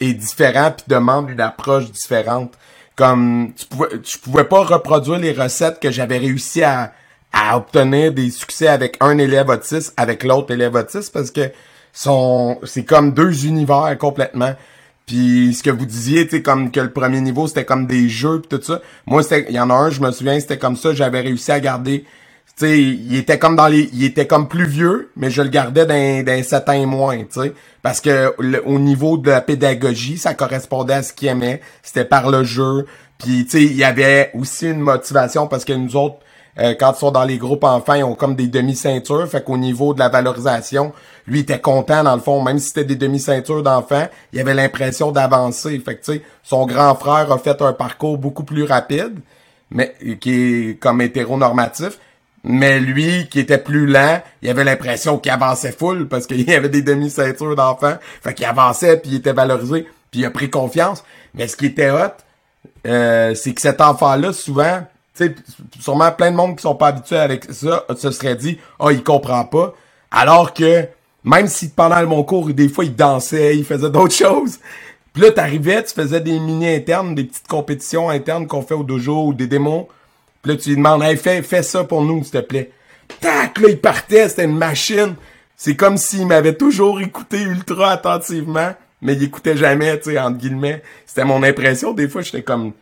est 0.00 0.14
différent 0.14 0.72
puis 0.76 0.84
demande 0.88 1.30
une 1.30 1.40
approche 1.40 1.90
différente. 1.90 2.52
Comme 2.96 3.52
tu 3.56 3.66
pouvais, 3.66 3.88
je 4.02 4.18
pouvais 4.18 4.44
pas 4.44 4.64
reproduire 4.64 5.18
les 5.18 5.32
recettes 5.32 5.78
que 5.80 5.90
j'avais 5.90 6.18
réussi 6.18 6.62
à, 6.62 6.92
à 7.32 7.56
obtenir 7.56 8.12
des 8.12 8.30
succès 8.30 8.68
avec 8.68 8.96
un 9.00 9.18
élève 9.18 9.48
autiste 9.48 9.92
avec 9.96 10.24
l'autre 10.24 10.52
élève 10.52 10.74
autiste 10.74 11.12
parce 11.12 11.30
que 11.30 11.50
sont 11.92 12.58
c'est 12.64 12.84
comme 12.84 13.12
deux 13.12 13.46
univers 13.46 13.96
complètement. 13.98 14.54
Puis 15.06 15.54
ce 15.54 15.62
que 15.62 15.70
vous 15.70 15.86
disiez, 15.86 16.28
tu 16.28 16.42
comme 16.42 16.70
que 16.70 16.80
le 16.80 16.92
premier 16.92 17.20
niveau 17.20 17.46
c'était 17.46 17.64
comme 17.64 17.86
des 17.86 18.08
jeux 18.08 18.40
pis 18.40 18.48
tout 18.48 18.62
ça. 18.62 18.80
Moi 19.06 19.22
il 19.48 19.54
y 19.54 19.60
en 19.60 19.70
a 19.70 19.74
un, 19.74 19.90
je 19.90 20.00
me 20.00 20.10
souviens, 20.10 20.38
c'était 20.38 20.58
comme 20.58 20.76
ça. 20.76 20.92
J'avais 20.92 21.20
réussi 21.20 21.52
à 21.52 21.60
garder 21.60 22.04
tu 22.56 22.66
sais, 22.66 22.80
il 22.80 23.16
était 23.16 23.38
comme 23.38 23.54
dans 23.54 23.68
les, 23.68 23.88
il 23.92 24.04
était 24.04 24.26
comme 24.26 24.48
plus 24.48 24.66
vieux, 24.66 25.10
mais 25.16 25.30
je 25.30 25.42
le 25.42 25.48
gardais 25.48 25.86
d'un 25.86 26.22
d'un 26.22 26.42
certain 26.42 26.84
moins, 26.86 27.18
tu 27.18 27.40
sais, 27.40 27.52
parce 27.82 28.00
que 28.00 28.34
au 28.66 28.78
niveau 28.78 29.16
de 29.16 29.30
la 29.30 29.40
pédagogie, 29.40 30.18
ça 30.18 30.34
correspondait 30.34 30.94
à 30.94 31.02
ce 31.02 31.12
qu'il 31.12 31.28
aimait, 31.28 31.60
c'était 31.82 32.04
par 32.04 32.30
le 32.30 32.42
jeu, 32.44 32.86
puis 33.18 33.44
tu 33.44 33.50
sais, 33.50 33.64
il 33.64 33.76
y 33.76 33.84
avait 33.84 34.30
aussi 34.34 34.68
une 34.68 34.80
motivation 34.80 35.46
parce 35.46 35.64
que 35.64 35.72
nous 35.72 35.94
autres, 35.96 36.18
euh, 36.58 36.74
quand 36.78 36.92
ils 36.92 36.98
sont 36.98 37.10
dans 37.12 37.24
les 37.24 37.38
groupes 37.38 37.64
enfants, 37.64 37.94
ils 37.94 38.02
ont 38.02 38.14
comme 38.14 38.34
des 38.34 38.48
demi-ceintures, 38.48 39.28
fait 39.28 39.44
qu'au 39.44 39.56
niveau 39.56 39.94
de 39.94 40.00
la 40.00 40.08
valorisation, 40.08 40.92
lui 41.26 41.40
était 41.40 41.60
content 41.60 42.02
dans 42.02 42.16
le 42.16 42.20
fond, 42.20 42.42
même 42.42 42.58
si 42.58 42.68
c'était 42.68 42.84
des 42.84 42.96
demi-ceintures 42.96 43.62
d'enfants, 43.62 44.08
il 44.32 44.40
avait 44.40 44.54
l'impression 44.54 45.12
d'avancer, 45.12 45.78
fait 45.78 45.96
que 45.96 46.04
tu 46.04 46.12
sais, 46.14 46.22
son 46.42 46.66
grand 46.66 46.94
frère 46.96 47.30
a 47.30 47.38
fait 47.38 47.62
un 47.62 47.72
parcours 47.72 48.18
beaucoup 48.18 48.44
plus 48.44 48.64
rapide, 48.64 49.20
mais 49.70 49.94
qui 50.20 50.32
est 50.32 50.80
comme 50.80 51.00
hétéronormatif. 51.00 51.98
Mais 52.44 52.80
lui, 52.80 53.28
qui 53.28 53.40
était 53.40 53.58
plus 53.58 53.86
lent, 53.86 54.22
il 54.42 54.48
avait 54.48 54.64
l'impression 54.64 55.18
qu'il 55.18 55.32
avançait 55.32 55.72
full 55.72 56.08
parce 56.08 56.26
qu'il 56.26 56.42
y 56.48 56.54
avait 56.54 56.68
des 56.68 56.82
demi-ceintures 56.82 57.56
d'enfants. 57.56 57.96
Fait 58.22 58.34
qu'il 58.34 58.46
avançait, 58.46 58.96
puis 58.98 59.12
il 59.12 59.16
était 59.16 59.32
valorisé, 59.32 59.86
puis 60.10 60.20
il 60.20 60.24
a 60.24 60.30
pris 60.30 60.50
confiance. 60.50 61.04
Mais 61.34 61.48
ce 61.48 61.56
qui 61.56 61.66
était 61.66 61.90
hot, 61.90 62.12
euh, 62.86 63.34
c'est 63.34 63.52
que 63.52 63.60
cet 63.60 63.80
enfant-là, 63.80 64.32
souvent, 64.32 64.82
tu 65.16 65.26
sais, 65.26 65.34
sûrement 65.80 66.12
plein 66.12 66.30
de 66.30 66.36
monde 66.36 66.56
qui 66.56 66.62
sont 66.62 66.74
pas 66.74 66.88
habitués 66.88 67.18
avec 67.18 67.46
ça, 67.52 67.84
se 67.96 68.10
serait 68.10 68.36
dit, 68.36 68.58
oh, 68.78 68.90
il 68.90 69.02
comprend 69.02 69.44
pas. 69.44 69.74
Alors 70.10 70.54
que, 70.54 70.86
même 71.24 71.48
si 71.48 71.70
pendant 71.70 72.04
mon 72.06 72.22
cours, 72.22 72.48
des 72.48 72.68
fois, 72.68 72.84
il 72.84 72.94
dansait, 72.94 73.56
il 73.56 73.64
faisait 73.64 73.90
d'autres 73.90 74.14
choses. 74.14 74.58
Puis 75.12 75.22
là, 75.22 75.32
t'arrivais, 75.32 75.82
tu 75.82 75.92
faisais 75.92 76.20
des 76.20 76.38
mini 76.38 76.68
internes, 76.68 77.14
des 77.14 77.24
petites 77.24 77.48
compétitions 77.48 78.08
internes 78.08 78.46
qu'on 78.46 78.62
fait 78.62 78.74
au 78.74 78.84
dojo 78.84 79.26
ou 79.26 79.34
des 79.34 79.48
démos. 79.48 79.86
Puis 80.42 80.52
là, 80.52 80.58
tu 80.58 80.68
lui 80.70 80.76
demandes, 80.76 81.02
hey, 81.02 81.16
fais, 81.16 81.42
fais 81.42 81.62
ça 81.62 81.84
pour 81.84 82.02
nous, 82.02 82.22
s'il 82.22 82.32
te 82.32 82.38
plaît. 82.38 82.70
Tac, 83.20 83.58
là, 83.58 83.68
il 83.68 83.78
partait, 83.80 84.28
c'était 84.28 84.44
une 84.44 84.56
machine. 84.56 85.14
C'est 85.56 85.74
comme 85.76 85.96
s'il 85.96 86.26
m'avait 86.26 86.54
toujours 86.54 87.00
écouté 87.00 87.40
ultra 87.42 87.90
attentivement, 87.90 88.74
mais 89.02 89.14
il 89.14 89.22
écoutait 89.24 89.56
jamais, 89.56 89.98
tu 89.98 90.10
sais, 90.12 90.18
entre 90.18 90.38
guillemets. 90.38 90.82
C'était 91.06 91.24
mon 91.24 91.42
impression. 91.42 91.92
Des 91.92 92.08
fois, 92.08 92.22
j'étais 92.22 92.42
comme, 92.42 92.72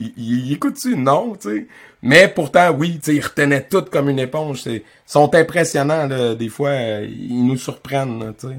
il, 0.00 0.12
il, 0.16 0.46
il 0.46 0.52
écoute-tu? 0.54 0.96
Non, 0.96 1.34
tu 1.40 1.48
sais. 1.50 1.66
Mais 2.00 2.28
pourtant, 2.28 2.70
oui, 2.70 2.98
tu 3.02 3.10
sais, 3.10 3.16
ils 3.16 3.20
retenaient 3.20 3.62
tout 3.68 3.84
comme 3.90 4.08
une 4.08 4.18
éponge. 4.18 4.62
Ils 4.66 4.82
sont 5.06 5.34
impressionnants, 5.34 6.06
là. 6.06 6.34
Des 6.34 6.48
fois, 6.48 6.70
euh, 6.70 7.06
ils 7.08 7.44
nous 7.46 7.58
surprennent, 7.58 8.32
tu 8.40 8.48
sais. 8.48 8.56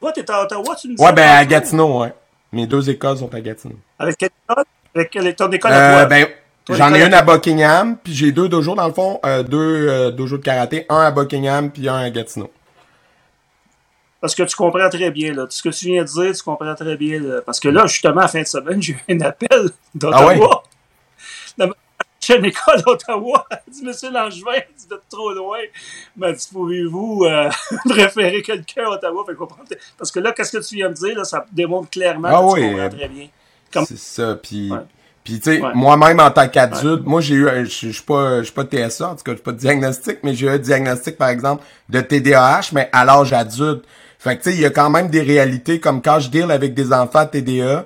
Toi, 0.00 0.12
t'es 0.12 0.30
à 0.30 0.42
Ottawa, 0.44 0.74
tu 0.80 0.88
me 0.88 0.96
dis? 0.96 1.02
Ouais, 1.02 1.12
ben, 1.12 1.28
à 1.28 1.44
Gatineau, 1.44 2.00
ouais. 2.00 2.12
Mes 2.52 2.66
deux 2.66 2.88
écoles 2.88 3.18
sont 3.18 3.32
à 3.34 3.40
Gatineau. 3.40 3.76
Avec 3.98 4.16
quelle 4.18 4.30
école? 4.48 4.64
Avec 4.94 5.36
ton 5.36 5.50
école 5.50 5.72
à 5.72 5.76
Euh, 5.76 5.92
toi? 6.00 6.06
ben, 6.06 6.24
Toi, 6.24 6.34
j'en 6.68 6.92
ai 6.94 7.04
une 7.04 7.14
à 7.14 7.22
Buckingham, 7.22 7.96
puis 8.02 8.14
j'ai 8.14 8.32
deux 8.32 8.48
dojos 8.48 8.74
dans 8.74 8.86
le 8.86 8.92
fond, 8.92 9.20
euh, 9.24 9.42
deux 9.42 9.88
euh, 9.88 10.10
dojos 10.10 10.38
de 10.38 10.42
karaté, 10.42 10.86
un 10.88 11.00
à 11.00 11.10
Buckingham 11.10 11.70
puis 11.70 11.88
un 11.88 11.96
à 11.96 12.10
Gatineau. 12.10 12.50
Parce 14.20 14.34
que 14.34 14.42
tu 14.42 14.56
comprends 14.56 14.88
très 14.88 15.10
bien, 15.10 15.34
là. 15.34 15.42
Tout 15.44 15.52
ce 15.52 15.62
que 15.62 15.68
tu 15.68 15.86
viens 15.86 16.02
de 16.02 16.08
dire, 16.08 16.34
tu 16.34 16.42
comprends 16.42 16.74
très 16.74 16.96
bien, 16.96 17.20
là. 17.20 17.42
Parce 17.42 17.60
que 17.60 17.68
là, 17.68 17.86
justement, 17.86 18.22
à 18.22 18.28
fin 18.28 18.40
de 18.42 18.46
semaine, 18.46 18.82
j'ai 18.82 18.94
eu 18.94 19.04
un 19.10 19.20
appel 19.20 19.70
d'Ottawa. 19.94 20.20
Ah 20.20 20.26
ouais? 20.26 20.40
La 21.58 21.68
prochaine 22.18 22.44
école 22.44 22.82
d'Ottawa. 22.82 23.46
Elle 23.50 23.72
dit, 23.72 23.84
Monsieur 23.84 24.10
Langevin, 24.10 24.52
vous 24.78 24.94
êtes 24.94 25.08
trop 25.10 25.32
loin. 25.32 25.58
M'a 26.16 26.32
dit, 26.32 26.48
pouvez-vous 26.50 27.24
euh, 27.26 27.50
préférer 27.88 28.42
quelqu'un 28.42 28.86
à 28.86 28.90
Ottawa? 28.92 29.22
Fait 29.26 29.34
qu'on 29.34 29.46
Parce 29.98 30.10
que 30.10 30.18
là, 30.18 30.32
qu'est-ce 30.32 30.56
que 30.56 30.66
tu 30.66 30.76
viens 30.76 30.88
de 30.88 30.94
dire, 30.94 31.16
là, 31.16 31.24
ça 31.24 31.44
démontre 31.52 31.90
clairement 31.90 32.28
Ah 32.28 32.40
que 32.40 32.54
oui, 32.54 32.60
tu 32.62 32.70
comprends 32.72 32.88
très 32.96 33.08
bien. 33.08 33.28
Comme- 33.72 33.84
C'est 33.86 33.98
ça, 33.98 34.34
puis 34.42 34.72
Ouais. 34.72 34.78
Puis 35.26 35.40
tu 35.40 35.50
sais, 35.56 35.60
Ouais. 35.60 35.70
moi-même 35.74 36.20
en 36.20 36.30
tant 36.30 36.48
qu'adulte, 36.48 37.04
moi 37.04 37.20
j'ai 37.20 37.34
eu, 37.34 37.48
un- 37.48 37.64
je 37.64 37.90
suis 37.90 38.02
pas, 38.02 38.38
je 38.38 38.44
suis 38.44 38.52
pas 38.54 38.64
TSA, 38.64 39.08
en 39.10 39.14
tout 39.16 39.24
cas, 39.24 39.32
je 39.32 39.36
suis 39.36 39.42
pas 39.42 39.52
de 39.52 39.58
diagnostic, 39.58 40.18
mais 40.22 40.34
j'ai 40.34 40.46
eu 40.46 40.50
un 40.50 40.58
diagnostic 40.58 41.18
par 41.18 41.28
exemple 41.28 41.62
de 41.88 42.00
TDAH, 42.00 42.70
mais 42.72 42.88
à 42.92 43.04
l'âge 43.04 43.32
adulte. 43.32 43.84
Fait 44.18 44.36
que 44.38 44.42
tu 44.44 44.50
sais, 44.50 44.56
il 44.56 44.62
y 44.62 44.64
a 44.64 44.70
quand 44.70 44.88
même 44.88 45.08
des 45.08 45.20
réalités 45.22 45.80
comme 45.80 46.00
quand 46.00 46.20
je 46.20 46.30
deal 46.30 46.50
avec 46.50 46.72
des 46.74 46.92
enfants 46.92 47.26
TDA, 47.26 47.84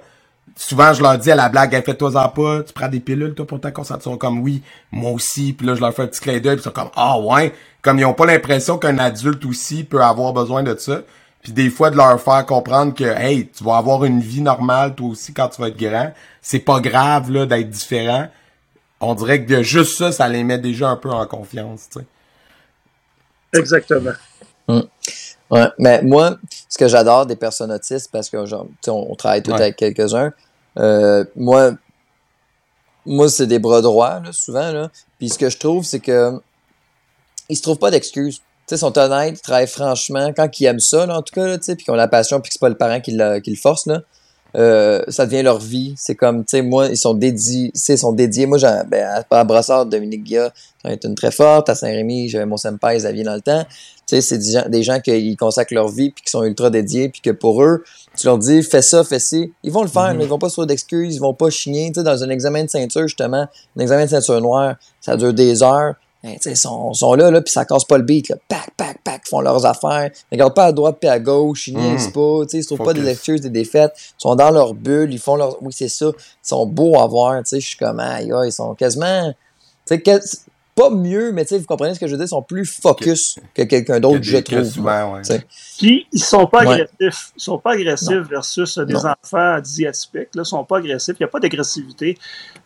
souvent 0.56 0.92
je 0.92 1.02
leur 1.02 1.16
dis 1.18 1.30
à 1.30 1.34
la 1.34 1.48
blague, 1.48 1.74
hey, 1.74 1.82
fais-toi-en 1.82 2.28
pas, 2.28 2.62
tu 2.62 2.72
prends 2.72 2.88
des 2.88 3.00
pilules 3.00 3.34
toi 3.34 3.46
pour 3.46 3.60
ta 3.60 3.70
concentration, 3.70 4.16
comme 4.18 4.40
oui, 4.40 4.62
moi 4.92 5.10
aussi, 5.10 5.52
puis 5.54 5.66
là 5.66 5.74
je 5.74 5.80
leur 5.80 5.92
fais 5.94 6.02
un 6.02 6.06
petit 6.06 6.20
clin 6.20 6.34
d'œil, 6.38 6.56
puis 6.56 6.60
ils 6.60 6.62
sont 6.62 6.70
comme 6.70 6.90
ah 6.94 7.18
ouais, 7.18 7.52
comme 7.82 7.98
ils 7.98 8.04
ont 8.04 8.12
pas 8.14 8.26
l'impression 8.26 8.76
qu'un 8.78 8.98
adulte 8.98 9.44
aussi 9.46 9.84
peut 9.84 10.02
avoir 10.02 10.32
besoin 10.32 10.62
de 10.62 10.76
ça. 10.78 11.00
Puis 11.42 11.52
des 11.52 11.70
fois 11.70 11.90
de 11.90 11.96
leur 11.96 12.20
faire 12.20 12.44
comprendre 12.44 12.94
que 12.94 13.04
hey, 13.04 13.48
tu 13.48 13.64
vas 13.64 13.76
avoir 13.78 14.04
une 14.04 14.20
vie 14.20 14.42
normale 14.42 14.94
toi 14.94 15.08
aussi 15.08 15.32
quand 15.32 15.48
tu 15.48 15.60
vas 15.60 15.68
être 15.68 15.78
grand, 15.78 16.12
c'est 16.42 16.58
pas 16.58 16.80
grave 16.80 17.30
là 17.30 17.46
d'être 17.46 17.70
différent. 17.70 18.28
On 19.00 19.14
dirait 19.14 19.44
que 19.44 19.62
juste 19.62 19.96
ça, 19.96 20.12
ça 20.12 20.28
les 20.28 20.44
met 20.44 20.58
déjà 20.58 20.90
un 20.90 20.96
peu 20.96 21.10
en 21.10 21.26
confiance, 21.26 21.88
tu 21.90 22.00
sais. 22.00 22.06
Exactement. 23.58 24.12
Ouais, 25.50 25.66
mais 25.78 26.02
moi, 26.02 26.36
ce 26.68 26.78
que 26.78 26.86
j'adore 26.86 27.26
des 27.26 27.34
personnes 27.34 27.72
autistes, 27.72 28.10
parce 28.12 28.30
que 28.30 28.44
genre, 28.46 28.66
tu 28.66 28.72
sais, 28.84 28.90
on, 28.90 29.10
on 29.10 29.14
travaille 29.16 29.42
Ouais. 29.48 29.54
avec 29.54 29.76
quelques-uns, 29.76 30.32
euh, 30.78 31.24
moi, 31.34 31.72
moi 33.04 33.28
c'est 33.28 33.46
des 33.48 33.58
bras 33.58 33.80
droits, 33.80 34.20
là, 34.20 34.32
souvent. 34.32 34.70
Là. 34.70 34.90
Puis 35.18 35.30
ce 35.30 35.38
que 35.38 35.48
je 35.50 35.58
trouve, 35.58 35.84
c'est 35.84 35.98
que 36.00 36.40
ils 37.48 37.56
se 37.56 37.62
trouvent 37.62 37.78
pas 37.78 37.90
d'excuses. 37.90 38.42
Sais, 38.70 38.76
sont 38.76 38.96
honnêtes, 38.96 39.36
ils 39.36 39.42
travaillent 39.42 39.66
franchement, 39.66 40.32
quand 40.32 40.48
ils 40.60 40.66
aiment 40.66 40.78
ça, 40.78 41.04
là, 41.04 41.18
en 41.18 41.22
tout 41.22 41.34
cas, 41.34 41.58
puis 41.58 41.76
qu'ils 41.76 41.90
ont 41.90 41.96
la 41.96 42.06
passion, 42.06 42.40
puis 42.40 42.50
que 42.50 42.52
c'est 42.52 42.60
pas 42.60 42.68
le 42.68 42.76
parent 42.76 43.00
qui 43.00 43.10
le, 43.10 43.40
qui 43.40 43.50
le 43.50 43.56
force, 43.56 43.86
là, 43.86 44.02
euh, 44.56 45.02
ça 45.08 45.26
devient 45.26 45.42
leur 45.42 45.58
vie. 45.58 45.94
C'est 45.96 46.14
comme, 46.14 46.44
tu 46.44 46.50
sais, 46.50 46.62
moi, 46.62 46.86
ils 46.86 46.96
sont 46.96 47.14
dédiés, 47.14 47.72
ils 47.74 47.98
sont 47.98 48.12
dédiés. 48.12 48.46
Moi, 48.46 48.58
j'ai, 48.58 48.68
ben, 48.86 49.24
à, 49.28 49.42
Brassard, 49.42 49.86
Dominique 49.86 50.22
Guilla, 50.22 50.52
j'en 50.84 50.90
été 50.92 51.08
une 51.08 51.16
très 51.16 51.32
forte. 51.32 51.68
À 51.68 51.74
Saint-Rémy, 51.74 52.28
j'avais 52.28 52.46
mon 52.46 52.56
senpai 52.56 52.96
Xavier 52.96 53.24
dans 53.24 53.34
le 53.34 53.40
temps. 53.40 53.64
Tu 54.06 54.14
sais, 54.14 54.20
c'est 54.20 54.38
des 54.38 54.52
gens, 54.52 54.68
des 54.68 54.82
gens 54.84 55.00
qui 55.00 55.36
consacrent 55.36 55.74
leur 55.74 55.88
vie, 55.88 56.10
puis 56.10 56.22
qui 56.22 56.30
sont 56.30 56.44
ultra 56.44 56.70
dédiés, 56.70 57.08
puis 57.08 57.22
que 57.22 57.30
pour 57.30 57.64
eux, 57.64 57.82
tu 58.16 58.24
leur 58.24 58.38
dis, 58.38 58.62
fais 58.62 58.82
ça, 58.82 59.02
fais 59.02 59.18
ci. 59.18 59.52
Ils 59.64 59.72
vont 59.72 59.82
le 59.82 59.88
faire, 59.88 60.14
mais 60.14 60.22
ils 60.22 60.30
vont 60.30 60.38
pas 60.38 60.48
se 60.48 60.60
d'excuses, 60.62 61.16
ils 61.16 61.20
vont 61.20 61.34
pas 61.34 61.50
chigner. 61.50 61.88
Tu 61.88 61.98
sais, 61.98 62.04
dans 62.04 62.22
un 62.22 62.30
examen 62.30 62.62
de 62.62 62.70
ceinture, 62.70 63.02
justement, 63.02 63.48
un 63.76 63.80
examen 63.80 64.04
de 64.04 64.10
ceinture 64.10 64.40
noire, 64.40 64.76
ça 65.00 65.16
dure 65.16 65.34
des 65.34 65.64
heures. 65.64 65.96
Ben, 66.22 66.36
ils 66.44 66.56
sont, 66.56 66.92
sont 66.92 67.14
là, 67.14 67.30
là 67.30 67.40
puis 67.40 67.50
ça 67.52 67.64
casse 67.64 67.84
pas 67.84 67.96
le 67.96 68.04
beat. 68.04 68.28
Là. 68.28 68.36
Pac, 68.48 68.70
pac, 68.76 68.98
pac, 69.02 69.22
ils 69.26 69.28
font 69.30 69.40
leurs 69.40 69.64
affaires. 69.64 70.10
Ils 70.30 70.34
regardent 70.34 70.54
pas 70.54 70.66
à 70.66 70.72
droite 70.72 70.98
puis 71.00 71.08
à 71.08 71.18
gauche, 71.18 71.68
ils 71.68 71.76
niaisent 71.76 72.08
Mm. 72.08 72.12
pas. 72.12 72.40
Ils 72.52 72.62
se 72.62 72.68
trouvent 72.74 72.84
pas 72.86 72.92
des 72.92 73.08
excuses, 73.08 73.40
des 73.40 73.48
défaites. 73.48 73.92
Ils 73.96 74.22
sont 74.22 74.34
dans 74.34 74.50
leur 74.50 74.74
bulle, 74.74 75.12
ils 75.14 75.18
font 75.18 75.36
leur... 75.36 75.62
Oui, 75.62 75.72
c'est 75.74 75.88
ça. 75.88 76.06
Ils 76.16 76.48
sont 76.48 76.66
beaux 76.66 76.98
à 77.00 77.06
voir. 77.06 77.40
Je 77.50 77.56
suis 77.58 77.76
comme, 77.78 78.00
aïe, 78.00 78.30
aïe, 78.32 78.48
ils 78.48 78.52
sont 78.52 78.74
quasiment... 78.74 79.32
quel- 79.88 80.20
Pas 80.74 80.90
mieux, 80.90 81.32
mais 81.32 81.44
vous 81.50 81.64
comprenez 81.64 81.94
ce 81.94 82.00
que 82.00 82.06
je 82.06 82.12
veux 82.12 82.16
dire? 82.18 82.26
Ils 82.26 82.28
sont 82.28 82.42
plus 82.42 82.64
focus 82.64 83.36
que 83.54 83.62
quelqu'un 83.62 83.94
Que 83.96 84.00
d'autre, 84.00 84.22
je 84.22 84.36
que 84.38 84.56
trouve. 84.56 84.64
souvent, 84.64 85.14
ouais. 85.14 85.22
Puis, 85.78 86.06
ils 86.12 86.22
sont 86.22 86.46
pas 86.46 86.64
Ouais. 86.64 86.82
agressifs. 87.00 87.32
Ils 87.36 87.42
sont 87.42 87.58
pas 87.58 87.72
agressifs 87.72 88.28
versus 88.30 88.78
euh, 88.78 88.84
des 88.84 88.92
Non. 88.94 89.00
enfants 89.22 89.58
diatypiques. 89.60 90.34
Là, 90.34 90.42
ils 90.42 90.46
sont 90.46 90.64
pas 90.64 90.78
agressifs. 90.78 91.16
Il 91.18 91.22
n'y 91.22 91.24
a 91.24 91.28
pas 91.28 91.40
d'agressivité. 91.40 92.16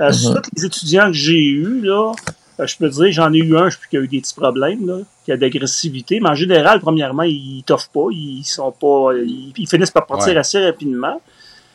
Euh, 0.00 0.08
Mhm. 0.08 0.12
Sur 0.12 0.42
tous 0.42 0.50
les 0.56 0.64
étudiants 0.66 1.06
que 1.06 1.12
j'ai 1.12 1.38
eus, 1.40 1.80
là, 1.82 2.12
je 2.58 2.76
peux 2.76 2.88
te 2.88 2.94
dire, 2.94 3.12
j'en 3.12 3.32
ai 3.32 3.38
eu 3.38 3.56
un, 3.56 3.68
je 3.68 3.76
sais 3.76 3.82
qui 3.90 3.96
a 3.96 4.00
eu 4.00 4.08
des 4.08 4.20
petits 4.20 4.34
problèmes, 4.34 4.86
là, 4.86 4.98
qui 5.24 5.32
a 5.32 5.36
d'agressivité. 5.36 6.20
Mais 6.20 6.28
en 6.30 6.34
général, 6.34 6.80
premièrement, 6.80 7.24
ils 7.24 7.62
t'offrent 7.66 7.88
pas. 7.90 8.06
Ils 8.12 8.44
sont 8.44 8.70
pas. 8.72 9.10
Ils, 9.14 9.52
ils 9.56 9.68
finissent 9.68 9.90
par 9.90 10.06
partir 10.06 10.32
Ouais. 10.34 10.38
assez 10.38 10.64
rapidement. 10.64 11.20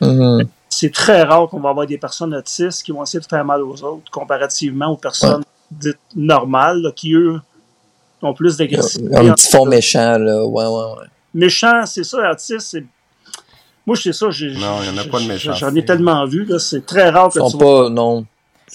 Mhm. 0.00 0.44
C'est 0.68 0.92
très 0.92 1.22
rare 1.24 1.48
qu'on 1.48 1.60
va 1.60 1.70
avoir 1.70 1.86
des 1.86 1.98
personnes 1.98 2.34
autistes 2.34 2.82
qui 2.84 2.92
vont 2.92 3.02
essayer 3.02 3.20
de 3.20 3.26
faire 3.26 3.44
mal 3.44 3.60
aux 3.62 3.82
autres, 3.82 4.10
comparativement 4.10 4.86
aux 4.88 4.96
personnes 4.96 5.42
dites 5.70 5.98
normales, 6.16 6.80
là, 6.80 6.92
qui, 6.92 7.12
eux, 7.12 7.40
ont 8.22 8.32
plus 8.34 8.56
d'agressivité. 8.56 9.16
Un 9.16 9.32
petit 9.34 9.48
fond 9.50 9.66
méchant, 9.66 10.16
là. 10.18 10.44
Ouais, 10.44 10.64
ouais, 10.64 10.70
ouais. 11.00 11.06
méchant, 11.34 11.84
c'est 11.86 12.04
ça, 12.04 12.30
autiste, 12.30 12.60
c'est. 12.60 12.84
Moi, 13.86 13.96
je 13.96 14.02
sais 14.02 14.12
ça, 14.12 14.30
j'ai. 14.30 14.52
Non, 14.54 14.78
il 14.82 14.88
y 14.88 14.90
en 14.90 14.98
a 14.98 15.04
pas 15.04 15.20
de 15.20 15.26
méchants. 15.26 15.52
J'en 15.54 15.74
ai 15.74 15.84
tellement 15.84 16.24
vu, 16.26 16.44
là, 16.44 16.58
c'est 16.58 16.86
très 16.86 17.10
rare 17.10 17.28
que 17.30 17.38
Ils 17.38 17.50
sont 17.50 17.58
tu 17.58 17.64
vois. 17.64 17.84
pas, 17.84 17.90
non. 17.90 18.24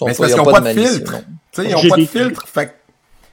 Mais 0.02 0.14
c'est 0.14 0.18
parce 0.20 0.32
ils 0.32 0.34
qu'ils 0.34 0.42
ont 0.42 0.48
ont 0.48 0.52
pas 0.52 0.62
pas 0.62 0.74
de 0.74 0.80
filtre. 0.80 1.12
non. 1.12 1.24
Tu 1.52 1.62
sais, 1.62 1.70
ils 1.70 1.76
ont 1.76 1.80
J'ai 1.80 1.90
pas 1.90 1.98
de 1.98 2.06
filtre. 2.06 2.48
Fait 2.48 2.76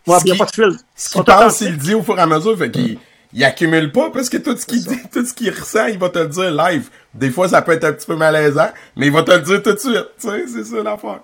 Ouais, 0.07 0.17
il 0.25 0.33
n'y 0.33 0.33
a 0.33 0.45
pas 0.45 0.51
de 0.51 0.51
fil. 0.51 0.77
ce 0.97 1.11
qu'il 1.11 1.23
pense, 1.25 1.61
il 1.61 1.71
le 1.71 1.77
dit 1.77 1.95
au 1.95 2.03
fur 2.03 2.19
et 2.19 2.23
à 2.23 2.27
mesure. 2.27 2.59
Fait 2.59 2.71
qu'il 2.71 2.99
il 3.33 3.45
accumule 3.45 3.93
pas 3.93 4.11
parce 4.11 4.29
que 4.29 4.37
tout 4.37 4.57
ce 4.57 4.67
qu'il 4.67 4.85
dit, 4.85 4.99
tout 5.13 5.25
ce 5.25 5.33
qu'il 5.33 5.51
ressent, 5.51 5.87
il 5.87 5.99
va 5.99 6.09
te 6.11 6.19
le 6.19 6.29
dire 6.29 6.51
live. 6.51 6.89
Des 7.15 7.31
fois, 7.31 7.49
ça 7.49 7.63
peut 7.63 7.73
être 7.73 7.85
un 7.85 7.93
petit 7.93 8.07
peu 8.07 8.17
malaisant, 8.17 8.71
mais 8.97 9.07
il 9.07 9.13
va 9.13 9.23
te 9.23 9.31
le 9.31 9.41
dire 9.41 9.63
tout 9.63 9.73
de 9.73 9.79
suite. 9.79 10.07
Tu 10.21 10.29
sais, 10.29 10.45
c'est 10.53 10.65
ça 10.65 10.83
l'affaire. 10.83 11.21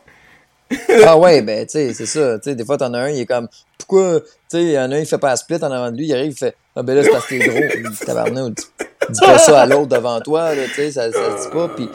Ah 1.05 1.17
ouais, 1.17 1.41
ben, 1.43 1.65
tu 1.67 1.73
sais, 1.73 1.95
c'est 1.95 2.07
ça. 2.07 2.39
Tu 2.39 2.51
sais, 2.51 2.55
des 2.55 2.65
fois, 2.65 2.77
t'en 2.77 2.93
as 2.93 2.99
un, 2.99 3.09
il 3.09 3.21
est 3.21 3.27
comme, 3.27 3.49
pourquoi, 3.79 4.21
tu 4.21 4.27
sais, 4.49 4.63
il 4.63 4.71
y 4.71 4.79
en 4.79 4.91
a 4.93 4.97
un, 4.97 4.99
il 4.99 5.07
fait 5.07 5.17
pas 5.19 5.33
un 5.33 5.37
split 5.37 5.57
en 5.63 5.71
avant 5.73 5.91
de 5.91 5.97
lui, 5.97 6.07
il 6.07 6.13
arrive, 6.15 6.33
il 6.33 6.37
fait, 6.37 6.55
ah 6.77 6.83
ben 6.83 6.95
là, 6.95 7.03
c'est 7.03 7.11
parce 7.11 7.25
que 7.25 7.39
t'es 7.39 7.49
gros. 7.49 7.59
Il 7.75 7.91
dit, 7.91 7.99
tabarnak, 8.05 8.55
dis 8.55 8.65
dis 9.09 9.21
pas 9.21 9.39
ça 9.39 9.63
à 9.63 9.67
l'autre 9.67 9.87
devant 9.87 10.21
toi, 10.21 10.55
là, 10.55 10.65
tu 10.67 10.75
sais, 10.75 10.91
ça, 10.93 11.11
ça 11.11 11.39
se 11.39 11.45
dit 11.45 11.55
pas, 11.55 11.69
puis, 11.69 11.89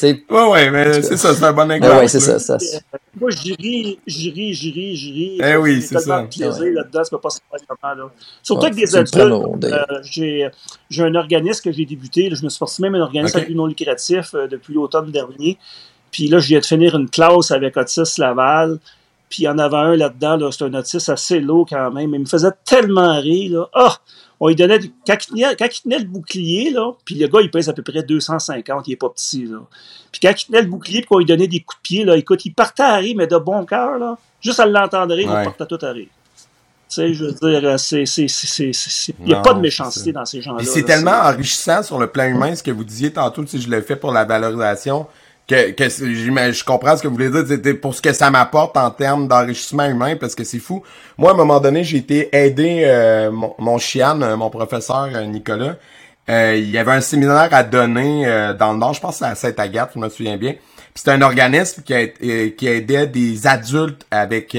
sais, 0.00 0.24
Ouais, 0.30 0.48
ouais, 0.48 0.70
mais 0.70 1.02
c'est 1.02 1.16
ça, 1.16 1.34
c'est 1.34 1.44
un 1.44 1.52
bon 1.52 1.70
exemple. 1.70 1.92
ben 1.94 2.00
ouais, 2.00 2.08
c'est 2.08 2.18
là. 2.26 2.38
ça, 2.38 2.58
ça. 2.58 2.78
Moi, 3.20 3.30
j'y 3.30 3.54
ris, 3.54 3.98
j'y 4.06 4.30
ris, 4.30 4.54
j'y 4.54 4.70
ris, 4.72 4.96
j'y 4.96 5.12
ris. 5.12 5.40
Eh 5.42 5.56
oui, 5.56 5.76
J'ai 5.76 5.80
c'est 5.82 5.88
tellement 5.96 6.16
ça. 6.16 6.22
de 6.22 6.28
plaisir 6.28 6.62
Ouais. 6.62 6.70
là-dedans, 6.72 7.04
ça 7.04 7.10
peut 7.10 7.20
pas 7.20 7.30
se 7.30 7.38
faire 7.50 7.60
comment, 7.68 7.94
là. 7.94 8.10
Surtout 8.42 8.62
Ouais, 8.62 8.66
avec 8.70 8.78
des 8.84 8.96
adultes. 8.96 9.64
euh, 9.64 9.84
j'ai, 10.02 10.48
j'ai 10.90 11.02
un 11.02 11.14
organisme 11.14 11.62
que 11.64 11.72
j'ai 11.72 11.84
débuté, 11.86 12.28
là, 12.30 12.36
je 12.36 12.44
me 12.44 12.48
suis 12.48 12.58
sorti 12.58 12.82
même 12.82 12.94
un 12.94 13.00
organisme 13.02 13.38
à 13.38 13.40
but 13.42 13.54
non 13.54 13.66
lucratif 13.66 14.34
euh, 14.34 14.46
depuis 14.48 14.74
l'automne 14.74 15.10
dernier. 15.10 15.58
Puis 16.10 16.28
là, 16.28 16.38
je 16.38 16.48
viens 16.48 16.60
de 16.60 16.64
finir 16.66 16.96
une 16.96 17.08
classe 17.08 17.50
avec 17.50 17.76
Otis 17.76 18.02
Laval. 18.18 18.78
Puis 19.28 19.42
il 19.42 19.44
y 19.44 19.48
en 19.48 19.58
avait 19.58 19.76
un 19.76 19.94
là-dedans, 19.96 20.36
là, 20.36 20.50
c'est 20.50 20.64
un 20.64 20.74
autiste 20.74 21.08
assez 21.08 21.38
lourd 21.38 21.66
quand 21.70 21.90
même. 21.92 22.12
Il 22.14 22.20
me 22.20 22.26
faisait 22.26 22.50
tellement 22.64 23.20
rire. 23.20 23.52
Là. 23.60 23.68
Ah! 23.74 23.96
On 24.42 24.48
lui 24.48 24.56
donnait 24.56 24.78
du- 24.78 24.90
quand, 25.06 25.14
il 25.14 25.26
tenait, 25.34 25.56
quand 25.56 25.66
il 25.66 25.82
tenait 25.82 25.98
le 25.98 26.06
bouclier, 26.06 26.70
là, 26.70 26.92
puis 27.04 27.14
le 27.16 27.28
gars, 27.28 27.40
il 27.42 27.50
pèse 27.50 27.68
à 27.68 27.74
peu 27.74 27.82
près 27.82 28.02
250, 28.02 28.88
il 28.88 28.92
est 28.92 28.96
pas 28.96 29.10
petit. 29.10 29.44
Là. 29.44 29.58
Puis 30.10 30.20
quand 30.22 30.30
il 30.30 30.46
tenait 30.46 30.62
le 30.62 30.68
bouclier, 30.68 31.00
puis 31.00 31.08
qu'on 31.08 31.18
lui 31.18 31.26
donnait 31.26 31.46
des 31.46 31.60
coups 31.60 31.78
de 31.78 31.82
pied, 31.82 32.04
là, 32.04 32.16
écoute, 32.16 32.44
il 32.46 32.54
partait 32.54 32.82
à 32.82 32.96
rire, 32.96 33.14
mais 33.18 33.26
de 33.26 33.36
bon 33.36 33.64
cœur. 33.66 33.98
Là. 33.98 34.16
Juste 34.40 34.58
à 34.60 34.64
l'entendre 34.66 35.14
rire, 35.14 35.30
Ouais. 35.30 35.42
il 35.42 35.52
partait 35.52 35.66
tout 35.66 35.84
à 35.84 35.90
rire. 35.90 36.08
Tu 36.88 36.94
sais, 36.96 37.14
je 37.14 37.24
veux 37.26 37.32
dire, 37.32 37.68
euh, 37.68 37.76
c'est, 37.76 38.04
c'est, 38.06 38.26
c'est, 38.26 38.72
il 39.20 39.26
n'y 39.26 39.32
a 39.32 39.36
Non, 39.36 39.42
pas 39.42 39.54
de 39.54 39.60
méchanceté 39.60 40.10
dans 40.12 40.24
ces 40.24 40.42
gens-là. 40.42 40.64
C'est 40.64 40.82
tellement 40.82 41.12
enrichissant 41.22 41.82
sur 41.84 41.98
le 42.00 42.08
plan 42.08 42.24
humain, 42.24 42.56
ce 42.56 42.62
que 42.64 42.70
vous 42.72 42.82
disiez 42.82 43.12
tantôt, 43.12 43.46
si 43.46 43.60
je 43.60 43.68
le 43.70 43.80
fais 43.82 43.94
pour 43.94 44.10
la 44.10 44.24
valorisation, 44.24 45.06
que, 45.74 45.88
c'est- 45.88 46.14
je 46.14 46.64
comprends 46.64 46.96
ce 46.96 47.02
que 47.02 47.08
vous 47.08 47.14
voulez 47.14 47.30
dire, 47.30 47.44
c'était 47.46 47.74
pour 47.74 47.94
ce 47.94 48.00
que 48.00 48.12
ça 48.12 48.30
m'apporte 48.30 48.76
en 48.76 48.90
termes 48.90 49.26
d'enrichissement 49.28 49.86
humain, 49.86 50.16
parce 50.16 50.34
que 50.34 50.44
c'est 50.44 50.58
fou. 50.58 50.82
Moi, 51.18 51.30
à 51.30 51.34
un 51.34 51.36
moment 51.36 51.60
donné, 51.60 51.84
j'ai 51.84 51.98
été 51.98 52.28
aidé, 52.34 52.82
euh, 52.84 53.30
mon, 53.30 53.54
mon 53.58 53.78
chian, 53.78 54.20
euh, 54.22 54.36
mon 54.36 54.50
professeur 54.50 55.08
euh, 55.14 55.24
Nicolas, 55.24 55.76
euh, 56.28 56.56
il 56.56 56.70
y 56.70 56.78
avait 56.78 56.92
un 56.92 57.00
séminaire 57.00 57.48
à 57.52 57.62
donner 57.64 58.24
dans 58.58 58.72
le 58.72 58.78
Nord, 58.78 58.94
je 58.94 59.00
pense 59.00 59.16
c'est 59.18 59.24
à 59.24 59.34
Sainte-Agathe, 59.34 59.90
je 59.94 59.98
me 59.98 60.08
souviens 60.08 60.36
bien. 60.36 60.54
C'était 60.94 61.12
un 61.12 61.22
organisme 61.22 61.82
qui, 61.82 61.94
a- 61.94 62.06
qui 62.06 62.66
aidait 62.68 63.06
des 63.06 63.46
adultes 63.46 64.06
avec 64.10 64.56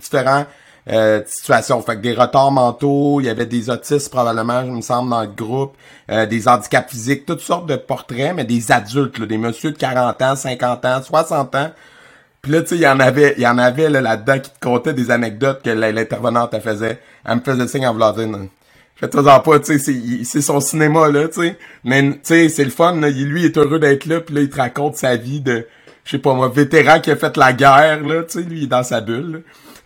différents 0.00 0.46
euh, 0.90 1.20
situations. 1.26 1.80
Fait 1.82 1.96
que 1.96 2.00
des 2.00 2.12
retards 2.14 2.50
mentaux, 2.50 3.20
il 3.20 3.26
y 3.26 3.28
avait 3.28 3.46
des 3.46 3.70
autistes 3.70 4.10
probablement, 4.10 4.64
je 4.64 4.70
me 4.70 4.80
semble, 4.80 5.10
dans 5.10 5.22
le 5.22 5.28
groupe, 5.28 5.74
euh, 6.10 6.26
des 6.26 6.48
handicaps 6.48 6.90
physiques, 6.90 7.26
toutes 7.26 7.40
sortes 7.40 7.66
de 7.66 7.76
portraits, 7.76 8.34
mais 8.34 8.44
des 8.44 8.72
adultes, 8.72 9.18
là, 9.18 9.26
des 9.26 9.38
messieurs 9.38 9.72
de 9.72 9.78
40 9.78 10.20
ans, 10.22 10.36
50 10.36 10.84
ans, 10.84 11.02
60 11.02 11.54
ans. 11.54 11.70
Puis 12.40 12.50
là, 12.50 12.62
tu 12.62 12.68
sais, 12.68 12.74
il 12.76 12.80
y 12.82 12.88
en 12.88 12.98
avait, 12.98 13.34
il 13.36 13.42
y 13.42 13.46
en 13.46 13.58
avait 13.58 13.88
là, 13.88 14.00
là-dedans 14.00 14.40
qui 14.40 14.50
te 14.50 14.58
contaient 14.60 14.92
des 14.94 15.12
anecdotes 15.12 15.62
que 15.62 15.70
l'intervenante 15.70 16.58
faisait. 16.60 16.98
Elle 17.24 17.36
me 17.36 17.40
faisait 17.40 17.68
signe 17.68 17.86
en 17.86 17.92
voulant 17.92 18.12
dire. 18.12 18.28
Faites-en 18.96 19.40
pas, 19.40 19.58
tu 19.60 19.66
sais, 19.66 19.78
c'est, 19.78 19.94
il- 19.94 20.24
son 20.42 20.60
cinéma, 20.60 21.08
là, 21.08 21.28
tu 21.28 21.40
sais. 21.40 21.58
Mais, 21.84 22.02
tu 22.02 22.18
sais, 22.24 22.48
c'est 22.48 22.64
le 22.64 22.70
fun, 22.70 22.96
là. 23.00 23.08
Il- 23.08 23.28
Lui, 23.28 23.42
il 23.42 23.44
est 23.46 23.56
heureux 23.56 23.78
d'être 23.78 24.06
là, 24.06 24.20
puis 24.20 24.34
là, 24.34 24.40
il 24.42 24.50
te 24.50 24.56
raconte 24.56 24.96
sa 24.96 25.16
vie 25.16 25.40
de, 25.40 25.66
je 26.04 26.10
sais 26.10 26.18
pas 26.18 26.34
moi, 26.34 26.48
vétéran 26.48 26.98
qui 27.00 27.10
a 27.12 27.16
fait 27.16 27.36
la 27.36 27.52
guerre, 27.52 28.00
là, 28.02 28.22
tu 28.24 28.40
sais, 28.40 28.42
lui, 28.42 28.58
il 28.58 28.64
est 28.64 28.68
dans 28.68 28.82
sa 28.82 29.00
bulle, 29.00 29.32
là. 29.32 29.38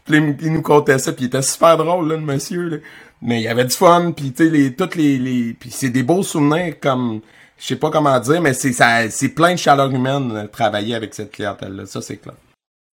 Là, 0.09 0.19
il 0.41 0.53
nous 0.53 0.63
contait 0.63 0.99
ça, 0.99 1.13
puis 1.13 1.25
il 1.25 1.29
était 1.29 1.43
super 1.43 1.77
drôle, 1.77 2.09
là, 2.09 2.17
le 2.17 2.23
monsieur, 2.23 2.69
là. 2.69 2.77
Mais 3.23 3.41
il 3.41 3.45
y 3.45 3.49
avait 3.49 3.65
du 3.65 3.75
fun, 3.75 4.13
puis 4.13 4.33
tu 4.33 4.45
sais, 4.45 4.51
les, 4.51 4.75
toutes 4.75 4.95
les, 4.95 5.57
puis 5.59 5.71
c'est 5.71 5.89
des 5.89 6.03
beaux 6.03 6.23
souvenirs, 6.23 6.79
comme, 6.81 7.21
je 7.59 7.67
sais 7.67 7.77
pas 7.77 7.91
comment 7.91 8.19
dire, 8.21 8.43
mais 8.43 8.53
c'est, 8.53 9.29
plein 9.35 9.53
de 9.53 9.59
chaleur 9.59 9.91
humaine, 9.91 10.33
euh, 10.35 10.47
travailler 10.47 10.95
avec 10.95 11.15
cette 11.15 11.33
clientèle-là, 11.33 11.87
ça, 11.87 12.03
c'est 12.03 12.19
clair. 12.19 12.37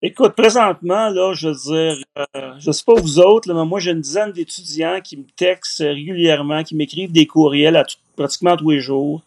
Écoute, 0.02 0.34
présentement, 0.36 1.10
là, 1.10 1.34
je 1.34 1.48
veux 1.48 1.56
dire, 1.56 2.04
euh, 2.17 2.54
je 2.60 2.72
sais 2.72 2.84
pas 2.86 2.93
vous 2.96 3.20
autres, 3.20 3.48
là, 3.48 3.56
mais 3.56 3.65
moi, 3.65 3.80
j'ai 3.80 3.91
une 3.91 4.02
dizaine 4.02 4.32
d'étudiants 4.32 5.00
qui 5.04 5.17
me 5.17 5.26
textent 5.36 5.80
régulièrement, 5.80 6.63
qui 6.63 6.76
m'écrivent 6.76 7.12
des 7.12 7.26
courriels 7.26 7.84
pratiquement 8.15 8.58
tous 8.58 8.72
les 8.72 8.80
jours. 8.80 9.24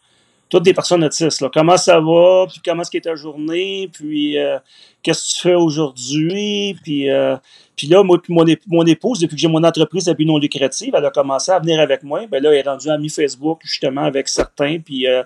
Toutes 0.50 0.64
des 0.64 0.74
personnes 0.74 1.04
autistes, 1.04 1.40
là. 1.40 1.48
Comment 1.52 1.76
ça 1.76 2.00
va? 2.00 2.46
Puis 2.50 2.60
comment 2.64 2.82
est-ce 2.82 2.90
qu'est 2.90 3.00
ta 3.00 3.14
journée? 3.14 3.88
Puis 3.92 4.36
euh, 4.36 4.58
qu'est-ce 5.02 5.22
que 5.22 5.34
tu 5.36 5.40
fais 5.42 5.54
aujourd'hui? 5.54 6.76
Puis, 6.82 7.08
euh, 7.08 7.36
puis 7.76 7.86
là, 7.86 8.02
moi, 8.02 8.20
puis 8.20 8.34
mon, 8.34 8.44
mon 8.66 8.84
épouse, 8.84 9.20
depuis 9.20 9.36
que 9.36 9.40
j'ai 9.40 9.48
mon 9.48 9.62
entreprise 9.62 10.08
à 10.08 10.14
but 10.14 10.24
non 10.26 10.38
lucratif, 10.38 10.90
elle 10.92 11.04
a 11.04 11.10
commencé 11.10 11.52
à 11.52 11.58
venir 11.60 11.78
avec 11.80 12.02
moi. 12.02 12.26
Ben 12.30 12.42
là, 12.42 12.50
elle 12.50 12.58
est 12.58 12.68
rendue 12.68 12.90
amie 12.90 13.08
Facebook, 13.08 13.60
justement, 13.64 14.02
avec 14.02 14.28
certains. 14.28 14.78
Puis 14.80 15.06
euh, 15.06 15.22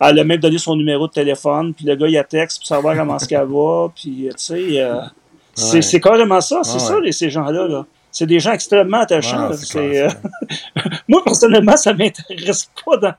elle 0.00 0.18
a 0.18 0.24
même 0.24 0.40
donné 0.40 0.58
son 0.58 0.74
numéro 0.76 1.06
de 1.06 1.12
téléphone. 1.12 1.72
Puis 1.72 1.84
le 1.86 1.94
gars, 1.94 2.08
il 2.08 2.18
a 2.18 2.24
texte 2.24 2.58
pour 2.58 2.66
savoir 2.66 2.96
comment 2.96 3.16
est-ce 3.16 3.28
qu'elle 3.28 3.46
va. 3.46 3.88
Puis, 3.94 4.28
tu 4.28 4.30
sais, 4.36 4.84
c'est 5.54 5.76
Ouais. 5.76 5.82
c'est 5.82 6.00
carrément 6.00 6.40
ça. 6.40 6.60
C'est 6.64 6.74
Ouais, 6.74 6.78
ça, 6.80 7.00
les, 7.00 7.12
ces 7.12 7.30
gens-là. 7.30 7.68
Là. 7.68 7.86
C'est 8.16 8.26
des 8.26 8.38
gens 8.38 8.52
extrêmement 8.52 8.98
attachants. 9.00 9.44
Ouais, 9.44 9.50
là. 9.50 9.56
c'est 9.56 9.66
C'est, 9.66 9.78
clair, 9.90 10.14
euh, 10.76 10.80
moi, 11.08 11.20
personnellement, 11.24 11.76
ça 11.76 11.92
m'intéresse 11.92 12.70
pas 12.86 12.96
dans. 12.96 13.14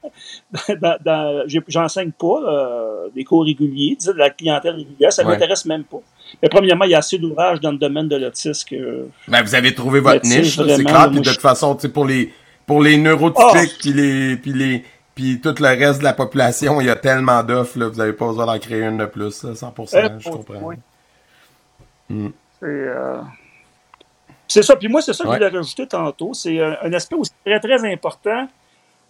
dans, 0.54 0.76
dans- 0.80 0.98
dans- 1.04 1.44
j'ai- 1.48 1.62
J'enseigne 1.68 2.12
pas 2.12 2.40
euh, 2.48 3.10
des 3.14 3.26
cours 3.26 3.44
réguliers, 3.44 3.98
disons, 4.00 4.14
de 4.14 4.20
la 4.20 4.30
clientèle 4.30 4.76
régulière. 4.76 5.12
Ça 5.12 5.24
Ouais. 5.24 5.34
m'intéresse 5.34 5.66
même 5.66 5.84
pas. 5.84 5.98
Mais 6.42 6.48
premièrement, 6.48 6.86
il 6.86 6.92
y 6.92 6.96
a 6.96 7.00
assez 7.00 7.18
d'ouvrages 7.18 7.60
dans 7.60 7.72
le 7.72 7.78
domaine 7.78 8.08
de 8.08 8.16
l'autisme 8.16 8.68
que. 8.70 9.08
Ben, 9.28 9.44
vous 9.44 9.54
avez 9.54 9.76
trouvé 9.76 10.00
votre 10.00 10.24
niche, 10.26 10.56
là, 10.58 10.64
c'est 10.66 10.74
vraiment, 10.84 10.90
clair. 10.90 11.00
là, 11.02 11.10
Puis 11.10 11.20
de 11.22 11.30
toute 11.30 11.42
façon, 11.42 11.76
pour 11.94 12.06
les, 12.06 12.34
pour 12.66 12.82
les 12.82 12.96
neurotypiques, 12.98 13.78
puis 13.80 13.92
les, 13.94 14.38
puis 14.38 14.54
les, 14.54 14.84
puis 15.14 15.42
tout 15.42 15.54
le 15.60 15.68
reste 15.68 16.00
de 16.00 16.04
la 16.06 16.14
population, 16.14 16.80
il 16.80 16.88
y 16.88 16.90
a 16.90 16.96
tellement 16.96 17.44
d'offres, 17.44 17.78
là, 17.80 17.90
vous 17.90 18.00
avez 18.00 18.14
pas 18.14 18.28
besoin 18.28 18.46
d'en 18.46 18.60
créer 18.60 18.84
une 18.84 18.98
de 18.98 19.06
plus, 19.08 19.44
là, 19.44 19.52
100%, 19.56 19.98
Euh, 19.98 20.10
je 20.20 20.30
comprends. 20.30 20.62
oui. 20.64 20.76
Mm. 22.10 22.28
C'est 22.62 22.66
euh, 22.66 23.18
c'est 24.56 24.64
ça. 24.64 24.76
Puis 24.76 24.88
moi, 24.88 25.02
c'est 25.02 25.14
ça 25.14 25.24
que 25.24 25.30
Ouais. 25.30 25.36
je 25.40 25.44
voulais 25.46 25.58
rajouter 25.58 25.86
tantôt. 25.88 26.34
C'est 26.34 26.60
euh, 26.60 26.74
un 26.82 26.94
aspect 26.94 27.16
aussi 27.16 27.32
très, 27.46 27.60
très 27.60 27.92
important 27.94 28.48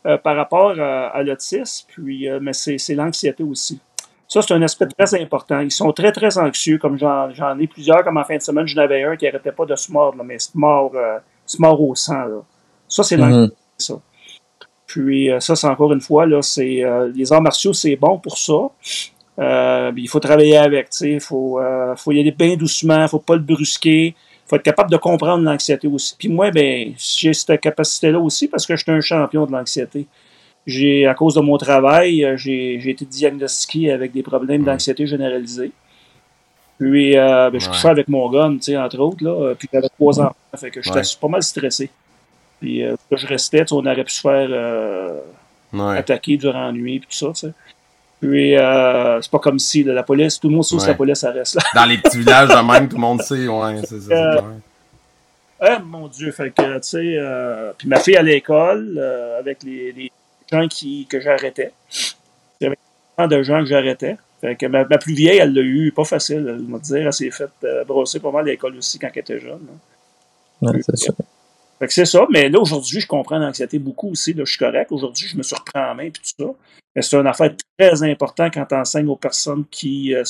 euh, 0.08 0.18
par 0.18 0.36
rapport 0.36 0.72
à, 0.80 1.08
à 1.10 1.24
l'autisme, 1.24 1.88
puis, 1.94 2.28
euh, 2.28 2.40
mais 2.42 2.54
c'est 2.54 2.96
l'anxiété 2.96 3.44
aussi. 3.44 3.80
Ça, 4.28 4.42
c'est 4.42 4.54
un 4.56 4.62
aspect 4.64 4.88
très 4.88 5.22
important. 5.22 5.60
Ils 5.60 5.72
sont 5.72 5.92
très, 5.94 6.12
très 6.12 6.38
anxieux, 6.38 6.78
comme 6.80 6.98
j'en 6.98 7.60
ai 7.60 7.68
plusieurs, 7.68 8.04
comme 8.04 8.18
en 8.18 8.24
fin 8.24 8.38
de 8.38 8.42
semaine, 8.42 8.66
j'en 8.68 8.82
avais 8.82 9.04
un 9.04 9.16
qui 9.16 9.28
arrêtait 9.28 9.52
pas 9.52 9.66
de 9.66 9.76
se 9.76 9.92
mordre, 9.92 10.18
là, 10.18 10.24
mais 10.24 10.40
se 10.40 10.50
mord, 10.56 10.92
euh, 10.96 11.20
se 11.46 11.62
mord 11.62 11.80
au 11.82 11.94
sang. 11.96 12.26
Là. 12.26 12.42
Ça, 12.88 13.04
c'est 13.04 13.18
Mhm. 13.18 13.22
l'anxiété, 13.30 13.56
ça. 13.78 13.94
Puis 14.88 15.32
euh, 15.32 15.40
ça, 15.40 15.56
c'est 15.56 15.68
encore 15.68 15.94
une 15.94 16.02
fois, 16.02 16.26
là, 16.26 16.42
c'est 16.42 16.84
euh, 16.84 17.12
les 17.14 17.32
arts 17.34 17.42
martiaux, 17.42 17.74
c'est 17.74 17.96
bon 17.96 18.18
pour 18.20 18.38
ça. 18.38 18.60
Euh, 19.38 19.92
il 19.98 20.08
faut 20.08 20.20
travailler 20.20 20.58
avec, 20.58 20.88
il 21.02 21.20
faut, 21.20 21.60
euh, 21.60 21.96
faut 21.96 22.12
y 22.12 22.20
aller 22.20 22.32
bien 22.32 22.56
doucement, 22.56 23.08
faut 23.08 23.20
pas 23.20 23.36
le 23.36 23.42
brusquer, 23.42 24.16
faut 24.48 24.56
être 24.58 24.64
capable 24.64 24.92
de 24.92 24.98
comprendre 24.98 25.44
l'anxiété 25.44 25.88
aussi. 25.88 26.16
Puis 26.18 26.30
moi, 26.30 26.52
ben, 26.52 26.94
j'ai 26.98 27.34
cette 27.34 27.60
capacité-là 27.62 28.20
aussi 28.20 28.48
parce 28.48 28.66
que 28.66 28.76
je 28.76 28.84
suis 28.84 28.92
un 28.92 29.02
champion 29.02 29.46
de 29.46 29.52
l'anxiété. 29.52 30.06
J'ai, 30.68 31.06
à 31.06 31.14
cause 31.14 31.36
de 31.36 31.42
mon 31.42 31.58
travail, 31.58 32.24
euh, 32.26 32.38
j'ai 32.38 32.90
été 32.90 33.06
diagnostiqué 33.06 33.92
avec 33.92 34.12
des 34.12 34.24
problèmes 34.24 34.64
d'anxiété 34.64 35.06
généralisée. 35.06 35.72
Puis, 36.80 37.18
euh, 37.18 37.50
ben, 37.52 37.60
je 37.60 37.70
couchais 37.70 37.88
avec 37.88 38.08
mon 38.08 38.30
gun, 38.30 38.56
tu 38.58 38.64
sais, 38.64 38.78
entre 38.78 39.00
autres, 39.00 39.24
là, 39.24 39.30
euh, 39.32 39.56
puis 39.56 39.70
j'avais 39.72 39.88
trois 39.90 40.20
enfants, 40.20 40.36
fait 40.58 40.72
que 40.72 40.82
j'étais 40.82 40.98
Ouais. 41.00 41.04
pas 41.22 41.28
mal 41.28 41.42
stressé. 41.44 41.90
Puis, 42.60 42.84
euh, 42.84 42.96
je 43.12 43.28
restais, 43.28 43.64
on 43.72 43.86
aurait 43.86 44.04
pu 44.04 44.12
se 44.12 44.22
faire 44.22 44.48
euh, 44.52 45.20
Ouais. 45.72 45.98
attaquer 45.98 46.36
durant 46.38 46.66
la 46.66 46.72
nuit, 46.74 47.00
puis 47.00 47.08
tout 47.10 47.16
ça, 47.18 47.28
tu 47.28 47.48
sais. 47.48 47.54
Puis, 48.22 48.58
euh, 48.58 49.22
c'est 49.22 49.30
pas 49.32 49.40
comme 49.40 49.60
si 49.60 49.84
là, 49.84 49.94
la 49.94 50.04
police, 50.04 50.40
tout 50.40 50.48
le 50.50 50.56
monde 50.56 50.64
sait 50.64 50.76
que 50.78 50.82
Ouais. 50.82 50.88
la 50.88 50.94
police, 50.96 51.20
ça 51.20 51.32
reste 51.32 51.56
là. 51.56 51.62
Dans 51.76 51.86
les 51.86 51.98
petits 51.98 52.18
villages 52.20 52.50
de 52.50 52.72
même, 52.72 52.88
tout 52.90 52.96
le 52.96 53.02
monde 53.02 53.22
sait, 53.22 53.48
ouais, 53.48 53.82
c'est 53.84 54.00
ça. 54.00 54.08
c'est 54.08 54.14
Euh. 54.14 54.42
Ah, 55.60 55.80
mon 55.80 56.08
Dieu, 56.08 56.32
fait 56.32 56.52
que, 56.52 56.62
tu 56.76 56.80
sais, 56.82 57.16
euh, 57.18 57.72
puis 57.78 57.88
ma 57.88 58.00
fille 58.00 58.18
à 58.18 58.22
l'école, 58.22 58.96
euh, 58.98 59.40
avec 59.40 59.64
les, 59.64 59.92
les 59.94 60.12
gens 60.52 60.68
qui, 60.68 61.06
que 61.10 61.20
j'arrêtais. 61.22 61.72
Il 62.60 62.66
y 62.66 62.68
avait 62.68 62.78
tant 63.18 63.28
de 63.28 63.42
gens 63.44 63.60
que 63.60 63.66
j'arrêtais. 63.68 64.18
Fait 64.42 64.56
que 64.56 64.66
ma, 64.66 64.84
ma 64.86 64.98
plus 64.98 65.14
vieille, 65.14 65.38
elle 65.38 65.54
l'a 65.54 65.62
eu 65.62 65.92
pas 65.96 66.04
facile, 66.04 66.46
elle 66.50 66.60
m'a 66.68 66.78
dit, 66.80 66.96
elle 66.96 67.14
s'est 67.14 67.32
faite 67.32 67.52
euh, 67.64 67.84
brosser 67.86 68.20
pas 68.20 68.32
mal 68.32 68.42
à 68.42 68.52
l'école 68.52 68.76
aussi 68.78 69.00
quand 69.00 69.10
elle 69.14 69.22
était 69.22 69.40
jeune. 69.40 69.60
hein. 69.72 70.72
Ouais, 70.74 70.82
c'est 70.86 70.98
sûr. 70.98 71.14
Fait 71.80 71.88
que 71.88 71.94
c'est 71.94 72.06
ça, 72.06 72.26
mais 72.32 72.48
là, 72.50 72.60
aujourd'hui, 72.60 73.02
je 73.02 73.08
comprends 73.08 73.38
l'anxiété 73.38 73.80
beaucoup 73.80 74.12
aussi. 74.12 74.34
Là, 74.34 74.44
je 74.46 74.50
suis 74.52 74.60
correct. 74.60 74.92
Aujourd'hui, 74.92 75.28
je 75.28 75.36
me 75.38 75.44
suis 75.44 75.56
repris 75.56 75.78
en 75.80 75.94
main 75.96 76.04
et 76.06 76.12
tout 76.12 76.22
ça. 76.24 76.46
Mais 76.96 77.02
c'est 77.02 77.18
une 77.18 77.28
affaire 77.28 77.52
très 77.78 78.04
importante 78.04 78.54
quand 78.54 78.66
tu 78.66 78.76
enseignes 78.76 79.10
aux 79.10 79.18
personnes 79.18 79.66
qui, 79.70 80.16
euh, 80.16 80.24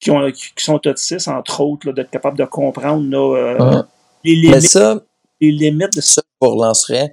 qui, 0.00 0.10
ont, 0.10 0.28
qui, 0.32 0.52
qui 0.56 0.64
sont 0.64 0.80
autistes, 0.84 1.28
entre 1.28 1.60
autres, 1.60 1.86
là, 1.86 1.92
d'être 1.92 2.10
capable 2.10 2.36
de 2.36 2.44
comprendre 2.44 3.08
là, 3.08 3.36
euh, 3.36 3.58
Ouais. 3.58 3.82
les, 4.24 4.34
Mais 4.50 4.56
limites, 4.56 4.70
ça, 4.70 5.00
les 5.40 5.52
limites 5.52 5.94
de 5.94 6.00
ça, 6.00 6.22
je 6.42 6.46
vous 6.48 6.54
relancerais. 6.56 7.12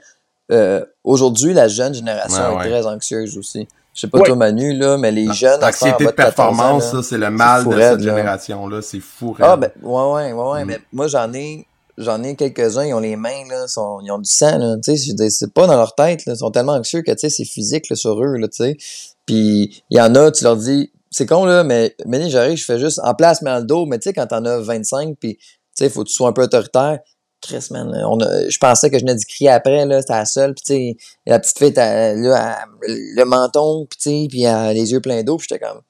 Euh, 0.51 0.83
Aujourd'hui, 1.03 1.53
la 1.53 1.67
jeune 1.67 1.93
génération 1.93 2.55
Ouais, 2.57 2.65
est 2.67 2.69
très 2.71 2.87
anxieuse 2.87 3.37
aussi. 3.37 3.67
Je 3.93 4.01
sais 4.01 4.07
pas 4.07 4.17
Ouais. 4.19 4.25
toi, 4.25 4.35
Manu, 4.35 4.73
là, 4.75 4.97
mais 4.97 5.11
les 5.11 5.31
jeunes. 5.33 5.61
L'anxiété 5.61 6.03
de 6.05 6.09
14 6.09 6.09
ans, 6.09 6.13
performance, 6.15 6.83
là, 6.93 7.01
ça, 7.01 7.07
c'est 7.07 7.17
le 7.19 7.29
mal 7.29 7.63
de 7.65 7.71
cette 7.71 7.79
là. 7.79 7.97
génération-là. 7.99 8.81
C'est 8.81 8.99
fou. 8.99 9.35
Ah, 9.39 9.55
ben, 9.55 9.69
ouais, 9.83 10.03
ouais, 10.11 10.33
ouais, 10.33 10.51
ouais. 10.51 10.63
Mm. 10.63 10.67
Mais 10.67 10.79
moi, 10.91 11.07
j'en 11.07 11.31
ai, 11.33 11.65
j'en 11.97 12.23
ai 12.23 12.35
quelques-uns, 12.35 12.85
ils 12.85 12.93
ont 12.93 12.99
les 12.99 13.15
mains, 13.15 13.47
là, 13.49 13.65
ils 14.03 14.11
ont 14.11 14.19
du 14.19 14.29
sang, 14.29 14.57
là. 14.57 14.77
Tu 14.83 14.97
sais, 14.97 15.29
c'est 15.29 15.53
pas 15.53 15.67
dans 15.67 15.75
leur 15.75 15.95
tête, 15.95 16.25
là. 16.25 16.33
Ils 16.33 16.39
sont 16.39 16.51
tellement 16.51 16.73
anxieux 16.73 17.01
que, 17.01 17.11
tu 17.11 17.19
sais, 17.19 17.29
c'est 17.29 17.45
physique, 17.45 17.89
là, 17.89 17.95
sur 17.95 18.21
eux, 18.21 18.37
là, 18.37 18.47
tu 18.47 18.57
sais. 18.63 18.77
Puis, 19.25 19.83
il 19.89 19.97
y 19.97 20.01
en 20.01 20.13
a, 20.15 20.31
tu 20.31 20.43
leur 20.43 20.57
dis, 20.57 20.91
c'est 21.11 21.25
con, 21.25 21.45
là, 21.45 21.63
mais, 21.63 21.95
mais 22.05 22.29
j'arrive, 22.29 22.57
je 22.57 22.65
fais 22.65 22.79
juste 22.79 22.99
en 23.03 23.13
place, 23.15 23.41
mais 23.41 23.51
dans 23.51 23.59
le 23.59 23.65
dos. 23.65 23.85
Mais, 23.85 23.97
tu 23.99 24.09
sais, 24.09 24.13
quand 24.13 24.27
t'en 24.27 24.43
as 24.45 24.59
25, 24.59 25.15
puis, 25.19 25.37
tu 25.37 25.45
sais, 25.73 25.89
faut 25.89 26.03
que 26.03 26.09
tu 26.09 26.13
sois 26.15 26.29
un 26.29 26.33
peu 26.33 26.43
autoritaire. 26.43 26.99
Chris, 27.41 27.67
man, 27.71 27.91
on 28.07 28.19
a- 28.21 28.49
je 28.49 28.57
pensais 28.57 28.89
que 28.89 28.97
je 28.97 29.03
venais 29.03 29.15
d'y 29.15 29.25
crier 29.25 29.49
après, 29.49 29.85
là, 29.85 30.01
c'était 30.01 30.13
la 30.13 30.25
seule, 30.25 30.55
puis 30.55 30.63
tu 30.65 30.73
sais, 30.73 31.05
la 31.27 31.39
petite 31.39 31.59
fille, 31.59 31.73
là, 31.73 32.57
le 32.81 33.23
menton, 33.23 33.85
puis 33.89 33.97
tu 33.97 34.09
sais, 34.09 34.27
puis 34.29 34.73
les 34.73 34.91
yeux 34.91 34.99
pleins 35.01 35.23
d'eau, 35.23 35.37
puis 35.37 35.47
j'étais 35.49 35.63
comme, 35.63 35.81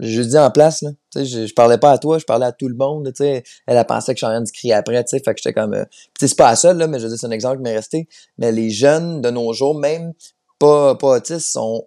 juste 0.00 0.30
dit 0.30 0.38
en 0.38 0.50
place, 0.50 0.82
là, 0.82 0.90
tu 1.12 1.20
sais, 1.20 1.24
je, 1.24 1.46
je 1.46 1.54
parlais 1.54 1.78
pas 1.78 1.92
à 1.92 1.98
toi, 1.98 2.18
je 2.18 2.24
parlais 2.24 2.46
à 2.46 2.52
tout 2.52 2.68
le 2.68 2.74
monde, 2.74 3.06
tu 3.08 3.24
sais, 3.24 3.42
elle 3.66 3.76
a 3.76 3.84
pensé 3.84 4.12
que 4.12 4.18
je 4.18 4.24
suis 4.24 4.26
en 4.26 4.30
train 4.30 4.40
de 4.40 4.50
crier 4.50 4.74
après, 4.74 5.02
tu 5.04 5.10
sais, 5.10 5.22
fait 5.24 5.34
que 5.34 5.40
j'étais 5.42 5.52
comme, 5.52 5.74
euh, 5.74 5.84
tu 5.90 6.20
sais, 6.20 6.28
c'est 6.28 6.36
pas 6.36 6.50
la 6.50 6.56
seule, 6.56 6.78
là, 6.78 6.86
mais 6.86 6.98
je 6.98 7.08
c'est 7.08 7.26
un 7.26 7.30
exemple 7.30 7.56
qui 7.56 7.62
m'est 7.62 7.76
resté, 7.76 8.08
mais 8.38 8.52
les 8.52 8.70
jeunes 8.70 9.20
de 9.20 9.30
nos 9.30 9.52
jours, 9.52 9.78
même 9.78 10.12
pas, 10.58 10.94
pas 10.94 11.16
autistes, 11.16 11.52
sont 11.52 11.86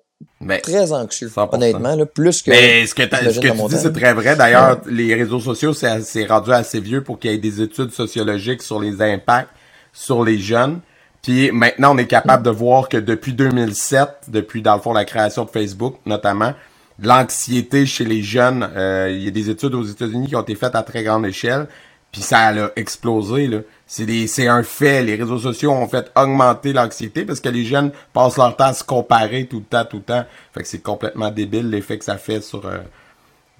très 0.61 0.93
anxieux, 0.93 1.27
100%. 1.27 1.55
honnêtement, 1.55 1.95
là, 1.95 2.05
plus 2.05 2.41
que... 2.41 2.51
Mais 2.51 2.85
ce 2.85 2.95
que, 2.95 3.03
ce 3.03 3.39
que 3.39 3.47
tu 3.47 3.75
dis, 3.75 3.81
c'est 3.81 3.93
très 3.93 4.13
vrai. 4.13 4.35
D'ailleurs, 4.35 4.81
les 4.85 5.13
réseaux 5.13 5.39
sociaux, 5.39 5.73
c'est 5.73 6.01
c'est 6.01 6.25
rendu 6.25 6.51
assez 6.51 6.79
vieux 6.79 7.03
pour 7.03 7.19
qu'il 7.19 7.31
y 7.31 7.33
ait 7.33 7.37
des 7.37 7.61
études 7.61 7.91
sociologiques 7.91 8.61
sur 8.61 8.79
les 8.79 9.01
impacts 9.01 9.49
sur 9.93 10.23
les 10.23 10.39
jeunes. 10.39 10.81
Puis 11.21 11.51
maintenant, 11.51 11.95
on 11.95 11.97
est 11.97 12.07
capable 12.07 12.43
de 12.43 12.49
voir 12.49 12.89
que 12.89 12.97
depuis 12.97 13.33
2007, 13.33 14.09
depuis 14.27 14.61
dans 14.61 14.75
le 14.75 14.81
fond 14.81 14.91
la 14.91 15.05
création 15.05 15.45
de 15.45 15.49
Facebook 15.49 15.95
notamment, 16.05 16.53
l'anxiété 16.99 17.85
chez 17.85 18.05
les 18.05 18.21
jeunes, 18.21 18.69
euh, 18.75 19.09
il 19.11 19.23
y 19.23 19.27
a 19.27 19.31
des 19.31 19.49
études 19.49 19.73
aux 19.75 19.83
États-Unis 19.83 20.27
qui 20.27 20.35
ont 20.35 20.41
été 20.41 20.55
faites 20.55 20.75
à 20.75 20.83
très 20.83 21.03
grande 21.03 21.25
échelle, 21.25 21.67
puis 22.11 22.21
ça 22.21 22.49
a 22.49 22.69
explosé 22.75 23.47
là. 23.47 23.59
C'est 23.87 24.05
des, 24.05 24.27
c'est 24.27 24.47
un 24.47 24.63
fait. 24.63 25.03
Les 25.03 25.15
réseaux 25.15 25.37
sociaux 25.39 25.71
ont 25.71 25.87
fait 25.87 26.11
augmenter 26.15 26.73
l'anxiété 26.73 27.25
parce 27.25 27.39
que 27.39 27.49
les 27.49 27.65
jeunes 27.65 27.91
passent 28.13 28.37
leur 28.37 28.55
temps 28.55 28.65
à 28.65 28.73
se 28.73 28.83
comparer 28.83 29.45
tout 29.45 29.57
le 29.59 29.65
temps, 29.65 29.85
tout 29.85 29.97
le 29.97 30.03
temps. 30.03 30.23
Fait 30.53 30.61
que 30.61 30.67
c'est 30.67 30.81
complètement 30.81 31.29
débile 31.31 31.69
l'effet 31.69 31.97
que 31.99 32.05
ça 32.05 32.17
fait 32.17 32.41
sur. 32.41 32.65
euh, 32.65 32.77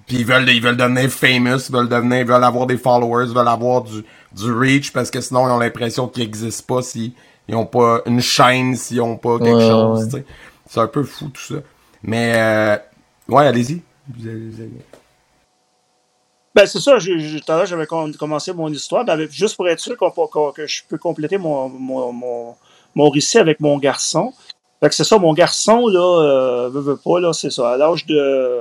puis 0.06 0.18
ils 0.18 0.26
veulent, 0.26 0.48
ils 0.48 0.60
veulent 0.62 0.76
devenir 0.76 1.08
famous, 1.10 1.58
ils 1.68 1.72
veulent 1.72 1.88
devenir, 1.88 2.18
ils 2.20 2.26
veulent 2.26 2.44
avoir 2.44 2.66
des 2.66 2.76
followers, 2.76 3.26
ils 3.28 3.34
veulent 3.34 3.48
avoir 3.48 3.82
du, 3.82 4.04
du 4.36 4.52
reach 4.52 4.92
parce 4.92 5.10
que 5.10 5.20
sinon 5.20 5.48
ils 5.48 5.52
ont 5.52 5.58
l'impression 5.58 6.08
qu'ils 6.08 6.24
n'existent 6.24 6.74
pas 6.76 6.82
s'ils 6.82 7.12
ils 7.48 7.54
ont 7.54 7.66
pas 7.66 8.00
une 8.06 8.20
chaîne, 8.20 8.74
s'ils 8.76 9.00
ont 9.02 9.16
pas 9.16 9.38
quelque 9.38 9.56
Ouais, 9.56 9.68
chose. 9.68 10.08
ouais. 10.12 10.24
C'est 10.68 10.80
un 10.80 10.86
peu 10.88 11.04
fou 11.04 11.28
tout 11.28 11.40
ça. 11.42 11.56
Mais 12.02 12.32
euh, 12.36 12.76
ouais, 13.28 13.46
allez-y. 13.46 13.82
Ben, 16.54 16.66
c'est 16.66 16.78
ça. 16.78 16.98
je- 16.98 17.18
je- 17.18 17.38
Tout 17.38 17.52
à 17.52 17.56
l'heure, 17.56 17.66
j'avais 17.66 17.86
com- 17.86 18.14
commencé 18.14 18.52
mon 18.52 18.68
histoire. 18.68 19.04
Ben, 19.04 19.14
avec- 19.14 19.32
juste 19.32 19.56
pour 19.56 19.68
être 19.68 19.80
sûr 19.80 19.96
qu'on 19.96 20.10
peut- 20.10 20.26
qu'on- 20.30 20.52
que 20.52 20.66
je 20.66 20.82
peux 20.88 20.98
compléter 20.98 21.36
mon, 21.36 21.68
mon, 21.68 22.12
mon, 22.12 22.54
mon 22.94 23.08
récit 23.10 23.38
avec 23.38 23.58
mon 23.60 23.76
garçon. 23.78 24.32
Fait 24.80 24.88
que 24.88 24.94
c'est 24.94 25.04
ça, 25.04 25.18
mon 25.18 25.32
garçon, 25.32 25.88
là, 25.88 26.22
euh, 26.22 26.68
veut, 26.68 26.80
veut 26.80 26.96
pas, 26.96 27.18
là, 27.18 27.32
c'est 27.32 27.50
ça. 27.50 27.72
À 27.72 27.76
l'âge 27.76 28.06
de. 28.06 28.60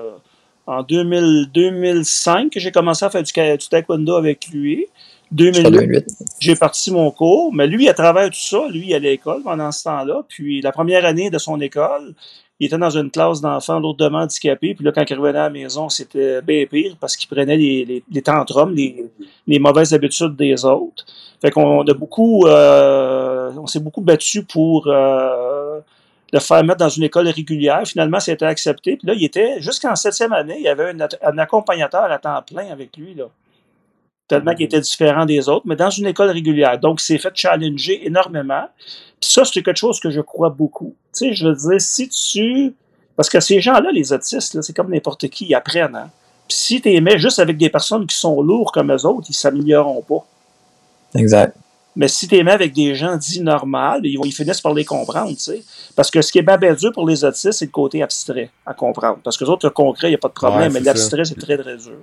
En 0.65 0.81
2000, 0.81 1.49
2005, 1.53 2.49
que 2.53 2.59
j'ai 2.59 2.71
commencé 2.71 3.03
à 3.03 3.09
faire 3.09 3.21
du, 3.21 3.33
taekwondo 3.69 4.15
avec 4.15 4.47
lui. 4.47 4.87
Je 5.29 5.35
2008, 5.35 5.63
parle 5.63 5.75
de 5.75 5.81
huit. 5.93 6.05
j'ai 6.39 6.55
parti 6.55 6.89
mon 6.91 7.11
cours, 7.11 7.53
mais 7.53 7.67
lui, 7.67 7.89
à 7.89 7.93
travers 7.93 8.29
tout 8.29 8.39
ça, 8.39 8.67
lui, 8.69 8.87
il 8.87 8.93
allait 8.93 9.09
à 9.09 9.11
l'école 9.11 9.43
pendant 9.43 9.71
ce 9.73 9.83
temps-là. 9.83 10.23
Puis 10.29 10.61
la 10.61 10.71
première 10.71 11.03
année 11.05 11.29
de 11.29 11.37
son 11.37 11.59
école, 11.59 12.15
il 12.59 12.67
était 12.67 12.77
dans 12.77 12.89
une 12.89 13.09
classe 13.09 13.41
d'enfants 13.41 13.79
lourdement 13.79 14.19
handicapés. 14.19 14.75
Puis 14.75 14.85
là, 14.85 14.91
quand 14.91 15.03
il 15.09 15.17
revenait 15.17 15.39
à 15.39 15.43
la 15.43 15.49
maison, 15.49 15.89
c'était 15.89 16.41
bien 16.41 16.65
pire 16.65 16.95
parce 16.99 17.17
qu'il 17.17 17.27
prenait 17.27 17.57
les, 17.57 17.85
les, 17.85 18.03
les 18.09 18.21
tantrums, 18.21 18.73
les, 18.73 19.05
les 19.47 19.59
mauvaises 19.59 19.93
habitudes 19.93 20.35
des 20.35 20.63
autres. 20.63 21.05
Fait 21.41 21.51
qu'on 21.51 21.81
a 21.81 21.93
beaucoup, 21.93 22.45
euh, 22.45 23.51
on 23.57 23.67
s'est 23.67 23.81
beaucoup 23.81 24.01
battu 24.01 24.43
pour 24.43 24.87
euh, 24.87 25.79
le 26.31 26.39
faire 26.39 26.63
mettre 26.63 26.79
dans 26.79 26.89
une 26.89 27.03
école 27.03 27.27
régulière. 27.27 27.81
Finalement, 27.85 28.19
c'était 28.19 28.45
accepté. 28.45 28.97
Puis 28.97 29.07
là, 29.07 29.13
il 29.13 29.23
était, 29.25 29.59
jusqu'en 29.61 29.95
septième 29.95 30.31
année, 30.31 30.55
il 30.57 30.63
y 30.63 30.69
avait 30.69 30.91
un, 30.91 31.07
un 31.21 31.37
accompagnateur 31.37 32.03
à 32.03 32.17
temps 32.17 32.41
plein 32.43 32.71
avec 32.71 32.95
lui, 32.97 33.13
là. 33.15 33.25
Tellement 34.27 34.55
qu'il 34.55 34.65
était 34.65 34.79
différent 34.79 35.25
des 35.25 35.49
autres, 35.49 35.65
mais 35.65 35.75
dans 35.75 35.89
une 35.89 36.07
école 36.07 36.29
régulière. 36.29 36.79
Donc, 36.79 37.01
il 37.01 37.05
s'est 37.05 37.17
fait 37.17 37.33
challenger 37.35 38.05
énormément. 38.05 38.63
Puis 39.19 39.29
ça, 39.29 39.43
c'est 39.45 39.61
quelque 39.61 39.77
chose 39.77 39.99
que 39.99 40.09
je 40.09 40.21
crois 40.21 40.49
beaucoup. 40.49 40.95
Tu 41.13 41.27
sais, 41.29 41.33
je 41.33 41.47
veux 41.47 41.55
dire, 41.55 41.81
si 41.81 42.09
tu... 42.09 42.73
Parce 43.15 43.29
que 43.29 43.39
ces 43.39 43.59
gens-là, 43.59 43.91
les 43.91 44.11
autistes, 44.11 44.53
là, 44.55 44.61
c'est 44.61 44.73
comme 44.73 44.91
n'importe 44.91 45.27
qui, 45.27 45.45
ils 45.45 45.55
apprennent. 45.55 45.95
Hein? 45.95 46.09
Puis 46.47 46.57
si 46.57 46.81
tu 46.81 46.89
les 46.89 47.01
mets 47.01 47.19
juste 47.19 47.39
avec 47.39 47.57
des 47.57 47.69
personnes 47.69 48.07
qui 48.07 48.17
sont 48.17 48.41
lourds 48.41 48.71
comme 48.71 48.91
eux 48.91 49.05
autres, 49.05 49.27
ils 49.29 49.35
s'amélioreront 49.35 50.01
pas. 50.01 50.25
Exact. 51.15 51.55
Mais 51.95 52.07
si 52.07 52.27
tu 52.27 52.35
les 52.35 52.43
mets 52.43 52.51
avec 52.51 52.73
des 52.73 52.95
gens 52.95 53.15
dits 53.17 53.41
normaux, 53.41 53.99
ils, 54.03 54.17
vont, 54.17 54.25
ils 54.25 54.31
finissent 54.31 54.61
par 54.61 54.73
les 54.73 54.83
comprendre, 54.83 55.29
tu 55.29 55.43
sais. 55.43 55.63
Parce 55.95 56.09
que 56.09 56.21
ce 56.21 56.31
qui 56.31 56.39
est 56.39 56.43
bien, 56.43 56.57
bien 56.57 56.73
dur 56.73 56.91
pour 56.91 57.07
les 57.07 57.23
autistes, 57.23 57.51
c'est 57.51 57.65
le 57.65 57.71
côté 57.71 58.01
abstrait 58.01 58.49
à 58.65 58.73
comprendre. 58.73 59.19
Parce 59.23 59.37
que 59.37 59.43
les 59.43 59.49
autres, 59.51 59.67
le 59.67 59.71
concret, 59.71 60.07
il 60.07 60.11
n'y 60.11 60.15
a 60.15 60.19
pas 60.19 60.29
de 60.29 60.33
problème, 60.33 60.73
Ouais, 60.73 60.79
mais 60.79 60.79
l'abstrait, 60.79 61.23
c'est 61.23 61.35
très, 61.35 61.57
très 61.57 61.77
dur. 61.77 61.97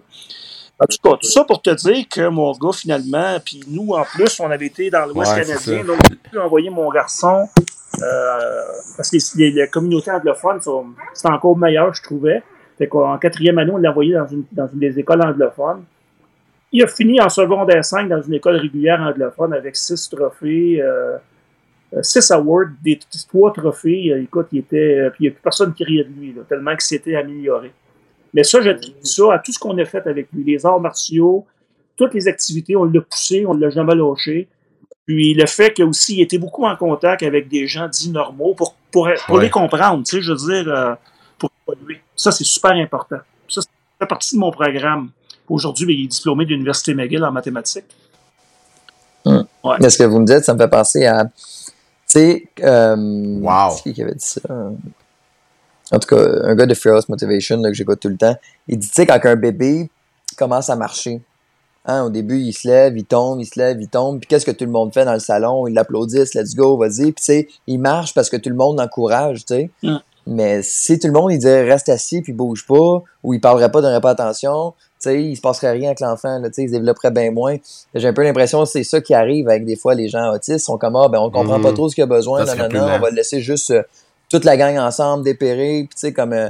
En 0.83 0.87
tout 0.87 0.97
cas, 1.03 1.17
tout 1.21 1.29
ça 1.29 1.45
pour 1.45 1.61
te 1.61 1.71
dire 1.71 2.07
que 2.09 2.29
mon 2.29 2.53
gars, 2.53 2.73
finalement, 2.73 3.37
puis 3.45 3.61
nous, 3.69 3.91
en 3.93 4.03
plus, 4.05 4.41
on 4.41 4.51
avait 4.51 4.67
été 4.67 4.89
dans 4.91 5.05
l'Ouest 5.07 5.33
Ouais, 5.37 5.43
canadien, 5.45 5.85
donc 5.85 5.99
j'ai 6.09 6.17
pu 6.17 6.39
envoyer 6.39 6.71
mon 6.71 6.91
garçon, 6.91 7.47
euh, 8.01 8.63
parce 8.97 9.11
que 9.11 9.17
les, 9.39 9.51
les 9.51 9.69
communautés 9.69 10.11
anglophones, 10.11 10.61
sont- 10.63 10.87
c'est 11.13 11.29
encore 11.29 11.57
meilleur, 11.59 11.93
je 11.93 12.03
trouvais. 12.03 12.43
Fait 12.79 12.89
qu'en 12.89 13.19
quatrième 13.19 13.59
année, 13.59 13.73
on 13.73 13.77
l'a 13.77 13.91
envoyé 13.91 14.15
dans 14.15 14.27
une, 14.27 14.45
dans 14.53 14.69
une 14.73 14.79
des 14.79 14.99
écoles 14.99 15.21
anglophones. 15.23 15.85
Il 16.73 16.83
a 16.83 16.87
fini 16.87 17.21
en 17.21 17.29
secondaire 17.29 17.85
5 17.85 18.09
dans 18.09 18.23
une 18.23 18.35
école 18.35 18.57
régulière 18.57 19.01
anglophone 19.03 19.53
avec 19.53 19.77
six 19.77 20.09
trophées, 20.09 20.81
euh, 20.81 21.17
euh, 21.95 22.03
six 22.03 22.31
awards, 22.31 22.69
des 22.83 22.99
trois 23.29 23.53
trophées. 23.53 24.15
Écoute, 24.23 24.47
il 24.53 24.61
était, 24.61 25.11
puis 25.11 25.19
il 25.19 25.23
n'y 25.25 25.29
a 25.29 25.33
plus 25.33 25.43
personne 25.43 25.75
qui 25.75 25.85
riait 25.85 26.05
de 26.05 26.11
lui, 26.19 26.33
là, 26.33 26.43
tellement 26.49 26.71
qu'il 26.71 26.81
s'était 26.83 27.17
amélioré. 27.17 27.73
Mais 28.35 28.45
ça, 28.45 28.61
je 28.61 28.71
dis 28.71 28.95
ça 29.03 29.35
à 29.35 29.39
tout 29.39 29.53
ce 29.53 29.59
qu'on 29.59 29.77
a 29.79 29.85
fait 29.85 30.07
avec 30.07 30.29
lui, 30.33 30.45
les 30.45 30.65
arts 30.65 30.81
martiaux, 30.81 31.47
toutes 31.97 32.15
les 32.15 32.29
activités, 32.29 32.77
on 32.77 32.85
l'a 32.85 33.01
poussé, 33.01 33.45
on 33.47 33.55
l'a 33.55 33.71
jamais 33.71 33.95
lâché. 33.95 34.49
Puis 35.07 35.35
le 35.35 35.47
fait 35.47 35.73
qu'il 35.75 35.85
aussi 35.87 36.17
il 36.17 36.21
était 36.23 36.39
beaucoup 36.39 36.65
en 36.65 36.77
contact 36.77 37.23
avec 37.25 37.49
des 37.49 37.67
gens 37.67 37.89
dits 37.89 38.11
normaux 38.11 38.55
pour, 38.55 38.75
pour, 38.93 39.09
pour 39.27 39.35
Ouais. 39.37 39.43
les 39.45 39.51
comprendre, 39.51 40.05
tu 40.05 40.17
sais, 40.17 40.23
je 40.23 40.31
veux 40.33 40.63
dire, 40.63 40.73
euh, 40.73 40.95
pour 41.39 41.51
évoluer. 41.67 42.01
Ça, 42.15 42.31
c'est 42.31 42.45
super 42.45 42.73
important. 42.73 43.17
Ça, 43.49 43.61
ça 43.63 43.69
fait 43.99 44.07
partie 44.07 44.35
de 44.37 44.41
mon 44.41 44.51
programme. 44.53 45.11
Aujourd'hui, 45.49 45.87
ben, 45.87 45.97
il 45.99 46.05
est 46.05 46.09
diplômé 46.09 46.45
de 46.45 46.51
l'Université 46.51 46.95
McGill 46.95 47.25
en 47.25 47.33
mathématiques. 47.33 47.85
Mais 49.27 49.91
ce 49.91 49.99
que 49.99 50.05
vous 50.05 50.21
me 50.21 50.25
dites, 50.27 50.45
ça 50.45 50.55
me 50.55 50.59
fait 50.59 50.69
penser 50.69 51.07
à. 51.07 51.25
sais, 52.07 52.49
euh, 52.63 52.97
Wow. 53.41 53.71
c'est 53.83 53.93
qui 53.93 54.03
avait 54.03 54.15
dit 54.15 54.25
ça? 54.25 54.41
En 55.93 55.99
tout 55.99 56.15
cas, 56.15 56.25
un 56.45 56.55
gars 56.55 56.67
de 56.67 56.75
Fearless 56.75 57.09
Motivation 57.09 57.57
là, 57.59 57.69
que 57.71 57.75
j'écoute 57.75 58.01
tout 58.01 58.09
le 58.09 58.17
temps, 58.17 58.37
il 58.69 58.79
dit, 58.79 58.89
tu 58.89 58.95
sais, 58.95 59.07
quand 59.07 59.19
un 59.25 59.37
bébé 59.37 59.91
commence 60.37 60.71
à 60.71 60.77
marcher, 60.77 61.21
hein, 61.87 62.05
au 62.05 62.11
début, 62.11 62.39
il 62.39 62.53
se 62.53 62.69
lève, 62.69 62.97
il 62.97 63.05
tombe, 63.05 63.41
il 63.41 63.47
se 63.47 63.59
lève, 63.59 63.81
il 63.81 63.89
tombe, 63.89 64.21
puis 64.21 64.29
qu'est-ce 64.29 64.47
que 64.47 64.51
tout 64.53 64.65
le 64.65 64.71
monde 64.71 64.93
fait 64.95 65.05
dans 65.05 65.13
le 65.15 65.19
salon? 65.19 65.67
Ils 65.67 65.75
l'applaudissent, 65.75 66.35
let's 66.35 66.55
go, 66.55 66.77
vas-y, 66.77 67.13
puis 67.13 67.15
tu 67.15 67.23
sais, 67.25 67.49
il 67.67 67.79
marche 67.79 68.15
parce 68.15 68.31
que 68.31 68.37
tout 68.37 68.51
le 68.51 68.57
monde 68.57 68.79
l'encourage, 68.79 69.45
tu 69.45 69.55
sais. 69.55 69.71
Mm. 69.83 69.97
Mais 70.27 70.63
si 70.63 70.99
tout 70.99 71.07
le 71.09 71.13
monde, 71.15 71.33
il 71.33 71.39
dirait 71.39 71.65
reste 71.65 71.89
assis 71.89 72.21
puis 72.23 72.33
bouge 72.33 72.67
pas, 72.67 73.03
ou 73.25 73.35
il 73.35 73.41
parlerait 73.41 73.71
pas, 73.71 73.81
donnerait 73.81 74.03
pas 74.03 74.11
attention, 74.11 74.75
tu 75.03 75.09
sais, 75.09 75.23
il 75.25 75.35
se 75.35 75.41
passerait 75.41 75.73
rien 75.73 75.87
avec 75.89 76.01
l'enfant, 76.01 76.39
là, 76.39 76.49
tu 76.49 76.57
sais, 76.57 76.63
il 76.65 76.69
se 76.69 76.73
développerait 76.75 77.11
bien 77.11 77.31
moins. 77.33 77.57
J'ai 77.95 78.07
un 78.07 78.13
peu 78.13 78.23
l'impression 78.23 78.63
que 78.63 78.69
c'est 78.69 78.85
ça 78.85 79.01
qui 79.01 79.15
arrive 79.15 79.49
avec 79.49 79.65
des 79.65 79.77
fois 79.77 79.95
les 79.95 80.09
gens 80.09 80.31
autistes, 80.33 80.61
ils 80.61 80.61
sont 80.61 80.79
comme, 80.79 80.95
ah, 80.97 81.09
ben, 81.09 81.19
on 81.19 81.31
comprend 81.31 81.57
Mhm. 81.57 81.63
pas 81.65 81.73
trop 81.73 81.89
ce 81.89 81.95
qu'il 81.95 82.05
a 82.05 82.07
besoin, 82.07 82.45
non, 82.45 82.55
non, 82.55 82.69
non, 82.69 82.85
on 82.95 82.99
va 83.01 83.11
le 83.11 83.17
laisser 83.17 83.41
juste 83.41 83.71
euh, 83.71 83.83
toute 84.31 84.45
la 84.45 84.57
gang 84.57 84.79
ensemble 84.79 85.25
dépérer, 85.25 85.87
puis 85.89 85.95
tu 85.95 86.01
sais, 86.01 86.13
comme, 86.13 86.33
euh, 86.33 86.49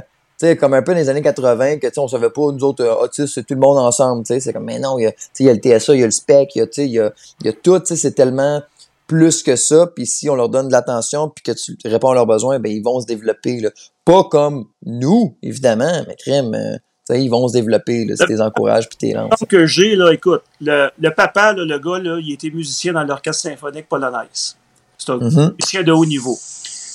comme 0.59 0.73
un 0.73 0.81
peu 0.81 0.93
dans 0.93 0.99
les 0.99 1.09
années 1.09 1.21
80, 1.21 1.77
que, 1.77 1.87
tu 1.87 1.93
sais, 1.93 1.99
on 1.99 2.07
savait 2.07 2.29
pas, 2.29 2.41
nous 2.51 2.63
autres, 2.63 2.83
euh, 2.83 2.95
autistes, 2.95 3.33
c'est 3.35 3.43
tout 3.45 3.53
le 3.53 3.59
monde 3.59 3.77
ensemble, 3.77 4.23
tu 4.23 4.33
sais, 4.33 4.39
c'est 4.39 4.53
comme, 4.53 4.65
mais 4.65 4.79
non, 4.79 4.97
il 4.97 5.03
y 5.03 5.07
a, 5.07 5.11
y 5.39 5.53
le 5.53 5.59
TSA, 5.79 5.95
il 5.95 5.99
y 5.99 6.03
a 6.03 6.05
le 6.05 6.11
SPEC, 6.11 6.55
il 6.55 6.59
y 6.77 6.85
y 6.87 6.99
a, 6.99 7.11
y 7.43 7.49
a 7.49 7.53
tout, 7.53 7.79
tu 7.79 7.87
sais, 7.87 7.95
c'est 7.95 8.13
tellement 8.13 8.61
plus 9.07 9.43
que 9.43 9.57
ça, 9.57 9.87
puis 9.93 10.05
si 10.05 10.29
on 10.29 10.35
leur 10.35 10.47
donne 10.47 10.67
de 10.67 10.71
l'attention, 10.71 11.27
puis 11.29 11.43
que 11.43 11.51
tu 11.51 11.75
réponds 11.83 12.11
à 12.11 12.15
leurs 12.15 12.25
besoins, 12.25 12.59
ben, 12.59 12.71
ils 12.71 12.81
vont 12.81 13.01
se 13.01 13.05
développer, 13.05 13.59
là. 13.59 13.69
Pas 14.05 14.23
comme 14.23 14.67
nous, 14.85 15.35
évidemment, 15.43 15.91
mais 16.07 16.15
crème, 16.15 16.53
euh, 16.55 16.77
ils 17.17 17.29
vont 17.29 17.45
se 17.49 17.53
développer, 17.53 18.05
là, 18.05 18.15
si 18.15 18.25
tu 18.25 18.31
les 18.31 18.41
encourages 18.41 18.87
puis 18.87 18.97
t'es 18.97 19.13
lances. 19.13 19.31
Que 19.49 19.65
j'ai, 19.65 19.97
là, 19.97 20.11
écoute, 20.13 20.43
le, 20.61 20.89
le 20.97 21.13
papa, 21.13 21.51
là, 21.51 21.65
le 21.65 21.77
gars, 21.77 21.99
là, 21.99 22.19
il 22.21 22.31
était 22.33 22.49
musicien 22.51 22.93
dans 22.93 23.03
l'orchestre 23.03 23.41
symphonique 23.49 23.89
polonaise. 23.89 24.55
C'est 24.97 25.11
un 25.11 25.17
Mhm. 25.17 25.55
musicien 25.59 25.83
de 25.83 25.91
haut 25.91 26.05
niveau. 26.05 26.39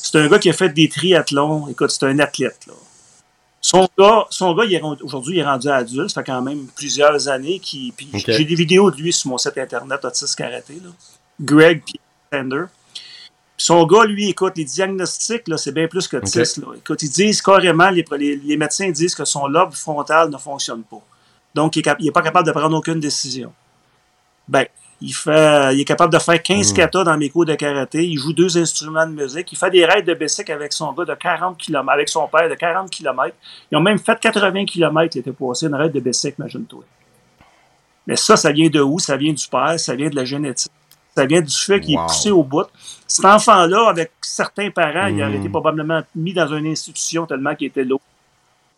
C'est 0.06 0.20
un 0.20 0.28
gars 0.28 0.38
qui 0.38 0.48
a 0.48 0.52
fait 0.52 0.68
des 0.68 0.88
triathlons. 0.88 1.66
Écoute, 1.68 1.90
c'est 1.90 2.06
un 2.06 2.18
athlète. 2.20 2.60
Là. 2.68 2.74
Son 3.60 3.88
gars, 3.98 4.24
son 4.30 4.54
gars 4.54 4.64
aujourd'hui, 5.02 5.36
il 5.36 5.40
est 5.40 5.44
rendu 5.44 5.68
adulte. 5.68 6.10
Ça 6.10 6.20
fait 6.20 6.30
quand 6.30 6.42
même 6.42 6.68
plusieurs 6.76 7.26
années. 7.26 7.58
Qui. 7.58 7.92
J'ai 8.14 8.44
des 8.44 8.54
vidéos 8.54 8.92
de 8.92 8.96
lui 8.96 9.12
sur 9.12 9.30
mon 9.30 9.38
site 9.38 9.58
internet, 9.58 10.04
Autisme 10.04 10.36
Karaté. 10.36 10.74
Là. 10.74 10.90
Greg 11.40 11.82
Sander. 12.32 12.66
Son 13.56 13.84
gars, 13.84 14.04
lui, 14.04 14.28
écoute, 14.28 14.52
les 14.56 14.64
diagnostics, 14.64 15.42
c'est 15.56 15.72
bien 15.72 15.88
plus 15.88 16.06
que 16.06 16.18
là. 16.18 16.66
Écoute, 16.76 17.02
ils 17.02 17.10
disent 17.10 17.42
carrément, 17.42 17.90
les, 17.90 18.04
les, 18.16 18.36
les 18.36 18.56
médecins 18.56 18.90
disent 18.90 19.14
que 19.14 19.24
son 19.24 19.48
lobe 19.48 19.72
frontal 19.74 20.30
ne 20.30 20.38
fonctionne 20.38 20.84
pas. 20.84 21.02
Donc, 21.52 21.74
il 21.74 21.82
n'est 22.00 22.10
pas 22.12 22.22
capable 22.22 22.46
de 22.46 22.52
prendre 22.52 22.76
aucune 22.76 23.00
décision. 23.00 23.52
Ben, 24.46 24.66
il, 25.00 25.12
fait, 25.12 25.74
il 25.74 25.80
est 25.80 25.84
capable 25.84 26.12
de 26.12 26.18
faire 26.18 26.42
15 26.42 26.72
Mm. 26.72 26.76
katas 26.76 27.04
dans 27.04 27.16
mes 27.18 27.28
cours 27.28 27.44
de 27.44 27.54
karaté. 27.54 28.06
Il 28.06 28.18
joue 28.18 28.32
deux 28.32 28.56
instruments 28.56 29.06
de 29.06 29.12
musique. 29.12 29.52
Il 29.52 29.58
fait 29.58 29.70
des 29.70 29.84
raids 29.84 30.02
de 30.02 30.14
bicycle 30.14 30.52
avec 30.52 30.72
son 30.72 30.92
gars 30.92 31.04
de 31.04 31.14
40 31.14 31.58
km, 31.58 31.90
avec 31.90 32.08
son 32.08 32.26
père 32.28 32.48
de 32.48 32.54
40 32.54 32.90
km. 32.90 33.34
Ils 33.70 33.76
ont 33.76 33.80
même 33.80 33.98
fait 33.98 34.18
80 34.18 34.64
km. 34.64 35.16
Il 35.16 35.18
était 35.20 35.32
passé 35.32 35.66
une 35.66 35.74
raid 35.74 35.92
de 35.92 36.00
bicycle, 36.00 36.36
imagine-toi. 36.40 36.82
Mais 38.06 38.16
ça, 38.16 38.36
ça 38.36 38.52
vient 38.52 38.68
de 38.68 38.80
où? 38.80 38.98
Ça 38.98 39.16
vient 39.16 39.32
du 39.32 39.46
père, 39.48 39.78
ça 39.78 39.94
vient 39.94 40.08
de 40.08 40.16
la 40.16 40.24
génétique. 40.24 40.72
Ça 41.16 41.24
vient 41.26 41.40
du 41.40 41.54
fait 41.54 41.80
qu'il 41.80 41.96
Wow. 41.96 42.04
est 42.04 42.06
poussé 42.08 42.30
au 42.30 42.42
bout. 42.42 42.66
Cet 43.08 43.24
enfant-là, 43.24 43.88
avec 43.88 44.12
certains 44.20 44.70
parents, 44.70 45.06
il 45.06 45.22
aurait 45.22 45.36
été 45.36 45.48
probablement 45.48 46.02
mis 46.14 46.32
dans 46.34 46.46
une 46.54 46.66
institution 46.66 47.26
tellement 47.26 47.54
qu'il 47.54 47.68
était 47.68 47.84
lourd. 47.84 48.00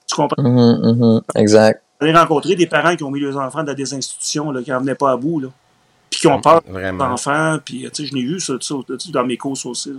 Tu 0.09 0.15
comprends? 0.17 0.43
Mhm, 0.43 1.21
exact. 1.35 1.83
J'ai 2.01 2.13
rencontré 2.13 2.55
des 2.55 2.67
parents 2.67 2.95
qui 2.95 3.03
ont 3.03 3.11
mis 3.11 3.21
leurs 3.21 3.37
enfants 3.37 3.65
dans 3.65 3.75
des 3.75 3.93
institutions 3.93 4.51
là, 4.53 4.63
qui 4.63 4.71
n'en 4.71 4.79
venaient 4.81 4.95
pas 4.95 5.11
à 5.11 5.17
bout. 5.17 5.41
Là. 5.41 5.49
Puis 6.11 6.21
qui 6.21 6.27
ont 6.29 6.41
peur 6.41 6.63
des 6.63 6.73
Vraiment. 6.73 7.05
enfants. 7.05 7.59
Puis, 7.65 7.89
tu 7.93 8.03
sais, 8.03 8.07
je 8.09 8.15
n'ai 8.15 8.23
vu 8.23 8.41
ça, 8.41 8.55
ça, 8.61 8.75
tu 8.87 8.99
sais, 8.99 9.13
dans 9.13 9.25
mes 9.25 9.37
courses 9.37 9.67
aussi. 9.67 9.91
là. 9.91 9.97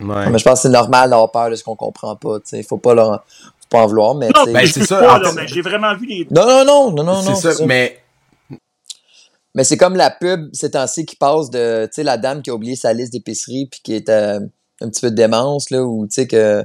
Ouais. 0.00 0.30
Mais 0.30 0.38
je 0.38 0.44
pense 0.44 0.54
que 0.60 0.62
c'est 0.62 0.68
normal 0.70 1.10
d'avoir 1.10 1.30
peur 1.30 1.50
de 1.50 1.54
ce 1.56 1.62
qu'on 1.62 1.76
comprend 1.76 2.16
pas, 2.16 2.38
tu 2.40 2.46
sais. 2.46 2.62
Faut 2.62 2.78
pas 2.78 2.94
leur, 2.94 3.22
faut 3.42 3.68
pas 3.68 3.82
en 3.82 3.86
vouloir, 3.86 4.14
mais 4.14 4.28
Non, 4.34 4.50
Ben, 4.52 4.66
c'est 4.66 4.84
ça, 4.86 4.98
pas, 4.98 5.18
en 5.20 5.46
j'ai 5.46 5.60
vraiment 5.60 5.94
vu 5.94 6.06
les. 6.06 6.26
Non, 6.30 6.46
non, 6.46 6.64
non, 6.64 6.90
non, 6.92 7.04
non, 7.04 7.22
non. 7.22 7.34
c'est 7.36 7.52
ça, 7.52 7.66
mais 7.66 8.00
Mais 9.54 9.64
c'est 9.64 9.76
comme 9.76 9.96
la 9.96 10.10
pub 10.10 10.48
ces 10.54 10.70
temps-ci 10.70 11.04
qui 11.04 11.16
passe 11.16 11.50
de, 11.50 11.84
tu 11.86 11.94
sais, 11.96 12.02
la 12.02 12.16
dame 12.16 12.40
qui 12.40 12.50
a 12.50 12.54
oublié 12.54 12.76
sa 12.76 12.92
liste 12.92 13.12
d'épicerie 13.12 13.66
puis 13.70 13.80
qui 13.82 13.94
est 13.94 14.08
euh, 14.08 14.40
un 14.80 14.88
petit 14.88 15.00
peu 15.00 15.10
de 15.10 15.16
démence, 15.16 15.70
là, 15.70 15.82
ou 15.82 16.06
tu 16.06 16.14
sais 16.14 16.26
que. 16.26 16.64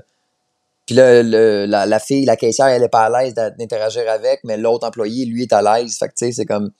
Puis 0.85 0.95
là, 0.95 1.23
le- 1.23 1.65
la, 1.65 1.87
la 1.87 1.99
fille, 1.99 2.25
la 2.25 2.37
caissière, 2.37 2.67
elle 2.67 2.83
est 2.83 2.89
pas 2.89 3.05
à 3.05 3.09
l'aise 3.23 3.33
d'interagir 3.33 4.03
avec, 4.07 4.41
mais 4.43 4.55
l'autre 4.55 4.87
employé, 4.87 5.25
lui, 5.25 5.41
est 5.43 5.51
à 5.53 5.61
l'aise. 5.61 5.97
Fait 5.97 6.07
que, 6.07 6.13
tu 6.13 6.27
sais, 6.27 6.31
c'est 6.31 6.45
comme. 6.45 6.71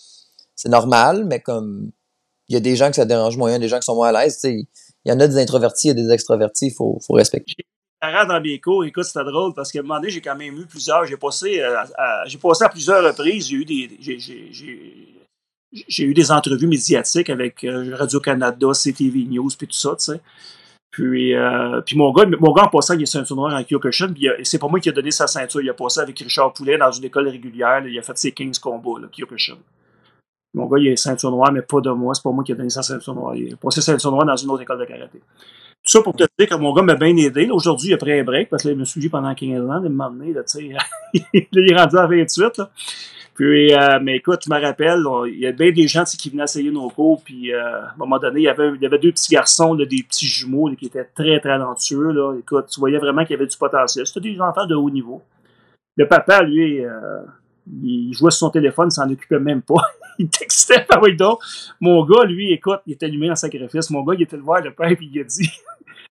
C'est 0.56 0.70
normal, 0.70 1.26
mais 1.26 1.40
comme. 1.40 1.92
Il 2.48 2.54
y 2.54 2.58
a 2.58 2.60
des 2.60 2.76
gens 2.76 2.90
que 2.90 2.96
ça 2.96 3.06
dérange 3.06 3.38
moins, 3.38 3.58
des 3.58 3.68
gens 3.68 3.80
qui 3.80 3.86
sont 3.86 3.96
moins 3.96 4.10
à 4.10 4.24
l'aise. 4.24 4.40
Il 4.44 4.68
y 5.06 5.12
en 5.12 5.20
a 5.20 5.28
des 5.28 5.38
introvertis, 5.38 5.88
il 5.88 5.98
y 5.98 6.00
a 6.00 6.04
des 6.04 6.12
extrovertis, 6.12 6.68
il 6.68 6.74
faut, 6.74 7.00
faut 7.06 7.14
respecter. 7.14 7.66
dans 8.02 8.40
mes 8.40 8.60
cours, 8.60 8.86
écoute, 8.86 9.06
c'était 9.06 9.24
drôle 9.24 9.56
parce 9.56 9.72
qu'à 9.72 9.80
un 9.80 9.82
moment 9.82 9.96
donné, 9.96 10.12
j'ai 10.12 10.22
quand 10.22 10.36
même 10.36 10.56
eu 10.56 10.66
plusieurs. 10.68 11.06
J'ai 11.06 11.18
passé, 11.18 11.60
euh, 11.60 11.76
à, 11.98 12.26
passé 12.42 12.64
à 12.64 12.70
plusieurs 12.70 13.04
reprises. 13.04 13.48
J'ai 13.48 13.56
eu 13.56 13.66
des, 13.66 13.90
j'ai, 15.88 16.04
eu 16.04 16.14
des 16.14 16.32
entrevues 16.32 16.68
médiatiques 16.68 17.32
avec 17.32 17.64
euh, 17.64 17.96
Radio-Canada, 17.96 18.68
CTV 18.74 19.26
News, 19.26 19.50
puis 19.58 19.68
tout 19.68 19.74
ça, 19.74 19.96
tu 19.98 20.06
sais. 20.06 20.22
Puis, 20.92 21.34
euh, 21.34 21.82
puis 21.82 21.98
mon 21.98 22.14
gars, 22.14 22.26
mon 22.40 22.54
gars, 22.54 22.64
en 22.64 22.70
passant, 22.70 22.94
il 22.94 23.02
est 23.02 23.06
ceinture 23.06 23.36
noire 23.36 23.54
en 23.54 23.64
Kyokushin, 23.64 24.14
puis 24.14 24.30
c'est 24.44 24.60
pas 24.60 24.68
moi 24.68 24.80
qui 24.80 24.88
a 24.88 24.94
donné 24.94 25.12
sa 25.12 25.28
ceinture. 25.28 25.62
Il 25.62 25.70
a 25.70 25.74
passé 25.74 26.00
avec 26.00 26.18
Richard 26.20 26.54
Poulet 26.54 26.78
dans 26.78 26.92
une 26.92 27.04
école 27.04 27.28
régulière. 27.28 27.86
il 27.86 28.00
a 28.00 28.02
fait 28.02 28.18
ses 28.18 28.32
15 28.32 28.60
combats, 28.60 29.02
là, 29.02 29.08
Kyokushin. 29.12 29.58
Mon 30.56 30.66
gars, 30.68 30.78
il 30.80 30.88
est 30.88 30.96
ceinture 30.96 31.32
noire, 31.32 31.52
mais 31.52 31.62
pas 31.62 31.82
de 31.82 31.90
moi. 31.92 32.14
C'est 32.14 32.24
pas 32.24 32.32
moi 32.32 32.44
qui 32.44 32.54
a 32.54 32.56
donné 32.56 32.70
sa 32.70 32.82
ceinture 32.82 33.14
noire. 33.14 33.36
Il 33.36 33.54
a 33.54 33.58
passé 33.58 33.82
ceinture 33.82 34.12
noire 34.12 34.26
dans 34.26 34.36
une 34.38 34.50
autre 34.50 34.62
école 34.64 34.80
de 34.80 34.86
karaté. 34.86 35.20
Tout 35.20 35.92
ça 35.92 36.02
pour 36.02 36.16
te 36.16 36.24
dire 36.40 36.48
que 36.50 36.56
mon 36.56 36.74
gars 36.74 36.82
m'a 36.82 36.96
bien 36.96 37.16
aidé. 37.16 37.50
Aujourd'hui, 37.52 37.90
il 37.90 37.94
a 37.94 37.98
pris 37.98 38.14
un 38.20 38.24
break 38.24 38.50
parce 38.50 38.64
qu'il 38.64 38.76
m'a 38.76 38.86
suivi 38.86 39.10
pendant 39.10 39.36
15 39.36 39.70
ans. 39.70 39.82
Me 39.82 40.34
tu 40.34 40.42
sais, 40.46 40.70
il 41.54 41.72
est 41.72 41.78
rendu 41.78 41.98
à 41.98 42.08
28. 42.08 42.58
Là. 42.58 42.70
Puis, 43.36 43.74
euh, 43.74 44.00
mais 44.02 44.16
écoute, 44.16 44.40
tu 44.40 44.50
me 44.50 44.60
rappelles, 44.60 45.06
on- 45.06 45.26
il 45.26 45.38
y 45.40 45.46
a 45.46 45.52
bien 45.52 45.72
des 45.72 45.88
gens 45.90 46.06
qui 46.06 46.30
venaient 46.30 46.46
essayer 46.46 46.72
nos 46.72 46.90
cours. 46.90 47.22
Puis, 47.22 47.54
euh, 47.54 47.62
à 47.62 47.92
un 47.94 47.98
moment 47.98 48.18
donné, 48.18 48.40
il 48.40 48.44
y 48.44 48.48
avait, 48.48 48.72
il 48.80 48.86
avait 48.86 48.98
deux 48.98 49.12
petits 49.12 49.34
garçons, 49.34 49.76
des 49.76 49.86
petits 49.86 50.26
jumeaux 50.26 50.72
qui 50.80 50.86
étaient 50.86 51.04
très 51.14 51.40
talentueux. 51.42 52.12
Là. 52.14 52.34
Écoute, 52.40 52.68
tu 52.72 52.80
voyais 52.80 52.98
vraiment 52.98 53.24
qu'il 53.24 53.32
y 53.32 53.36
avait 53.36 53.46
du 53.48 53.58
potentiel. 53.58 54.08
C'était 54.08 54.22
des 54.32 54.40
enfants 54.40 54.66
de 54.66 54.74
haut 54.74 54.90
niveau. 54.90 55.22
Le 55.98 56.08
papa, 56.08 56.44
lui, 56.44 56.84
euh, 56.84 57.20
il 57.84 58.14
jouait 58.14 58.32
sur 58.32 58.40
son 58.40 58.50
téléphone, 58.50 58.90
il 58.90 58.92
s'en 58.92 59.10
occupait 59.10 59.40
même 59.40 59.62
pas. 59.62 59.76
il 60.20 60.30
textait 60.30 60.86
par 60.88 61.02
oui 61.04 61.16
donc. 61.16 61.40
Mon 61.80 62.06
gars, 62.06 62.24
lui, 62.26 62.52
écoute, 62.54 62.80
il 62.86 62.94
était 62.94 63.06
allumé 63.06 63.32
en 63.32 63.36
sacrifice. 63.36 63.90
Mon 63.90 64.04
gars, 64.04 64.16
il 64.16 64.24
était 64.24 64.38
le 64.38 64.44
voir 64.44 64.62
le 64.62 64.74
père 64.74 64.88
et 64.88 64.98
il 65.02 65.20
a 65.20 65.24
dit. 65.24 65.50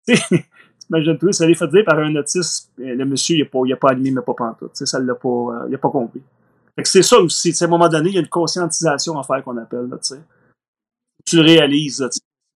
T'imagines-toi, 0.86 1.32
ça 1.32 1.46
l'est 1.46 1.54
fait 1.54 1.68
dire 1.68 1.84
par 1.84 1.98
un 1.98 2.14
autiste. 2.16 2.70
euh, 2.80 2.94
Le 2.94 3.04
monsieur, 3.06 3.36
il 3.36 3.40
n'a 3.40 3.46
pas, 3.46 3.88
pas 3.88 3.90
allumé, 3.92 4.10
mais 4.10 4.20
pas 4.22 4.34
pantoute. 4.34 4.74
Ça 4.74 5.00
l'a 5.00 5.14
pas, 5.14 5.28
euh, 5.28 5.66
il 5.68 5.74
a 5.74 5.78
pas 5.78 5.90
compris. 5.90 6.22
C'est 6.82 7.02
ça 7.02 7.18
aussi. 7.20 7.54
À 7.58 7.64
un 7.64 7.68
moment 7.68 7.88
donné, 7.88 8.10
il 8.10 8.14
y 8.14 8.18
a 8.18 8.20
une 8.20 8.28
conscientisation 8.28 9.18
à 9.18 9.22
faire 9.22 9.42
qu'on 9.44 9.56
appelle. 9.56 9.86
Là, 9.88 9.98
tu 11.24 11.36
le 11.36 11.42
réalises. 11.42 12.00
là, 12.00 12.08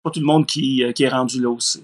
pas 0.02 0.10
tout 0.10 0.20
le 0.20 0.26
monde 0.26 0.44
qui, 0.46 0.84
euh, 0.84 0.92
qui 0.92 1.04
est 1.04 1.08
rendu 1.08 1.40
là 1.40 1.50
aussi. 1.50 1.82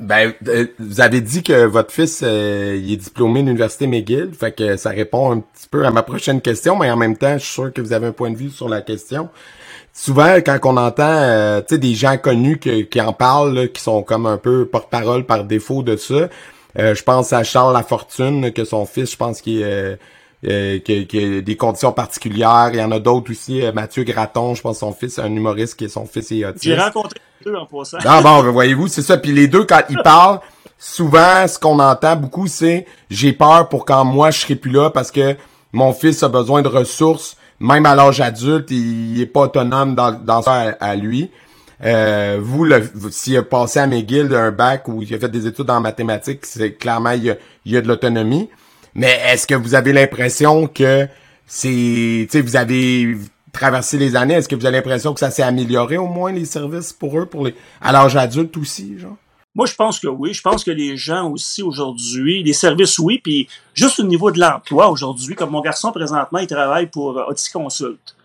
Ben, 0.00 0.34
euh, 0.48 0.66
vous 0.78 1.00
avez 1.00 1.20
dit 1.20 1.42
que 1.42 1.64
votre 1.64 1.92
fils 1.92 2.22
euh, 2.22 2.78
il 2.82 2.92
est 2.92 2.96
diplômé 2.96 3.42
de 3.42 3.46
l'université 3.46 3.86
McGill, 3.86 4.32
fait 4.34 4.52
que 4.52 4.76
ça 4.76 4.90
répond 4.90 5.32
un 5.32 5.40
petit 5.40 5.68
peu 5.70 5.86
à 5.86 5.90
ma 5.90 6.02
prochaine 6.02 6.40
question, 6.40 6.76
mais 6.76 6.90
en 6.90 6.96
même 6.96 7.16
temps, 7.16 7.34
je 7.38 7.44
suis 7.44 7.52
sûr 7.54 7.72
que 7.72 7.80
vous 7.80 7.92
avez 7.92 8.08
un 8.08 8.12
point 8.12 8.30
de 8.30 8.36
vue 8.36 8.50
sur 8.50 8.68
la 8.68 8.82
question. 8.82 9.28
Souvent, 9.92 10.34
quand 10.36 10.58
on 10.64 10.76
entend, 10.76 11.02
euh, 11.08 11.60
des 11.70 11.94
gens 11.94 12.18
connus 12.18 12.58
qui 12.58 13.00
en 13.00 13.12
parlent, 13.12 13.54
là, 13.54 13.66
qui 13.68 13.80
sont 13.82 14.02
comme 14.02 14.26
un 14.26 14.36
peu 14.36 14.66
porte-parole 14.66 15.24
par 15.24 15.44
défaut 15.44 15.82
de 15.82 15.96
ça, 15.96 16.28
euh, 16.78 16.94
je 16.94 17.02
pense 17.02 17.32
à 17.32 17.42
Charles 17.44 17.72
Lafortune, 17.72 18.52
que 18.52 18.64
son 18.64 18.84
fils, 18.84 19.12
je 19.12 19.16
pense 19.16 19.40
qu'il 19.40 19.62
euh, 19.62 19.96
euh, 20.46 20.78
a 20.86 21.40
des 21.40 21.56
conditions 21.56 21.92
particulières. 21.92 22.70
Il 22.72 22.78
y 22.78 22.82
en 22.82 22.92
a 22.92 23.00
d'autres 23.00 23.30
aussi. 23.32 23.62
euh, 23.62 23.72
Mathieu 23.72 24.04
Graton, 24.04 24.54
je 24.54 24.62
pense 24.62 24.80
son 24.80 24.92
fils, 24.92 25.18
un 25.18 25.34
humoriste 25.34 25.76
qui 25.76 25.86
est 25.86 25.88
son 25.88 26.06
fils 26.06 26.30
est 26.32 26.44
autiste. 26.44 26.64
J'ai 26.64 26.76
rencontré 26.76 27.18
deux. 27.48 28.00
Ah 28.04 28.20
bon, 28.22 28.42
ben 28.42 28.50
voyez-vous, 28.50 28.88
c'est 28.88 29.02
ça. 29.02 29.16
Puis 29.16 29.32
les 29.32 29.48
deux, 29.48 29.64
quand 29.64 29.80
ils 29.90 29.98
parlent, 30.02 30.40
souvent, 30.78 31.46
ce 31.46 31.58
qu'on 31.58 31.78
entend 31.80 32.16
beaucoup, 32.16 32.46
c'est 32.46 32.86
j'ai 33.10 33.32
peur 33.32 33.68
pour 33.68 33.84
quand 33.84 34.04
moi 34.04 34.30
je 34.30 34.40
serai 34.40 34.54
plus 34.54 34.70
là 34.70 34.90
parce 34.90 35.10
que 35.10 35.36
mon 35.72 35.92
fils 35.92 36.22
a 36.22 36.28
besoin 36.28 36.62
de 36.62 36.68
ressources, 36.68 37.36
même 37.60 37.84
à 37.86 37.94
l'âge 37.94 38.20
adulte, 38.20 38.70
il 38.70 39.20
est 39.20 39.26
pas 39.26 39.40
autonome 39.42 39.94
dans, 39.94 40.12
dans 40.12 40.42
ça 40.42 40.74
à, 40.80 40.96
lui. 40.96 41.30
Euh, 41.84 42.38
vous- 42.40 42.66
s'il 43.10 43.36
a 43.36 43.42
passé 43.42 43.78
à 43.78 43.86
McGill 43.86 44.34
un 44.34 44.50
bac 44.50 44.88
ou 44.88 45.02
il 45.02 45.14
a 45.14 45.18
fait 45.18 45.28
des 45.28 45.46
études 45.46 45.70
en 45.70 45.80
mathématiques, 45.80 46.44
c'est 46.46 46.72
clairement 46.72 47.10
il 47.12 47.24
y 47.24 47.30
a, 47.30 47.36
il 47.64 47.72
y 47.72 47.76
a 47.76 47.80
de 47.80 47.88
l'autonomie. 47.88 48.48
Mais 48.94 49.18
est-ce 49.28 49.46
que 49.46 49.54
vous 49.54 49.74
avez 49.74 49.92
l'impression 49.92 50.66
que 50.66 51.06
c'est, 51.46 51.68
tu 51.68 52.28
sais, 52.30 52.40
vous 52.40 52.56
avez 52.56 53.16
traversé 53.52 53.98
les 53.98 54.16
années, 54.16 54.34
est-ce 54.34 54.48
que 54.48 54.56
vous 54.56 54.66
avez 54.66 54.76
l'impression 54.76 55.14
que 55.14 55.20
ça 55.20 55.30
s'est 55.30 55.42
amélioré 55.42 55.98
au 55.98 56.06
moins 56.06 56.32
les 56.32 56.44
services 56.44 56.92
pour 56.92 57.18
eux, 57.18 57.26
pour 57.26 57.48
à 57.80 57.92
l'âge 57.92 58.16
adulte 58.16 58.56
aussi, 58.56 58.98
genre? 58.98 59.16
Moi, 59.54 59.66
je 59.66 59.74
pense 59.74 59.98
que 59.98 60.06
oui. 60.06 60.32
Je 60.34 60.42
pense 60.42 60.62
que 60.62 60.70
les 60.70 60.96
gens 60.96 61.30
aussi 61.30 61.62
aujourd'hui, 61.62 62.44
les 62.44 62.52
services, 62.52 62.98
oui. 62.98 63.18
Puis 63.18 63.48
juste 63.74 63.98
au 63.98 64.04
niveau 64.04 64.30
de 64.30 64.38
l'emploi 64.38 64.88
aujourd'hui, 64.88 65.34
comme 65.34 65.50
mon 65.50 65.60
garçon 65.60 65.90
présentement, 65.90 66.38
il 66.38 66.46
travaille 66.46 66.86
pour 66.86 67.18
euh, 67.18 67.24
Auticonsult. 67.24 68.16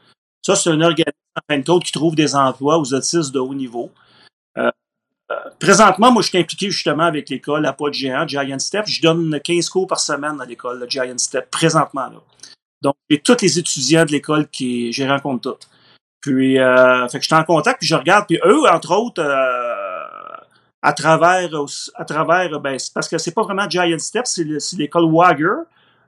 Ça, 0.46 0.56
c'est 0.56 0.70
un 0.70 0.82
organisme 0.82 1.82
qui 1.84 1.92
trouve 1.92 2.16
des 2.16 2.36
emplois 2.36 2.78
aux 2.78 2.94
autistes 2.94 3.32
de 3.32 3.40
haut 3.40 3.56
niveau. 3.56 3.90
Euh, 4.58 4.70
présentement, 5.60 6.12
moi, 6.12 6.22
je 6.22 6.28
suis 6.30 6.38
impliqué 6.38 6.70
justement 6.70 7.06
avec 7.06 7.30
l'école 7.30 7.64
de 7.64 7.94
géant, 7.94 8.28
Giant 8.28 8.60
Step. 8.60 8.86
Je 8.86 9.02
donne 9.02 9.40
15 9.44 9.70
cours 9.70 9.88
par 9.88 10.00
semaine 10.00 10.40
à 10.40 10.46
l'école 10.46 10.86
Giant 10.90 11.18
Step, 11.18 11.50
présentement. 11.50 12.12
Donc, 12.84 12.96
j'ai 13.10 13.20
tous 13.20 13.38
les 13.42 13.58
étudiants 13.60 14.06
de 14.06 14.12
l'école 14.12 14.48
qui 14.50 14.92
j'ai 14.92 15.08
rencontré 15.08 15.52
tous. 15.54 15.68
Puis, 16.22 16.60
euh, 16.60 17.08
fait 17.10 17.18
que 17.18 17.24
je 17.24 17.28
suis 17.28 17.36
en 17.36 17.44
contact, 17.44 17.80
puis 17.80 17.88
je 17.88 17.96
regarde, 17.96 18.26
puis 18.28 18.40
eux, 18.46 18.70
entre 18.70 18.96
autres, 18.96 19.22
euh, 19.22 20.36
à 20.82 20.94
travers, 20.94 21.50
à 21.96 22.06
travers, 22.06 22.60
ben, 22.60 22.78
parce 22.94 23.10
que 23.10 23.18
c'est 23.18 23.34
pas 23.34 23.44
vraiment 23.44 23.70
Giant 23.70 24.00
Step, 24.00 24.26
c'est 24.28 24.46
l'école 24.78 25.12
Wagger. 25.12 25.64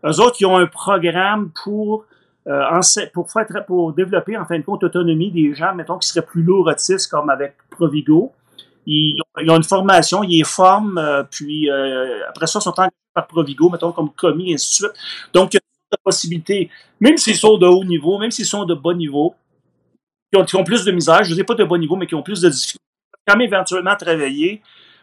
Eux 0.05 0.19
autres, 0.21 0.37
ils 0.39 0.45
ont 0.45 0.57
un 0.57 0.67
programme 0.67 1.51
pour 1.63 2.05
euh, 2.47 2.81
pour 3.11 3.31
faire 3.31 3.47
pour 3.65 3.93
développer 3.93 4.37
en 4.37 4.45
fin 4.45 4.59
de 4.59 4.63
compte 4.63 4.83
l'autonomie 4.83 5.31
des 5.31 5.55
gens, 5.55 5.73
mettons, 5.73 5.97
qui 5.97 6.07
seraient 6.07 6.25
plus 6.25 6.43
lourds 6.43 6.67
autistes, 6.67 7.09
comme 7.09 7.29
avec 7.29 7.55
Provigo. 7.71 8.33
Ils, 8.85 9.19
ont 9.47 9.55
une 9.57 9.63
formation, 9.63 10.21
ils 10.21 10.37
les 10.37 10.43
forment, 10.43 10.99
euh, 10.99 11.23
puis 11.23 11.71
euh, 11.71 12.21
après 12.29 12.45
ça, 12.45 12.59
ils 12.59 12.61
sont 12.61 12.79
engagés 12.79 12.93
par 13.15 13.25
Provigo, 13.25 13.69
mettons, 13.69 13.91
comme 13.91 14.11
commis, 14.11 14.51
et 14.51 14.53
ainsi 14.53 14.83
de 14.83 14.87
suite. 14.87 15.01
Donc, 15.33 15.57
il 15.91 15.93
y 15.93 15.95
a 15.95 15.97
la 15.99 16.03
possibilité, 16.03 16.69
même 16.99 17.17
s'ils 17.17 17.35
sont 17.35 17.57
de 17.57 17.67
haut 17.67 17.83
niveau, 17.83 18.17
même 18.17 18.31
s'ils 18.31 18.45
sont 18.45 18.65
de 18.65 18.73
bas 18.73 18.93
niveau, 18.93 19.35
qui 20.31 20.39
ont, 20.39 20.45
qui 20.45 20.55
ont 20.55 20.63
plus 20.63 20.83
de 20.83 20.91
misère, 20.91 21.23
je 21.23 21.31
ne 21.31 21.35
dis 21.35 21.43
pas 21.43 21.55
de 21.55 21.63
bas 21.63 21.77
niveau, 21.77 21.95
mais 21.95 22.07
qui 22.07 22.15
ont 22.15 22.23
plus 22.23 22.41
de 22.41 22.49
difficultés, 22.49 22.83
quand 23.27 23.37
même 23.37 23.47
éventuellement 23.47 23.95
travailler. 23.95 24.61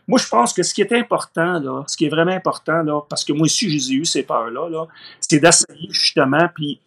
Moi, 0.09 0.19
je 0.19 0.29
pense 0.29 0.53
que 0.53 0.63
ce 0.63 0.75
qui 0.75 0.81
est 0.81 0.93
important, 0.93 1.61
là, 1.61 1.85
ce 1.87 1.97
qui 1.97 2.07
est 2.07 2.09
vraiment 2.09 2.33
important, 2.33 2.83
là, 2.83 3.01
parce 3.09 3.25
que 3.25 3.33
moi 3.33 3.45
aussi, 3.45 3.79
j'ai 3.79 3.95
eu 3.95 4.05
ces 4.05 4.25
peurs-là, 4.25 4.69
-là, 4.69 4.89
c'est 5.21 5.39
d'essayer 5.39 5.89
justement, 5.91 6.49
puis 6.55 6.81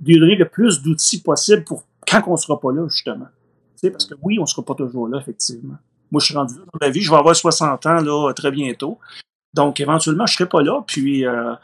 de 0.00 0.18
donner 0.18 0.36
le 0.36 0.48
plus 0.48 0.82
d'outils 0.82 1.22
possible 1.22 1.64
pour 1.64 1.84
quand 2.06 2.22
on 2.26 2.32
ne 2.32 2.36
sera 2.36 2.58
pas 2.60 2.72
là, 2.72 2.86
justement. 2.88 3.28
sais, 3.76 3.90
parce 3.90 4.06
que 4.06 4.14
oui, 4.22 4.38
on 4.38 4.42
ne 4.42 4.46
sera 4.46 4.62
pas 4.62 4.74
toujours 4.74 5.08
là, 5.08 5.18
effectivement. 5.18 5.76
Moi, 6.10 6.20
je 6.20 6.26
suis 6.26 6.34
rendu 6.34 6.54
dans 6.54 6.78
la 6.80 6.90
vie, 6.90 7.02
je 7.02 7.10
vais 7.10 7.16
avoir 7.16 7.34
60 7.34 7.86
ans 7.86 8.00
là, 8.00 8.32
très 8.32 8.50
bientôt. 8.50 8.98
Donc, 9.54 9.80
éventuellement, 9.80 10.26
je 10.26 10.32
ne 10.32 10.36
serai 10.36 10.48
pas 10.48 10.62
là. 10.62 10.82
Puis, 10.86 11.26
euh, 11.26 11.54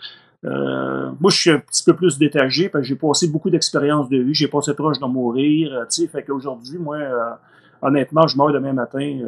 euh, 0.45 1.11
moi, 1.21 1.31
je 1.31 1.37
suis 1.37 1.51
un 1.51 1.59
petit 1.59 1.85
peu 1.85 1.95
plus 1.95 2.19
détaché 2.19 2.69
parce 2.69 2.83
que 2.83 2.89
j'ai 2.89 2.97
passé 2.97 3.29
beaucoup 3.29 3.51
d'expériences 3.51 4.09
de 4.09 4.19
vie. 4.19 4.35
J'ai 4.35 4.49
passé 4.49 4.75
proche 4.75 4.99
de 4.99 5.07
mourir. 5.07 5.73
Euh, 5.73 5.85
tu 5.85 6.03
sais, 6.03 6.09
fait 6.09 6.25
qu'aujourd'hui, 6.25 6.79
moi, 6.79 6.99
honnêtement, 7.81 8.27
je 8.27 8.37
meurs 8.37 8.53
demain 8.53 8.73
matin. 8.73 9.19
tu 9.19 9.27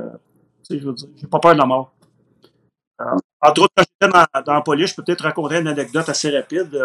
sais, 0.63 0.79
je 0.79 0.87
veux 0.87 0.95
dire, 0.95 1.09
j'ai 1.17 1.27
pas 1.27 1.39
peur 1.39 1.55
de 1.55 1.59
la 1.59 1.67
mort. 1.67 1.93
entre 3.41 3.63
autres, 3.63 3.73
quand 3.77 3.85
j'étais 3.85 4.13
dans, 4.13 4.43
dans, 4.43 4.55
la 4.55 4.61
police, 4.61 4.91
je 4.91 4.97
peux 4.97 5.05
peut-être 5.05 5.23
raconter 5.23 5.59
une 5.59 5.69
anecdote 5.69 6.09
assez 6.09 6.31
rapide 6.31 6.77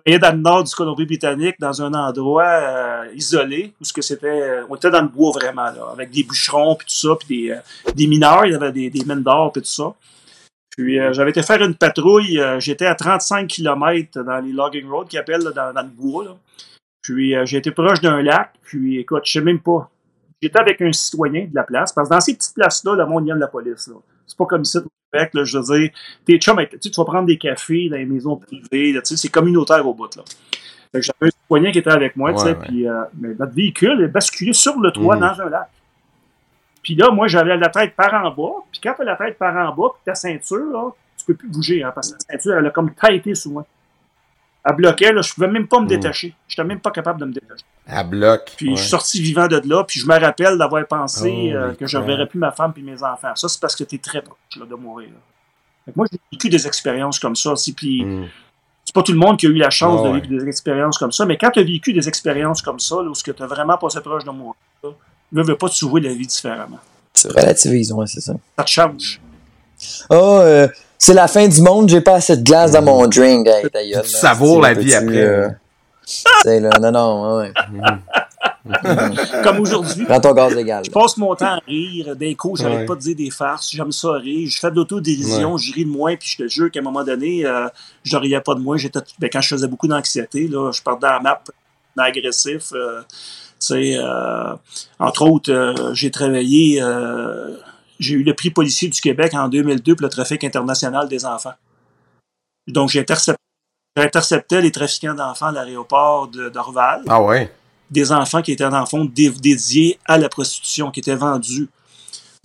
travaillais 0.00 0.18
dans 0.18 0.32
le 0.32 0.42
nord 0.42 0.64
du 0.64 0.74
Colombie-Britannique, 0.74 1.56
dans 1.58 1.82
un 1.82 1.94
endroit 1.94 2.44
euh, 2.44 3.12
isolé, 3.14 3.74
où 3.80 3.84
que 3.94 4.02
c'était, 4.02 4.26
euh, 4.26 4.66
on 4.68 4.76
était 4.76 4.90
dans 4.90 5.02
le 5.02 5.08
bois 5.08 5.32
vraiment, 5.32 5.64
là, 5.64 5.90
avec 5.92 6.10
des 6.10 6.22
bûcherons, 6.22 6.76
puis 6.76 6.86
tout 6.86 6.94
ça, 6.94 7.16
puis 7.16 7.46
des, 7.46 7.50
euh, 7.52 7.92
des 7.94 8.06
mineurs, 8.06 8.46
il 8.46 8.52
y 8.52 8.54
avait 8.54 8.72
des, 8.72 8.90
des 8.90 9.04
mines 9.04 9.22
d'or, 9.22 9.52
puis 9.52 9.62
tout 9.62 9.68
ça. 9.68 9.94
Puis 10.76 10.98
j'avais 11.12 11.30
été 11.30 11.42
faire 11.42 11.62
une 11.62 11.74
patrouille, 11.74 12.40
j'étais 12.58 12.84
à 12.84 12.94
35 12.94 13.46
km 13.46 14.22
dans 14.22 14.38
les 14.40 14.52
logging 14.52 14.86
roads 14.88 15.06
qui 15.06 15.16
appellent 15.16 15.42
dans, 15.42 15.72
dans, 15.72 15.82
le 15.82 15.88
bois. 15.88 16.24
Là. 16.24 16.36
Puis 17.00 17.34
j'ai 17.44 17.56
été 17.56 17.70
proche 17.70 18.00
d'un 18.02 18.20
lac, 18.20 18.52
puis 18.62 18.98
écoute, 18.98 19.22
je 19.24 19.32
sais 19.32 19.40
même 19.40 19.60
pas. 19.60 19.90
J'étais 20.42 20.58
avec 20.58 20.82
un 20.82 20.92
citoyen 20.92 21.46
de 21.46 21.54
la 21.54 21.62
place, 21.62 21.92
parce 21.92 22.10
que 22.10 22.14
dans 22.14 22.20
ces 22.20 22.34
petites 22.34 22.54
places-là, 22.54 22.94
le 22.94 23.06
monde 23.06 23.24
vient 23.24 23.36
de 23.36 23.40
la 23.40 23.46
police. 23.46 23.88
Là. 23.88 23.94
C'est 24.26 24.36
pas 24.36 24.44
comme 24.44 24.62
ici 24.62 24.78
je 25.44 25.58
veux 25.58 25.78
dire, 25.78 25.90
tes 26.24 26.38
chums, 26.38 26.58
tu 26.80 26.90
vas 26.96 27.04
prendre 27.04 27.26
des 27.26 27.38
cafés 27.38 27.88
dans 27.88 27.96
les 27.96 28.06
maisons 28.06 28.36
privées, 28.36 28.98
c'est 29.02 29.30
communautaire 29.30 29.86
au 29.86 29.94
bout, 29.94 30.14
là. 30.16 30.22
j'avais 30.94 31.28
un 31.28 31.30
citoyen 31.30 31.72
qui 31.72 31.78
était 31.78 31.90
avec 31.90 32.16
moi, 32.16 32.32
tu 32.32 32.40
sais, 32.40 32.54
puis 32.54 32.88
euh, 32.88 33.02
notre 33.38 33.54
véhicule 33.54 34.02
est 34.02 34.08
basculé 34.08 34.52
sur 34.52 34.78
le 34.80 34.90
toit 34.90 35.16
mm. 35.16 35.20
dans 35.20 35.40
un 35.42 35.48
lac. 35.50 35.68
Puis 36.86 36.94
là, 36.94 37.10
moi, 37.10 37.26
j'avais 37.26 37.56
la 37.56 37.68
tête 37.68 37.96
par 37.96 38.14
en 38.14 38.30
bas, 38.30 38.62
puis 38.70 38.80
quand 38.80 38.94
tu 38.94 39.02
as 39.02 39.04
la 39.04 39.16
tête 39.16 39.36
par 39.36 39.56
en 39.56 39.74
bas, 39.74 39.88
puis 39.92 40.02
ta 40.04 40.14
ceinture, 40.14 40.70
là, 40.72 40.90
tu 41.18 41.26
peux 41.26 41.34
plus 41.34 41.48
bouger, 41.48 41.82
hein, 41.82 41.90
parce 41.92 42.12
que 42.12 42.14
la 42.14 42.38
ceinture, 42.38 42.58
elle 42.58 42.66
a 42.66 42.70
comme 42.70 42.94
taillé 42.94 43.34
sur 43.34 43.50
moi. 43.50 43.66
Elle 44.64 44.76
bloquait, 44.76 45.12
là, 45.12 45.20
je 45.20 45.34
pouvais 45.34 45.48
même 45.48 45.66
pas 45.66 45.80
me 45.80 45.86
mm. 45.86 45.88
détacher. 45.88 46.32
Je 46.46 46.54
n'étais 46.54 46.68
même 46.68 46.78
pas 46.78 46.92
capable 46.92 47.18
de 47.18 47.24
me 47.24 47.32
détacher. 47.32 47.64
Elle 47.88 48.08
bloque. 48.08 48.52
Puis 48.56 48.76
je 48.76 48.80
suis 48.82 48.88
sorti 48.88 49.20
vivant 49.20 49.48
de 49.48 49.60
là, 49.68 49.82
puis 49.82 49.98
je 49.98 50.06
me 50.06 50.16
rappelle 50.16 50.56
d'avoir 50.56 50.86
pensé 50.86 51.50
oh, 51.52 51.56
euh, 51.56 51.74
que 51.74 51.88
je 51.88 51.98
ne 51.98 52.02
reverrais 52.04 52.28
plus 52.28 52.38
ma 52.38 52.52
femme 52.52 52.72
et 52.76 52.82
mes 52.82 53.02
enfants. 53.02 53.34
Ça, 53.34 53.48
c'est 53.48 53.60
parce 53.60 53.74
que 53.74 53.82
tu 53.82 53.96
es 53.96 53.98
très 53.98 54.22
proche 54.22 54.38
là, 54.56 54.64
de 54.64 54.74
mourir. 54.76 55.08
moi, 55.96 56.06
j'ai 56.12 56.20
vécu 56.30 56.48
des 56.48 56.68
expériences 56.68 57.18
comme 57.18 57.34
ça 57.34 57.50
aussi, 57.50 57.74
puis 57.74 58.04
mm. 58.04 58.28
c'est 58.84 58.94
pas 58.94 59.02
tout 59.02 59.10
le 59.10 59.18
monde 59.18 59.40
qui 59.40 59.48
a 59.48 59.50
eu 59.50 59.54
la 59.54 59.70
chance 59.70 60.04
de 60.04 60.20
vivre 60.20 60.28
des 60.28 60.48
expériences 60.48 60.98
comme 60.98 61.10
ça, 61.10 61.26
mais 61.26 61.36
quand 61.36 61.50
tu 61.50 61.58
as 61.58 61.64
vécu 61.64 61.92
des 61.92 62.06
expériences 62.06 62.62
comme 62.62 62.78
ça, 62.78 62.98
où 62.98 63.12
tu 63.12 63.32
as 63.36 63.46
vraiment 63.48 63.76
passé 63.76 64.00
proche 64.00 64.22
de 64.22 64.30
mourir, 64.30 64.54
ne 65.32 65.42
veux 65.42 65.56
pas 65.56 65.68
te 65.68 65.74
sauver 65.74 66.00
la 66.00 66.12
vie 66.12 66.26
différemment. 66.26 66.78
Tu 67.14 67.28
relativises, 67.28 67.92
ouais, 67.92 68.06
c'est 68.06 68.20
ça. 68.20 68.34
Ça 68.58 68.64
te 68.64 68.70
change. 68.70 69.20
Oh, 70.10 70.14
euh, 70.14 70.68
c'est 70.98 71.14
la 71.14 71.28
fin 71.28 71.46
du 71.46 71.60
monde, 71.60 71.88
j'ai 71.88 72.00
pas 72.00 72.14
assez 72.14 72.36
de 72.36 72.42
glace 72.42 72.72
dans 72.72 72.82
mon 72.82 73.06
drink. 73.06 73.46
Hey, 73.74 73.96
tu 74.02 74.08
savoures 74.08 74.60
la 74.60 74.74
vie 74.74 74.94
après. 74.94 75.16
Euh, 75.16 75.48
là, 76.44 76.78
non, 76.80 76.92
non, 76.92 77.38
ouais. 77.38 77.52
Comme 79.44 79.60
aujourd'hui. 79.60 80.04
Prends 80.04 80.20
ton 80.20 80.32
gaz 80.32 80.54
légal. 80.54 80.84
Je 80.84 80.90
passe 80.90 81.16
mon 81.16 81.34
temps 81.34 81.46
à 81.46 81.60
rire 81.66 82.16
des 82.16 82.34
coups, 82.34 82.60
j'arrête 82.60 82.86
pas 82.86 82.94
de 82.94 83.00
dire 83.00 83.16
des 83.16 83.30
farces, 83.30 83.70
j'aime 83.70 83.92
ça 83.92 84.12
rire. 84.12 84.48
Je 84.50 84.58
fais 84.58 84.70
de 84.70 84.76
l'autodérision, 84.76 85.54
ouais. 85.54 85.58
je 85.58 85.72
ris 85.72 85.84
de 85.84 85.90
moi, 85.90 86.16
puis 86.16 86.28
je 86.28 86.44
te 86.44 86.48
jure 86.48 86.70
qu'à 86.70 86.80
un 86.80 86.82
moment 86.82 87.04
donné, 87.04 87.44
euh, 87.46 87.68
je 88.02 88.16
riais 88.16 88.40
pas 88.40 88.54
de 88.54 88.60
moi. 88.60 88.76
J'étais, 88.76 89.00
ben, 89.18 89.30
quand 89.32 89.40
je 89.40 89.48
faisais 89.48 89.68
beaucoup 89.68 89.88
d'anxiété, 89.88 90.48
là, 90.48 90.72
je 90.72 90.82
partais 90.82 91.06
dans 91.06 91.12
la 91.12 91.20
map 91.20 91.42
agressif. 91.98 92.68
Tu 92.68 92.76
euh, 92.76 93.02
entre 94.98 95.22
autres, 95.22 95.52
euh, 95.52 95.94
j'ai 95.94 96.10
travaillé 96.10 96.82
j'ai 97.98 98.14
eu 98.14 98.22
le 98.22 98.34
prix 98.34 98.50
policier 98.50 98.88
du 98.88 99.00
Québec 99.00 99.34
en 99.34 99.48
2002 99.48 99.96
pour 99.96 100.02
le 100.04 100.10
trafic 100.10 100.44
international 100.44 101.08
des 101.08 101.24
enfants. 101.24 101.54
Donc, 102.66 102.90
j'ai 102.90 103.04
intercepté 103.96 104.60
les 104.60 104.70
trafiquants 104.70 105.14
d'enfants 105.14 105.46
à 105.46 105.52
l'aéroport 105.52 106.28
d'Orval. 106.28 107.02
Ah 107.08 107.22
ouais? 107.22 107.52
Des 107.90 108.12
enfants 108.12 108.42
qui 108.42 108.52
étaient 108.52 108.64
enfants 108.64 109.04
dédiés 109.04 109.98
à 110.04 110.18
la 110.18 110.28
prostitution, 110.28 110.90
qui 110.90 111.00
étaient 111.00 111.14
vendus. 111.14 111.68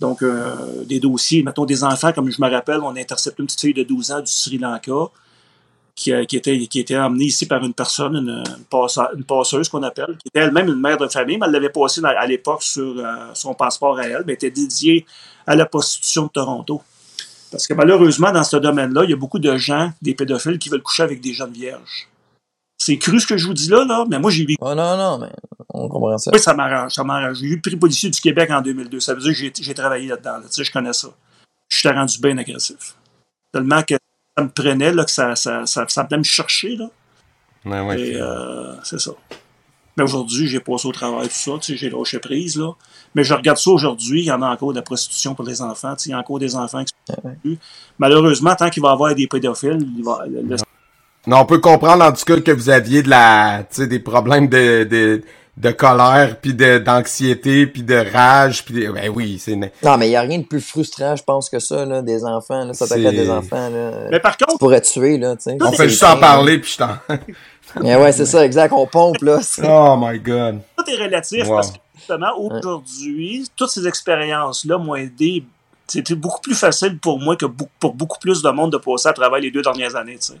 Donc, 0.00 0.22
euh, 0.22 0.84
des 0.84 1.00
dossiers, 1.00 1.42
mettons 1.42 1.64
des 1.64 1.84
enfants, 1.84 2.12
comme 2.12 2.30
je 2.30 2.40
me 2.40 2.50
rappelle, 2.50 2.80
on 2.80 2.96
a 2.96 3.00
intercepté 3.00 3.42
une 3.42 3.46
petite 3.46 3.60
fille 3.60 3.74
de 3.74 3.82
12 3.82 4.12
ans 4.12 4.20
du 4.20 4.32
Sri 4.32 4.58
Lanka 4.58 5.10
qui, 5.94 6.12
qui, 6.26 6.36
était, 6.36 6.58
qui 6.66 6.80
était 6.80 6.96
emmenée 6.96 7.26
ici 7.26 7.46
par 7.46 7.62
une 7.64 7.74
personne, 7.74 8.16
une, 8.16 8.42
une 9.16 9.24
passeuse 9.24 9.68
qu'on 9.68 9.82
appelle, 9.82 10.16
qui 10.18 10.28
était 10.28 10.40
elle-même 10.40 10.68
une 10.68 10.80
mère 10.80 10.96
de 10.96 11.08
famille, 11.08 11.38
mais 11.38 11.46
elle 11.46 11.52
l'avait 11.52 11.68
passée 11.68 12.00
à 12.04 12.26
l'époque 12.26 12.62
sur 12.62 12.98
euh, 12.98 13.30
son 13.34 13.54
passeport 13.54 13.98
à 13.98 14.06
elle, 14.06 14.24
mais 14.26 14.34
était 14.34 14.50
dédiée 14.50 15.04
à 15.46 15.54
la 15.54 15.66
prostitution 15.66 16.24
de 16.24 16.30
Toronto. 16.30 16.82
Parce 17.50 17.66
que 17.66 17.74
malheureusement, 17.74 18.32
dans 18.32 18.44
ce 18.44 18.56
domaine-là, 18.56 19.04
il 19.04 19.10
y 19.10 19.12
a 19.12 19.16
beaucoup 19.16 19.38
de 19.38 19.56
gens, 19.58 19.92
des 20.00 20.14
pédophiles, 20.14 20.58
qui 20.58 20.70
veulent 20.70 20.82
coucher 20.82 21.02
avec 21.02 21.20
des 21.20 21.34
jeunes 21.34 21.52
vierges. 21.52 22.08
C'est 22.78 22.96
cru 22.96 23.20
ce 23.20 23.26
que 23.26 23.36
je 23.36 23.46
vous 23.46 23.54
dis 23.54 23.68
là, 23.68 23.84
là, 23.84 24.04
mais 24.08 24.18
moi 24.18 24.30
j'ai 24.30 24.44
vu. 24.44 24.56
Oh 24.60 24.74
non, 24.74 24.96
non, 24.96 25.18
mais 25.18 25.30
on 25.68 25.88
comprend 25.88 26.18
ça. 26.18 26.30
Oui, 26.32 26.40
ça 26.40 26.54
m'arrange, 26.54 26.94
ça 26.94 27.04
m'arrange. 27.04 27.36
J'ai 27.38 27.46
eu 27.46 27.54
le 27.56 27.60
prix 27.60 27.76
policier 27.76 28.10
du 28.10 28.20
Québec 28.20 28.50
en 28.50 28.60
2002. 28.60 28.98
Ça 28.98 29.14
veut 29.14 29.20
dire 29.20 29.32
que 29.32 29.62
j'ai 29.62 29.74
travaillé 29.74 30.08
là-dedans. 30.08 30.40
tu 30.40 30.48
sais, 30.50 30.64
je 30.64 30.72
connais 30.72 30.92
ça. 30.92 31.08
Je 31.68 31.78
suis 31.78 31.88
rendu 31.88 32.18
bien 32.18 32.36
agressif. 32.38 32.96
Tellement 33.52 33.82
que 33.82 33.94
me 34.38 34.48
prenait, 34.48 34.92
là, 34.92 35.04
que 35.04 35.10
ça, 35.10 35.36
ça, 35.36 35.66
ça, 35.66 35.84
ça 35.88 36.02
venait 36.04 36.18
me 36.18 36.24
chercher. 36.24 36.76
Là. 36.76 36.88
Ouais, 37.64 37.80
ouais, 37.80 38.00
Et 38.00 38.16
euh, 38.16 38.74
c'est 38.82 39.00
ça. 39.00 39.12
Mais 39.96 40.04
aujourd'hui, 40.04 40.48
j'ai 40.48 40.60
passé 40.60 40.88
au 40.88 40.92
travail, 40.92 41.28
tout 41.28 41.34
ça, 41.34 41.52
tu 41.60 41.72
sais, 41.72 41.76
j'ai 41.76 41.90
lâché 41.90 42.18
prise, 42.18 42.56
là. 42.56 42.72
Mais 43.14 43.24
je 43.24 43.34
regarde 43.34 43.58
ça 43.58 43.70
aujourd'hui, 43.70 44.22
il 44.22 44.24
y 44.24 44.32
en 44.32 44.40
a 44.40 44.48
encore 44.48 44.70
de 44.70 44.76
la 44.76 44.82
prostitution 44.82 45.34
pour 45.34 45.44
les 45.44 45.60
enfants, 45.60 45.94
tu 45.96 46.04
sais, 46.04 46.10
il 46.10 46.12
y 46.12 46.14
a 46.14 46.18
encore 46.18 46.38
des 46.38 46.56
enfants 46.56 46.82
qui 46.82 46.94
sont 47.06 47.16
ouais. 47.24 47.58
Malheureusement, 47.98 48.54
tant 48.54 48.70
qu'il 48.70 48.82
va 48.82 48.88
y 48.88 48.92
avoir 48.92 49.14
des 49.14 49.26
pédophiles, 49.26 49.86
il 49.96 50.02
va, 50.02 50.24
le... 50.26 50.56
Non, 51.26 51.40
on 51.40 51.44
peut 51.44 51.58
comprendre 51.58 52.04
en 52.04 52.12
tout 52.12 52.24
cas 52.24 52.40
que 52.40 52.50
vous 52.50 52.70
aviez 52.70 53.02
de 53.02 53.10
la, 53.10 53.64
tu 53.70 53.82
sais, 53.82 53.86
des 53.86 54.00
problèmes 54.00 54.48
de, 54.48 54.84
de, 54.84 55.22
de 55.56 55.70
colère, 55.70 56.40
puis 56.40 56.54
d'anxiété, 56.54 57.66
puis 57.66 57.82
de 57.82 57.94
rage, 57.94 58.64
puis 58.64 58.88
ben 58.88 59.10
oui, 59.14 59.38
c'est... 59.38 59.54
Non, 59.54 59.98
mais 59.98 60.08
il 60.08 60.12
y 60.12 60.16
a 60.16 60.22
rien 60.22 60.38
de 60.38 60.44
plus 60.44 60.62
frustrant, 60.62 61.14
je 61.14 61.22
pense, 61.22 61.50
que 61.50 61.58
ça, 61.58 61.84
là, 61.84 62.00
des 62.00 62.24
enfants, 62.24 62.64
là, 62.64 62.72
s'attaquer 62.72 63.08
à 63.08 63.12
des 63.12 63.30
enfants, 63.30 63.68
là. 63.68 64.08
Mais 64.10 64.18
par 64.18 64.36
contre... 64.38 64.52
Tu 64.52 64.58
pourrais 64.58 64.80
tuer, 64.80 65.18
là, 65.18 65.36
tu 65.36 65.42
sais. 65.42 65.58
On 65.60 65.72
fait 65.72 65.90
juste 65.90 66.04
en 66.04 66.16
parler, 66.18 66.58
puis 66.58 66.72
je 66.72 66.78
t'en... 66.78 66.96
Mais 67.80 67.96
ouais, 67.96 68.12
c'est 68.12 68.26
ça, 68.26 68.44
exact. 68.44 68.72
On 68.72 68.86
pompe, 68.86 69.22
là. 69.22 69.40
Oh 69.64 69.96
my 69.98 70.18
God. 70.18 70.60
Tout 70.76 70.90
est 70.90 71.02
relatif 71.02 71.46
wow. 71.46 71.56
parce 71.56 71.70
que, 71.70 71.78
justement, 71.96 72.38
aujourd'hui, 72.38 73.48
toutes 73.56 73.70
ces 73.70 73.86
expériences-là 73.86 74.78
m'ont 74.78 74.94
aidé. 74.94 75.44
C'était 75.86 76.14
beaucoup 76.14 76.40
plus 76.40 76.54
facile 76.54 76.98
pour 76.98 77.18
moi 77.18 77.36
que 77.36 77.46
pour 77.78 77.94
beaucoup 77.94 78.18
plus 78.18 78.42
de 78.42 78.50
monde 78.50 78.72
de 78.72 78.78
passer 78.78 79.08
à 79.08 79.12
travers 79.12 79.40
les 79.40 79.50
deux 79.50 79.62
dernières 79.62 79.94
années, 79.96 80.18
tu 80.18 80.32
sais. 80.32 80.40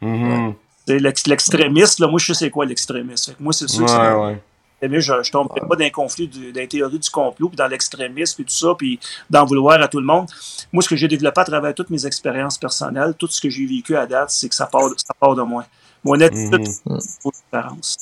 Mm 0.00 0.14
-hmm. 0.14 0.54
L'extrémiste, 0.86 1.98
là, 1.98 2.06
moi, 2.08 2.18
je 2.18 2.26
sais 2.26 2.34
c'est 2.34 2.50
quoi 2.50 2.66
l'extrémiste. 2.66 3.34
Moi, 3.40 3.52
c'est 3.52 3.68
sûr 3.68 3.86
que 3.86 3.90
ouais, 3.92 4.32
ouais. 4.32 4.42
Mais 4.86 5.00
je, 5.00 5.14
je 5.22 5.30
tombe 5.32 5.48
pas 5.48 5.76
d'un 5.76 5.88
conflit, 5.88 6.28
d'un 6.28 6.66
théorie 6.66 6.98
du 6.98 7.08
complot, 7.08 7.48
puis 7.48 7.56
dans 7.56 7.68
l'extrémisme, 7.68 8.42
et 8.42 8.44
tout 8.44 8.52
ça, 8.52 8.74
puis 8.76 9.00
d'en 9.30 9.46
vouloir 9.46 9.80
à 9.80 9.88
tout 9.88 9.98
le 9.98 10.04
monde. 10.04 10.28
Moi, 10.74 10.82
ce 10.82 10.88
que 10.90 10.96
j'ai 10.96 11.08
développé 11.08 11.40
à 11.40 11.44
travers 11.44 11.74
toutes 11.74 11.88
mes 11.88 12.04
expériences 12.04 12.58
personnelles, 12.58 13.14
tout 13.18 13.26
ce 13.28 13.40
que 13.40 13.48
j'ai 13.48 13.64
vécu 13.64 13.96
à 13.96 14.04
date, 14.06 14.28
c'est 14.30 14.48
que 14.48 14.54
ça 14.54 14.66
part, 14.66 14.90
ça 14.98 15.14
part 15.18 15.34
de 15.34 15.42
moi. 15.42 15.64
Mon 16.04 16.20
attitude, 16.20 16.68
Mhm. 16.84 16.98
différence. 17.32 17.96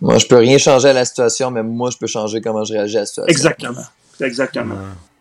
Moi, 0.00 0.18
je 0.18 0.26
peux 0.26 0.36
rien 0.38 0.56
changer 0.56 0.88
à 0.88 0.92
la 0.94 1.04
situation, 1.04 1.50
mais 1.50 1.62
moi, 1.62 1.90
je 1.90 1.98
peux 1.98 2.06
changer 2.06 2.40
comment 2.40 2.64
je 2.64 2.72
réagis 2.72 2.96
à 2.96 3.00
la 3.00 3.06
situation. 3.06 3.28
Exactement. 3.28 3.84
Exactement. 4.20 4.74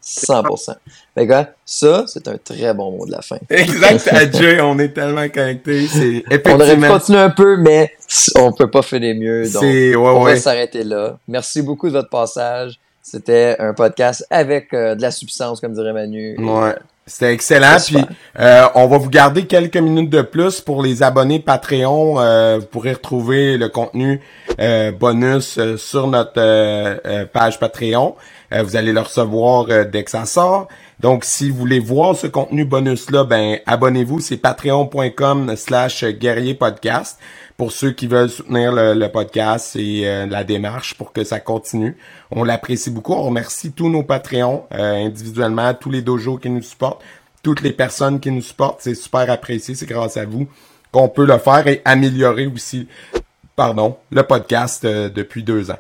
100%. 0.04 0.76
Fait 1.16 1.28
que, 1.28 1.34
ça, 1.66 2.04
c'est 2.08 2.28
un 2.28 2.38
très 2.38 2.74
bon 2.74 2.92
mot 2.92 3.06
de 3.06 3.12
la 3.12 3.22
fin. 3.22 3.38
Exact, 3.50 4.10
Jay, 4.36 4.60
on 4.62 4.78
est 4.80 4.90
tellement 4.90 5.28
connectés. 5.30 5.88
C'est 5.88 6.24
On 6.48 6.56
aurait 6.56 6.76
pu 6.76 6.88
continuer 6.88 7.20
un 7.20 7.30
peu, 7.30 7.58
mais 7.58 7.94
on 8.36 8.52
peut 8.52 8.70
pas 8.70 8.82
finir 8.82 9.16
mieux. 9.16 9.50
Donc, 9.50 9.64
ouais, 9.64 9.96
on 9.96 10.24
ouais. 10.24 10.34
va 10.34 10.40
s'arrêter 10.40 10.84
là. 10.84 11.18
Merci 11.28 11.62
beaucoup 11.62 11.88
de 11.88 11.94
votre 11.94 12.10
passage. 12.10 12.80
C'était 13.02 13.58
un 13.60 13.74
podcast 13.74 14.26
avec 14.30 14.74
euh, 14.74 14.96
de 14.96 15.02
la 15.02 15.12
substance, 15.12 15.60
comme 15.60 15.74
dirait 15.74 15.94
Manu. 15.94 16.38
Ouais. 16.40 16.76
C'était 17.06 17.34
excellent. 17.34 17.78
Puis 17.86 17.98
euh, 18.40 18.66
on 18.76 18.88
va 18.88 18.98
vous 18.98 19.10
garder 19.10 19.46
quelques 19.46 19.78
minutes 19.78 20.10
de 20.10 20.22
plus 20.22 20.62
pour 20.62 20.82
les 20.82 21.04
abonnés 21.04 21.40
Patreon. 21.40 22.20
Euh, 22.20 22.60
vous 22.60 22.66
pourrez 22.66 22.94
retrouver 22.94 23.58
le 23.58 23.68
contenu 23.68 24.22
euh, 24.60 24.92
bonus 24.92 25.58
euh, 25.58 25.76
sur 25.76 26.08
notre 26.08 27.26
page 27.26 27.60
Patreon. 27.60 28.16
Euh, 28.54 28.64
vous 28.64 28.78
allez 28.78 28.94
le 28.94 29.02
recevoir 29.02 29.66
dès 29.86 30.04
que 30.04 30.12
ça 30.12 30.26
sort. 30.26 30.70
Donc, 31.00 31.26
si 31.26 31.50
vous 31.50 31.58
voulez 31.58 31.80
voir 31.80 32.16
ce 32.16 32.28
contenu 32.28 32.64
bonus-là, 32.64 33.26
ben 33.26 33.60
abonnez-vous. 33.66 34.22
C'est 34.22 34.38
patreon.com 34.38 35.54
slash 35.58 36.06
guerrier 36.06 36.54
podcast 36.54 37.20
pour 37.58 37.72
ceux 37.72 37.92
qui 37.92 38.08
veulent 38.08 38.30
soutenir 38.30 38.72
le, 38.72 39.08
podcast 39.08 39.76
et 39.76 40.08
euh, 40.08 40.26
la 40.26 40.44
démarche 40.44 40.96
pour 40.96 41.14
que 41.14 41.24
ça 41.24 41.40
continue. 41.40 41.98
On 42.32 42.44
l'apprécie 42.44 42.90
beaucoup. 42.90 43.14
On 43.14 43.24
remercie 43.24 43.72
tous 43.72 43.90
nos 43.90 44.04
Patreons 44.04 44.66
euh, 44.74 45.06
individuellement, 45.06 45.74
tous 45.74 45.92
les 45.92 46.02
dojos 46.02 46.38
qui 46.38 46.50
nous 46.50 46.62
supportent, 46.62 47.04
toutes 47.44 47.62
les 47.62 47.72
personnes 47.72 48.20
qui 48.20 48.32
nous 48.32 48.42
supportent. 48.42 48.82
C'est 48.82 48.96
super 48.96 49.30
apprécié. 49.30 49.76
C'est 49.76 49.86
grâce 49.86 50.18
à 50.18 50.26
vous 50.26 50.48
qu'on 50.92 51.10
peut 51.10 51.26
le 51.26 51.38
faire 51.38 51.68
et 51.68 51.82
améliorer 51.86 52.48
aussi, 52.48 52.88
pardon, 53.56 53.98
le 54.12 54.24
podcast 54.24 54.86
euh, 54.86 55.10
depuis 55.10 55.44
deux 55.44 55.72
ans. 55.72 55.80